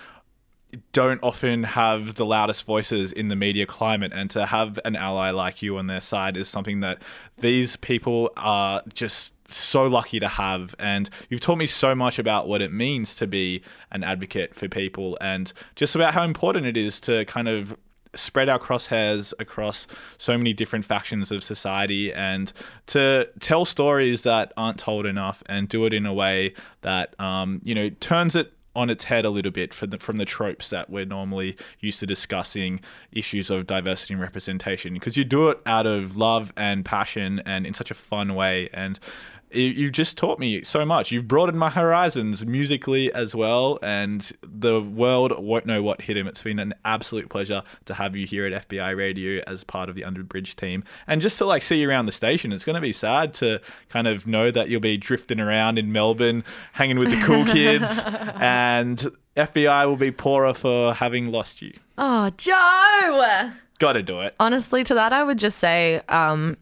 don't 0.92 1.22
often 1.22 1.64
have 1.64 2.14
the 2.14 2.26
loudest 2.26 2.64
voices 2.64 3.12
in 3.12 3.28
the 3.28 3.36
media 3.36 3.66
climate 3.66 4.12
and 4.14 4.30
to 4.30 4.44
have 4.44 4.78
an 4.84 4.96
ally 4.96 5.30
like 5.30 5.62
you 5.62 5.78
on 5.78 5.86
their 5.86 6.00
side 6.00 6.36
is 6.36 6.48
something 6.48 6.80
that 6.80 7.00
these 7.38 7.76
people 7.76 8.30
are 8.36 8.82
just 8.92 9.32
so 9.50 9.86
lucky 9.86 10.20
to 10.20 10.28
have. 10.28 10.74
And 10.78 11.08
you've 11.30 11.40
taught 11.40 11.56
me 11.56 11.66
so 11.66 11.94
much 11.94 12.18
about 12.18 12.48
what 12.48 12.60
it 12.60 12.72
means 12.72 13.14
to 13.16 13.26
be 13.26 13.62
an 13.92 14.04
advocate 14.04 14.54
for 14.54 14.68
people 14.68 15.16
and 15.20 15.52
just 15.74 15.94
about 15.94 16.12
how 16.12 16.24
important 16.24 16.66
it 16.66 16.76
is 16.76 17.00
to 17.00 17.24
kind 17.24 17.48
of 17.48 17.76
spread 18.14 18.48
our 18.48 18.58
crosshairs 18.58 19.32
across 19.38 19.86
so 20.16 20.36
many 20.36 20.52
different 20.52 20.84
factions 20.84 21.30
of 21.30 21.42
society 21.42 22.12
and 22.12 22.52
to 22.86 23.28
tell 23.40 23.64
stories 23.64 24.22
that 24.22 24.52
aren't 24.56 24.78
told 24.78 25.06
enough 25.06 25.42
and 25.46 25.68
do 25.68 25.84
it 25.84 25.92
in 25.92 26.06
a 26.06 26.12
way 26.12 26.54
that 26.80 27.18
um, 27.20 27.60
you 27.64 27.74
know 27.74 27.90
turns 28.00 28.34
it 28.34 28.52
on 28.78 28.90
its 28.90 29.02
head 29.02 29.24
a 29.24 29.30
little 29.30 29.50
bit 29.50 29.74
from 29.74 29.90
the, 29.90 29.98
from 29.98 30.16
the 30.18 30.24
tropes 30.24 30.70
that 30.70 30.88
we're 30.88 31.04
normally 31.04 31.56
used 31.80 31.98
to 31.98 32.06
discussing 32.06 32.80
issues 33.10 33.50
of 33.50 33.66
diversity 33.66 34.14
and 34.14 34.22
representation 34.22 34.94
because 34.94 35.16
you 35.16 35.24
do 35.24 35.48
it 35.48 35.58
out 35.66 35.84
of 35.84 36.16
love 36.16 36.52
and 36.56 36.84
passion 36.84 37.42
and 37.44 37.66
in 37.66 37.74
such 37.74 37.90
a 37.90 37.94
fun 37.94 38.36
way 38.36 38.68
and 38.72 39.00
you- 39.52 39.62
you 39.70 39.90
just 39.90 40.18
taught 40.18 40.38
me 40.38 40.62
so 40.64 40.84
much. 40.84 41.10
You've 41.12 41.26
broadened 41.28 41.58
my 41.58 41.70
horizons 41.70 42.44
musically 42.44 43.12
as 43.12 43.34
well, 43.34 43.78
and 43.82 44.30
the 44.42 44.80
world 44.80 45.32
won't 45.42 45.66
know 45.66 45.82
what 45.82 46.02
hit 46.02 46.16
him. 46.16 46.26
It's 46.26 46.42
been 46.42 46.58
an 46.58 46.74
absolute 46.84 47.28
pleasure 47.28 47.62
to 47.86 47.94
have 47.94 48.14
you 48.16 48.26
here 48.26 48.46
at 48.46 48.68
FBI 48.68 48.90
Radio 48.96 49.42
as 49.46 49.64
part 49.64 49.88
of 49.88 49.94
the 49.94 50.02
Underbridge 50.02 50.54
team, 50.56 50.84
and 51.06 51.20
just 51.22 51.38
to 51.38 51.44
like 51.44 51.62
see 51.62 51.80
you 51.80 51.88
around 51.88 52.06
the 52.06 52.12
station. 52.12 52.52
It's 52.52 52.64
going 52.64 52.74
to 52.74 52.80
be 52.80 52.92
sad 52.92 53.32
to 53.34 53.60
kind 53.88 54.06
of 54.06 54.26
know 54.26 54.50
that 54.50 54.68
you'll 54.68 54.80
be 54.80 54.96
drifting 54.96 55.40
around 55.40 55.78
in 55.78 55.92
Melbourne, 55.92 56.44
hanging 56.72 56.98
with 56.98 57.10
the 57.10 57.20
cool 57.26 57.44
kids, 57.52 58.04
and 58.40 58.98
FBI 59.36 59.86
will 59.86 59.96
be 59.96 60.10
poorer 60.10 60.54
for 60.54 60.92
having 60.94 61.30
lost 61.30 61.62
you. 61.62 61.72
Oh, 61.96 62.30
Joe. 62.36 63.50
Got 63.78 63.92
to 63.92 64.02
do 64.02 64.20
it. 64.20 64.34
Honestly, 64.40 64.82
to 64.84 64.94
that 64.94 65.12
I 65.12 65.22
would 65.22 65.38
just 65.38 65.58
say, 65.58 66.00
um, 66.08 66.56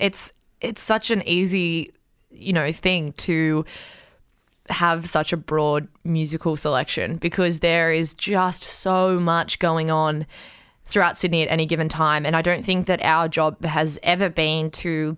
it's 0.00 0.32
it's 0.60 0.82
such 0.82 1.10
an 1.10 1.22
easy, 1.26 1.90
you 2.34 2.52
know, 2.52 2.72
thing 2.72 3.12
to 3.14 3.64
have 4.70 5.06
such 5.08 5.32
a 5.32 5.36
broad 5.36 5.88
musical 6.04 6.56
selection 6.56 7.16
because 7.16 7.58
there 7.58 7.92
is 7.92 8.14
just 8.14 8.62
so 8.62 9.18
much 9.18 9.58
going 9.58 9.90
on 9.90 10.26
throughout 10.86 11.18
Sydney 11.18 11.42
at 11.42 11.50
any 11.50 11.66
given 11.66 11.88
time, 11.88 12.24
and 12.26 12.36
I 12.36 12.42
don't 12.42 12.64
think 12.64 12.86
that 12.86 13.02
our 13.02 13.28
job 13.28 13.64
has 13.64 13.98
ever 14.02 14.28
been 14.28 14.70
to 14.72 15.16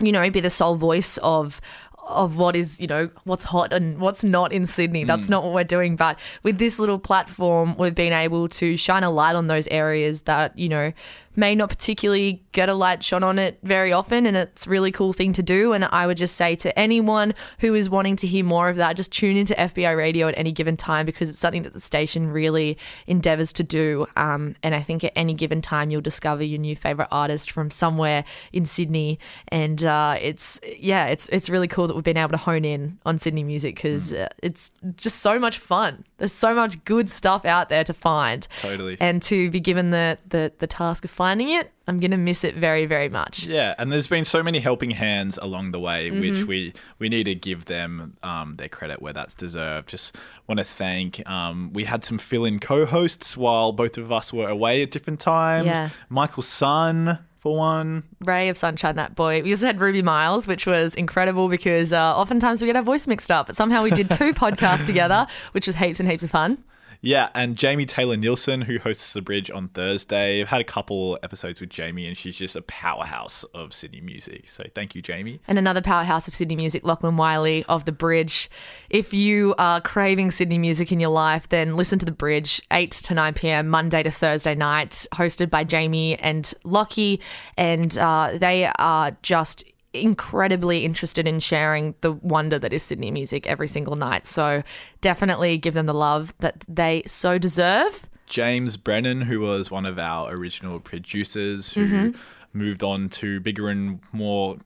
you 0.00 0.12
know, 0.12 0.28
be 0.30 0.40
the 0.40 0.50
sole 0.50 0.76
voice 0.76 1.18
of 1.18 1.60
of 2.08 2.36
what 2.36 2.54
is, 2.54 2.80
you 2.80 2.86
know, 2.86 3.10
what's 3.24 3.42
hot 3.42 3.72
and 3.72 3.98
what's 3.98 4.22
not 4.22 4.52
in 4.52 4.64
Sydney. 4.64 5.02
That's 5.02 5.26
mm. 5.26 5.30
not 5.30 5.42
what 5.42 5.52
we're 5.52 5.64
doing. 5.64 5.96
But 5.96 6.18
with 6.44 6.58
this 6.58 6.78
little 6.78 7.00
platform, 7.00 7.76
we've 7.76 7.96
been 7.96 8.12
able 8.12 8.48
to 8.50 8.76
shine 8.76 9.02
a 9.02 9.10
light 9.10 9.34
on 9.34 9.48
those 9.48 9.66
areas 9.68 10.22
that, 10.22 10.56
you 10.56 10.68
know, 10.68 10.92
may 11.36 11.54
not 11.54 11.68
particularly 11.68 12.44
get 12.52 12.68
a 12.68 12.74
light 12.74 13.04
shone 13.04 13.22
on 13.22 13.38
it 13.38 13.58
very 13.62 13.92
often, 13.92 14.26
and 14.26 14.36
it's 14.36 14.66
a 14.66 14.70
really 14.70 14.90
cool 14.90 15.12
thing 15.12 15.32
to 15.34 15.42
do. 15.42 15.72
And 15.72 15.84
I 15.84 16.06
would 16.06 16.16
just 16.16 16.36
say 16.36 16.56
to 16.56 16.76
anyone 16.78 17.34
who 17.60 17.74
is 17.74 17.90
wanting 17.90 18.16
to 18.16 18.26
hear 18.26 18.44
more 18.44 18.68
of 18.68 18.76
that, 18.76 18.96
just 18.96 19.12
tune 19.12 19.36
into 19.36 19.54
FBI 19.54 19.96
radio 19.96 20.28
at 20.28 20.38
any 20.38 20.52
given 20.52 20.76
time 20.76 21.06
because 21.06 21.28
it's 21.28 21.38
something 21.38 21.62
that 21.62 21.74
the 21.74 21.80
station 21.80 22.28
really 22.28 22.78
endeavors 23.06 23.52
to 23.54 23.62
do. 23.62 24.06
Um, 24.16 24.56
and 24.62 24.74
I 24.74 24.82
think 24.82 25.04
at 25.04 25.12
any 25.14 25.34
given 25.34 25.62
time, 25.62 25.90
you'll 25.90 26.00
discover 26.00 26.42
your 26.42 26.58
new 26.58 26.74
favorite 26.76 27.08
artist 27.10 27.50
from 27.50 27.70
somewhere 27.70 28.24
in 28.52 28.64
Sydney. 28.64 29.18
And 29.48 29.84
uh, 29.84 30.16
it's, 30.20 30.58
yeah, 30.78 31.06
it's, 31.06 31.28
it's 31.28 31.48
really 31.48 31.68
cool 31.68 31.86
that 31.86 31.94
we've 31.94 32.04
been 32.04 32.16
able 32.16 32.30
to 32.30 32.36
hone 32.36 32.64
in 32.64 32.98
on 33.04 33.18
Sydney 33.18 33.44
music 33.44 33.76
because 33.76 34.12
uh, 34.12 34.28
it's 34.42 34.70
just 34.96 35.20
so 35.20 35.38
much 35.38 35.58
fun. 35.58 36.04
There's 36.18 36.32
so 36.32 36.54
much 36.54 36.82
good 36.84 37.10
stuff 37.10 37.44
out 37.44 37.68
there 37.68 37.84
to 37.84 37.92
find. 37.92 38.48
Totally. 38.60 38.96
And 39.00 39.22
to 39.24 39.50
be 39.50 39.60
given 39.60 39.90
the, 39.90 40.16
the, 40.28 40.50
the 40.58 40.66
task 40.66 41.04
of 41.04 41.10
finding 41.10 41.50
it, 41.50 41.70
I'm 41.86 42.00
going 42.00 42.10
to 42.10 42.16
miss 42.16 42.42
it 42.42 42.54
very, 42.56 42.86
very 42.86 43.08
much. 43.08 43.44
Yeah, 43.44 43.74
and 43.78 43.92
there's 43.92 44.06
been 44.06 44.24
so 44.24 44.42
many 44.42 44.58
helping 44.58 44.90
hands 44.90 45.38
along 45.40 45.70
the 45.72 45.78
way, 45.78 46.10
Mm-hmm. 46.10 46.20
which 46.20 46.44
we 46.44 46.72
we 46.98 47.08
need 47.08 47.24
to 47.24 47.34
give 47.34 47.66
them 47.66 48.16
um, 48.22 48.56
their 48.56 48.68
credit 48.68 49.00
where 49.02 49.12
that's 49.12 49.34
deserved. 49.34 49.88
Just 49.88 50.16
want 50.48 50.58
to 50.58 50.64
thank. 50.64 51.24
Um, 51.28 51.72
we 51.72 51.84
had 51.84 52.02
some 52.04 52.18
fill-in 52.18 52.58
co-hosts 52.60 53.36
while 53.36 53.72
both 53.72 53.98
of 53.98 54.10
us 54.10 54.32
were 54.32 54.48
away 54.48 54.82
at 54.82 54.90
different 54.90 55.20
times. 55.20 55.66
Yeah. 55.66 55.90
Michael 56.08 56.42
Sun 56.42 57.18
for 57.46 57.56
one. 57.56 58.02
Ray 58.24 58.48
of 58.48 58.58
Sunshine, 58.58 58.96
that 58.96 59.14
boy. 59.14 59.40
We 59.40 59.52
also 59.52 59.66
had 59.66 59.80
Ruby 59.80 60.02
Miles, 60.02 60.48
which 60.48 60.66
was 60.66 60.96
incredible 60.96 61.48
because 61.48 61.92
uh, 61.92 62.16
oftentimes 62.16 62.60
we 62.60 62.66
get 62.66 62.74
our 62.74 62.82
voice 62.82 63.06
mixed 63.06 63.30
up, 63.30 63.46
but 63.46 63.54
somehow 63.54 63.84
we 63.84 63.90
did 63.92 64.10
two 64.10 64.34
podcasts 64.42 64.84
together, 64.84 65.28
which 65.52 65.68
was 65.68 65.76
heaps 65.76 66.00
and 66.00 66.10
heaps 66.10 66.24
of 66.24 66.30
fun. 66.30 66.58
Yeah, 67.00 67.30
and 67.34 67.56
Jamie 67.56 67.86
Taylor 67.86 68.16
Nielsen, 68.16 68.62
who 68.62 68.78
hosts 68.78 69.12
the 69.12 69.22
Bridge 69.22 69.50
on 69.50 69.68
Thursday. 69.68 70.40
I've 70.40 70.48
had 70.48 70.60
a 70.60 70.64
couple 70.64 71.18
episodes 71.22 71.60
with 71.60 71.70
Jamie, 71.70 72.06
and 72.06 72.16
she's 72.16 72.36
just 72.36 72.56
a 72.56 72.62
powerhouse 72.62 73.44
of 73.54 73.72
Sydney 73.72 74.00
music. 74.00 74.48
So 74.48 74.64
thank 74.74 74.94
you, 74.94 75.02
Jamie. 75.02 75.40
And 75.48 75.58
another 75.58 75.82
powerhouse 75.82 76.28
of 76.28 76.34
Sydney 76.34 76.56
music, 76.56 76.84
Lachlan 76.84 77.16
Wiley 77.16 77.64
of 77.68 77.84
The 77.84 77.92
Bridge. 77.92 78.50
If 78.90 79.12
you 79.12 79.54
are 79.58 79.80
craving 79.80 80.30
Sydney 80.30 80.58
music 80.58 80.92
in 80.92 81.00
your 81.00 81.10
life, 81.10 81.48
then 81.48 81.76
listen 81.76 81.98
to 81.98 82.06
The 82.06 82.12
Bridge, 82.12 82.62
8 82.70 82.90
to 82.90 83.14
9 83.14 83.34
p.m., 83.34 83.68
Monday 83.68 84.02
to 84.02 84.10
Thursday 84.10 84.54
night, 84.54 85.06
hosted 85.14 85.50
by 85.50 85.64
Jamie 85.64 86.16
and 86.16 86.52
Lockie. 86.64 87.20
And 87.56 87.96
uh, 87.98 88.32
they 88.38 88.70
are 88.78 89.16
just 89.22 89.64
incredibly 90.02 90.84
interested 90.84 91.26
in 91.26 91.40
sharing 91.40 91.94
the 92.00 92.12
wonder 92.12 92.58
that 92.58 92.72
is 92.72 92.82
Sydney 92.82 93.10
music 93.10 93.46
every 93.46 93.68
single 93.68 93.96
night. 93.96 94.26
So 94.26 94.62
definitely 95.00 95.58
give 95.58 95.74
them 95.74 95.86
the 95.86 95.94
love 95.94 96.34
that 96.40 96.64
they 96.68 97.02
so 97.06 97.38
deserve. 97.38 98.06
James 98.26 98.76
Brennan, 98.76 99.20
who 99.22 99.40
was 99.40 99.70
one 99.70 99.86
of 99.86 99.98
our 99.98 100.32
original 100.32 100.80
producers, 100.80 101.72
who 101.72 101.86
Mm-hmm. 101.86 102.18
moved 102.58 102.82
on 102.82 103.08
to 103.10 103.38
bigger 103.40 103.68
and 103.68 104.00
more. 104.12 104.56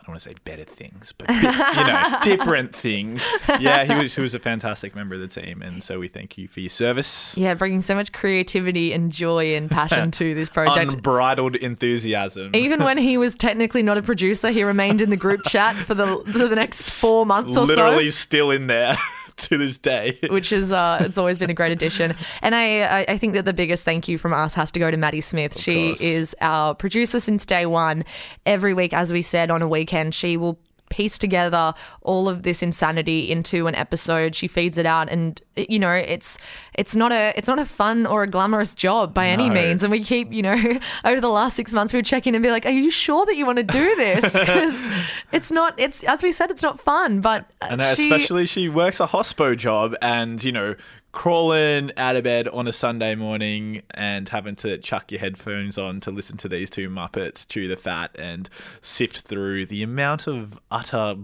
I 0.00 0.04
don't 0.04 0.12
want 0.14 0.22
to 0.22 0.28
say 0.30 0.34
better 0.44 0.64
things, 0.64 1.12
but 1.18 1.28
you 1.28 1.42
know, 1.42 2.18
different 2.22 2.74
things. 2.74 3.28
Yeah, 3.60 3.84
he 3.84 3.94
was 4.02 4.14
he 4.14 4.22
was 4.22 4.34
a 4.34 4.38
fantastic 4.38 4.94
member 4.96 5.14
of 5.14 5.20
the 5.20 5.28
team, 5.28 5.60
and 5.60 5.84
so 5.84 5.98
we 5.98 6.08
thank 6.08 6.38
you 6.38 6.48
for 6.48 6.60
your 6.60 6.70
service. 6.70 7.36
Yeah, 7.36 7.52
bringing 7.52 7.82
so 7.82 7.94
much 7.94 8.10
creativity 8.10 8.94
and 8.94 9.12
joy 9.12 9.54
and 9.54 9.70
passion 9.70 10.10
to 10.12 10.34
this 10.34 10.48
project. 10.48 10.94
Unbridled 10.94 11.54
enthusiasm. 11.56 12.56
Even 12.56 12.82
when 12.82 12.96
he 12.96 13.18
was 13.18 13.34
technically 13.34 13.82
not 13.82 13.98
a 13.98 14.02
producer, 14.02 14.50
he 14.50 14.62
remained 14.64 15.02
in 15.02 15.10
the 15.10 15.18
group 15.18 15.42
chat 15.44 15.76
for 15.76 15.94
the 15.94 16.06
for 16.32 16.48
the 16.48 16.56
next 16.56 16.98
four 16.98 17.26
months 17.26 17.54
or 17.58 17.66
Literally 17.66 17.74
so. 17.76 17.84
Literally 17.84 18.10
still 18.10 18.50
in 18.52 18.68
there 18.68 18.96
to 19.48 19.58
this 19.58 19.78
day. 19.78 20.18
Which 20.30 20.52
is 20.52 20.72
uh, 20.72 20.98
it's 21.00 21.18
always 21.18 21.38
been 21.38 21.50
a 21.50 21.54
great 21.54 21.72
addition, 21.72 22.14
and 22.42 22.54
I 22.54 22.80
I- 22.80 23.06
I 23.08 23.18
think 23.18 23.34
that 23.34 23.44
the 23.44 23.52
biggest 23.52 23.84
thank 23.84 24.08
you 24.08 24.18
from 24.18 24.32
us 24.32 24.54
has 24.54 24.70
to 24.72 24.78
go 24.78 24.90
to 24.90 24.96
Maddie 24.96 25.20
Smith. 25.20 25.58
she 25.58 25.88
course. 25.88 26.00
is 26.00 26.34
our 26.40 26.74
producer 26.74 27.20
since 27.20 27.44
day 27.46 27.66
one. 27.66 28.04
Every 28.46 28.74
week, 28.74 28.92
as 28.92 29.12
we 29.12 29.22
said 29.22 29.50
on 29.50 29.62
a 29.62 29.68
weekend, 29.68 30.14
she 30.14 30.36
will 30.36 30.58
piece 30.90 31.16
together 31.18 31.72
all 32.02 32.28
of 32.28 32.42
this 32.42 32.62
insanity 32.62 33.30
into 33.30 33.66
an 33.66 33.74
episode. 33.74 34.34
She 34.36 34.46
feeds 34.48 34.76
it 34.76 34.84
out 34.86 35.08
and 35.08 35.40
you 35.56 35.78
know 35.78 35.92
it's 35.92 36.36
it's 36.74 36.94
not 36.94 37.12
a 37.12 37.32
it's 37.36 37.48
not 37.48 37.58
a 37.58 37.64
fun 37.64 38.06
or 38.06 38.22
a 38.22 38.26
glamorous 38.26 38.74
job 38.74 39.14
by 39.14 39.28
any 39.28 39.48
No. 39.48 39.54
means. 39.54 39.82
And 39.82 39.90
we 39.90 40.04
keep 40.04 40.32
you 40.32 40.42
know 40.42 40.54
over 41.04 41.20
the 41.20 41.28
last 41.28 41.56
six 41.56 41.72
months 41.72 41.92
we 41.92 41.98
would 41.98 42.06
check 42.06 42.26
in 42.26 42.34
and 42.34 42.42
be 42.42 42.50
like 42.50 42.66
are 42.66 42.70
you 42.70 42.90
sure 42.90 43.24
that 43.26 43.36
you 43.36 43.46
want 43.46 43.58
to 43.58 43.64
do 43.64 43.96
this? 43.96 44.32
Because 44.40 44.84
it's 45.32 45.50
not 45.50 45.74
it's 45.78 46.02
as 46.04 46.22
we 46.22 46.32
said 46.32 46.50
it's 46.50 46.62
not 46.62 46.78
fun 46.80 47.20
but 47.20 47.48
And 47.62 47.80
she, 47.82 47.88
especially 48.10 48.46
she 48.46 48.68
works 48.68 49.00
a 49.00 49.06
hospo 49.06 49.56
job 49.56 49.94
and, 50.02 50.42
you 50.42 50.52
know, 50.52 50.74
crawling 51.12 51.90
out 51.96 52.16
of 52.16 52.24
bed 52.24 52.48
on 52.48 52.68
a 52.68 52.72
Sunday 52.72 53.14
morning 53.14 53.82
and 53.90 54.28
having 54.28 54.56
to 54.56 54.78
chuck 54.78 55.10
your 55.10 55.20
headphones 55.20 55.76
on 55.78 56.00
to 56.00 56.10
listen 56.10 56.36
to 56.38 56.48
these 56.48 56.70
two 56.70 56.88
Muppets 56.88 57.46
chew 57.48 57.68
the 57.68 57.76
fat 57.76 58.10
and 58.18 58.48
sift 58.82 59.20
through 59.22 59.66
the 59.66 59.82
amount 59.82 60.26
of 60.26 60.58
utter 60.70 61.16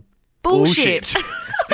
Bullshit. 0.43 1.13
bullshit. 1.15 1.27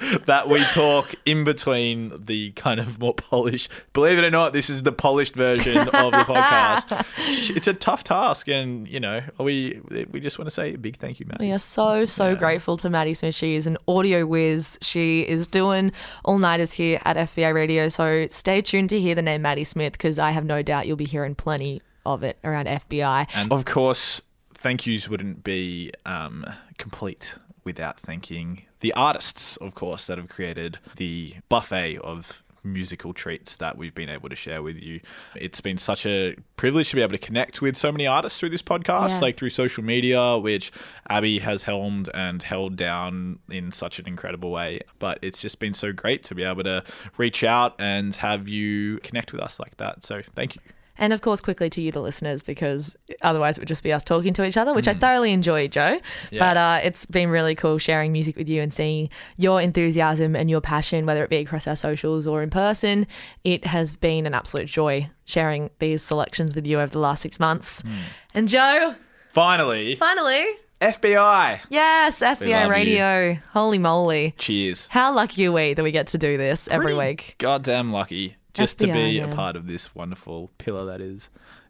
that 0.26 0.48
we 0.48 0.62
talk 0.64 1.14
in 1.26 1.44
between 1.44 2.12
the 2.18 2.52
kind 2.52 2.80
of 2.80 2.98
more 2.98 3.14
polished. 3.14 3.70
Believe 3.92 4.18
it 4.18 4.24
or 4.24 4.30
not, 4.30 4.52
this 4.52 4.70
is 4.70 4.82
the 4.82 4.92
polished 4.92 5.34
version 5.34 5.76
of 5.76 6.12
the 6.12 6.24
podcast. 6.26 7.06
It's 7.56 7.68
a 7.68 7.74
tough 7.74 8.04
task, 8.04 8.48
and 8.48 8.88
you 8.88 9.00
know, 9.00 9.22
we 9.38 9.80
we 10.10 10.20
just 10.20 10.38
want 10.38 10.46
to 10.46 10.50
say 10.50 10.74
a 10.74 10.78
big 10.78 10.96
thank 10.96 11.20
you, 11.20 11.26
Matt. 11.26 11.40
We 11.40 11.52
are 11.52 11.58
so, 11.58 12.06
so 12.06 12.34
grateful 12.34 12.76
to 12.78 12.90
Maddie 12.90 13.14
Smith. 13.14 13.34
She 13.34 13.54
is 13.54 13.66
an 13.66 13.76
audio 13.86 14.26
whiz. 14.26 14.78
She 14.82 15.20
is 15.22 15.46
doing 15.46 15.92
all 16.24 16.38
nighters 16.38 16.72
here 16.72 17.00
at 17.04 17.16
FBI 17.16 17.52
Radio. 17.54 17.88
So 17.88 18.26
stay 18.28 18.62
tuned 18.62 18.90
to 18.90 19.00
hear 19.00 19.14
the 19.14 19.22
name 19.22 19.42
Maddie 19.42 19.64
Smith 19.64 19.92
because 19.92 20.18
I 20.18 20.30
have 20.30 20.44
no 20.44 20.62
doubt 20.62 20.86
you'll 20.86 20.96
be 20.96 21.04
hearing 21.04 21.34
plenty 21.34 21.82
of 22.06 22.22
it 22.22 22.38
around 22.44 22.66
FBI. 22.66 23.28
And 23.34 23.52
of 23.52 23.64
course, 23.64 24.20
thank 24.54 24.86
yous 24.86 25.08
wouldn't 25.08 25.44
be 25.44 25.92
um, 26.06 26.46
complete 26.78 27.34
without 27.64 27.98
thanking 28.00 28.62
the 28.80 28.92
artists, 28.94 29.56
of 29.58 29.74
course, 29.74 30.06
that 30.06 30.18
have 30.18 30.28
created 30.28 30.78
the 30.96 31.34
buffet 31.48 31.98
of 31.98 32.42
musical 32.62 33.14
treats 33.14 33.56
that 33.56 33.78
we've 33.78 33.94
been 33.94 34.10
able 34.10 34.28
to 34.28 34.36
share 34.36 34.62
with 34.62 34.82
you. 34.82 35.00
It's 35.34 35.62
been 35.62 35.78
such 35.78 36.04
a 36.04 36.36
privilege 36.56 36.90
to 36.90 36.96
be 36.96 37.00
able 37.02 37.12
to 37.12 37.18
connect 37.18 37.62
with 37.62 37.74
so 37.74 37.90
many 37.90 38.06
artists 38.06 38.38
through 38.38 38.50
this 38.50 38.60
podcast, 38.60 39.08
Yeah. 39.10 39.18
like 39.20 39.38
through 39.38 39.48
social 39.50 39.82
media, 39.82 40.36
which 40.36 40.70
Abby 41.08 41.38
has 41.38 41.62
helmed 41.62 42.10
and 42.12 42.42
held 42.42 42.76
down 42.76 43.38
in 43.50 43.72
such 43.72 43.98
an 43.98 44.06
incredible 44.06 44.50
way. 44.50 44.80
But 44.98 45.18
it's 45.22 45.40
just 45.40 45.58
been 45.58 45.72
so 45.72 45.90
great 45.92 46.22
to 46.24 46.34
be 46.34 46.42
able 46.42 46.64
to 46.64 46.84
reach 47.16 47.44
out 47.44 47.76
and 47.80 48.14
have 48.16 48.46
you 48.46 48.98
connect 48.98 49.32
with 49.32 49.40
us 49.40 49.58
like 49.58 49.78
that. 49.78 50.04
So 50.04 50.20
thank 50.34 50.56
you. 50.56 50.60
And 51.00 51.12
of 51.12 51.22
course, 51.22 51.40
quickly 51.40 51.68
to 51.70 51.80
you, 51.82 51.90
the 51.90 52.00
listeners, 52.00 52.42
because 52.42 52.94
otherwise 53.22 53.56
it 53.58 53.60
would 53.62 53.68
just 53.68 53.82
be 53.82 53.92
us 53.92 54.04
talking 54.04 54.32
to 54.34 54.44
each 54.44 54.56
other, 54.56 54.72
which 54.74 54.86
I 54.86 54.94
Mm. 54.94 55.00
thoroughly 55.00 55.32
enjoy, 55.32 55.66
Joe. 55.66 55.98
But 56.30 56.56
uh, 56.56 56.80
it's 56.84 57.06
been 57.06 57.30
really 57.30 57.54
cool 57.54 57.78
sharing 57.78 58.12
music 58.12 58.36
with 58.36 58.48
you 58.48 58.60
and 58.62 58.72
seeing 58.72 59.08
your 59.36 59.60
enthusiasm 59.60 60.36
and 60.36 60.48
your 60.48 60.60
passion, 60.60 61.06
whether 61.06 61.24
it 61.24 61.30
be 61.30 61.38
across 61.38 61.66
our 61.66 61.74
socials 61.74 62.26
or 62.26 62.42
in 62.42 62.50
person. 62.50 63.06
It 63.42 63.64
has 63.66 63.92
been 63.94 64.26
an 64.26 64.34
absolute 64.34 64.66
joy 64.68 65.10
sharing 65.24 65.70
these 65.80 66.02
selections 66.02 66.54
with 66.54 66.66
you 66.66 66.78
over 66.78 66.92
the 66.92 66.98
last 67.00 67.22
six 67.22 67.40
months. 67.40 67.82
Mm. 67.82 67.90
And 68.34 68.48
Joe, 68.48 68.94
Finally, 69.32 69.94
finally, 69.96 70.44
FBI. 70.80 71.60
yes, 71.70 72.20
FBI 72.20 72.64
you. 72.64 72.70
Radio. 72.70 73.38
Holy 73.52 73.78
moly. 73.78 74.34
Cheers. 74.38 74.88
How 74.88 75.12
lucky 75.14 75.46
are 75.46 75.52
we 75.52 75.74
that 75.74 75.82
we 75.82 75.92
get 75.92 76.08
to 76.08 76.18
do 76.18 76.36
this 76.36 76.68
every 76.68 76.94
week? 76.94 77.36
Goddamn 77.38 77.92
lucky 77.92 78.36
just 78.60 78.78
to 78.78 78.86
FBI, 78.86 78.92
be 78.92 79.18
a 79.20 79.28
part 79.28 79.56
of 79.56 79.66
this 79.66 79.94
wonderful 79.94 80.50
pillar 80.58 80.86
that 80.86 81.00
is 81.00 81.28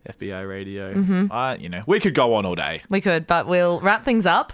FBI 0.09 0.49
radio. 0.49 0.95
Mm-hmm. 0.95 1.27
I, 1.33 1.57
you 1.57 1.69
know, 1.69 1.83
we 1.87 2.01
could 2.01 2.15
go 2.15 2.35
on 2.35 2.45
all 2.47 2.55
day. 2.55 2.83
We 2.91 3.01
could, 3.01 3.27
but 3.27 3.47
we'll 3.47 3.81
wrap 3.81 4.05
things 4.05 4.27
up 4.27 4.53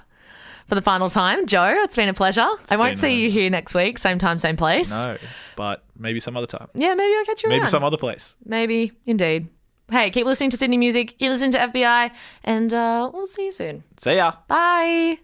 for 0.69 0.75
the 0.75 0.83
final 0.83 1.09
time. 1.11 1.47
Joe, 1.47 1.75
it's 1.79 1.95
been 1.97 2.09
a 2.09 2.15
pleasure. 2.15 2.49
I 2.71 2.77
won't 2.77 2.99
see 2.99 3.09
a- 3.09 3.17
you 3.17 3.31
here 3.31 3.51
next 3.51 3.75
week, 3.75 3.99
same 3.99 4.19
time, 4.19 4.39
same 4.39 4.57
place. 4.57 4.91
No, 4.91 5.17
but 5.57 5.85
maybe 5.99 6.21
some 6.21 6.37
other 6.37 6.47
time. 6.49 6.69
Yeah, 6.75 6.95
maybe 6.95 7.15
I'll 7.17 7.25
catch 7.25 7.43
you 7.43 7.49
Maybe 7.49 7.61
around. 7.63 7.71
some 7.71 7.85
other 7.85 7.97
place. 7.97 8.37
Maybe, 8.45 8.93
indeed. 9.07 9.49
Hey, 9.89 10.11
keep 10.11 10.27
listening 10.27 10.51
to 10.51 10.57
Sydney 10.57 10.79
music, 10.79 11.17
keep 11.19 11.31
listening 11.31 11.53
to 11.53 11.59
FBI, 11.59 12.11
and 12.43 12.75
uh, 12.75 13.09
we'll 13.15 13.29
see 13.29 13.45
you 13.47 13.53
soon. 13.53 13.85
See 14.01 14.17
ya. 14.17 14.33
Bye. 14.49 15.19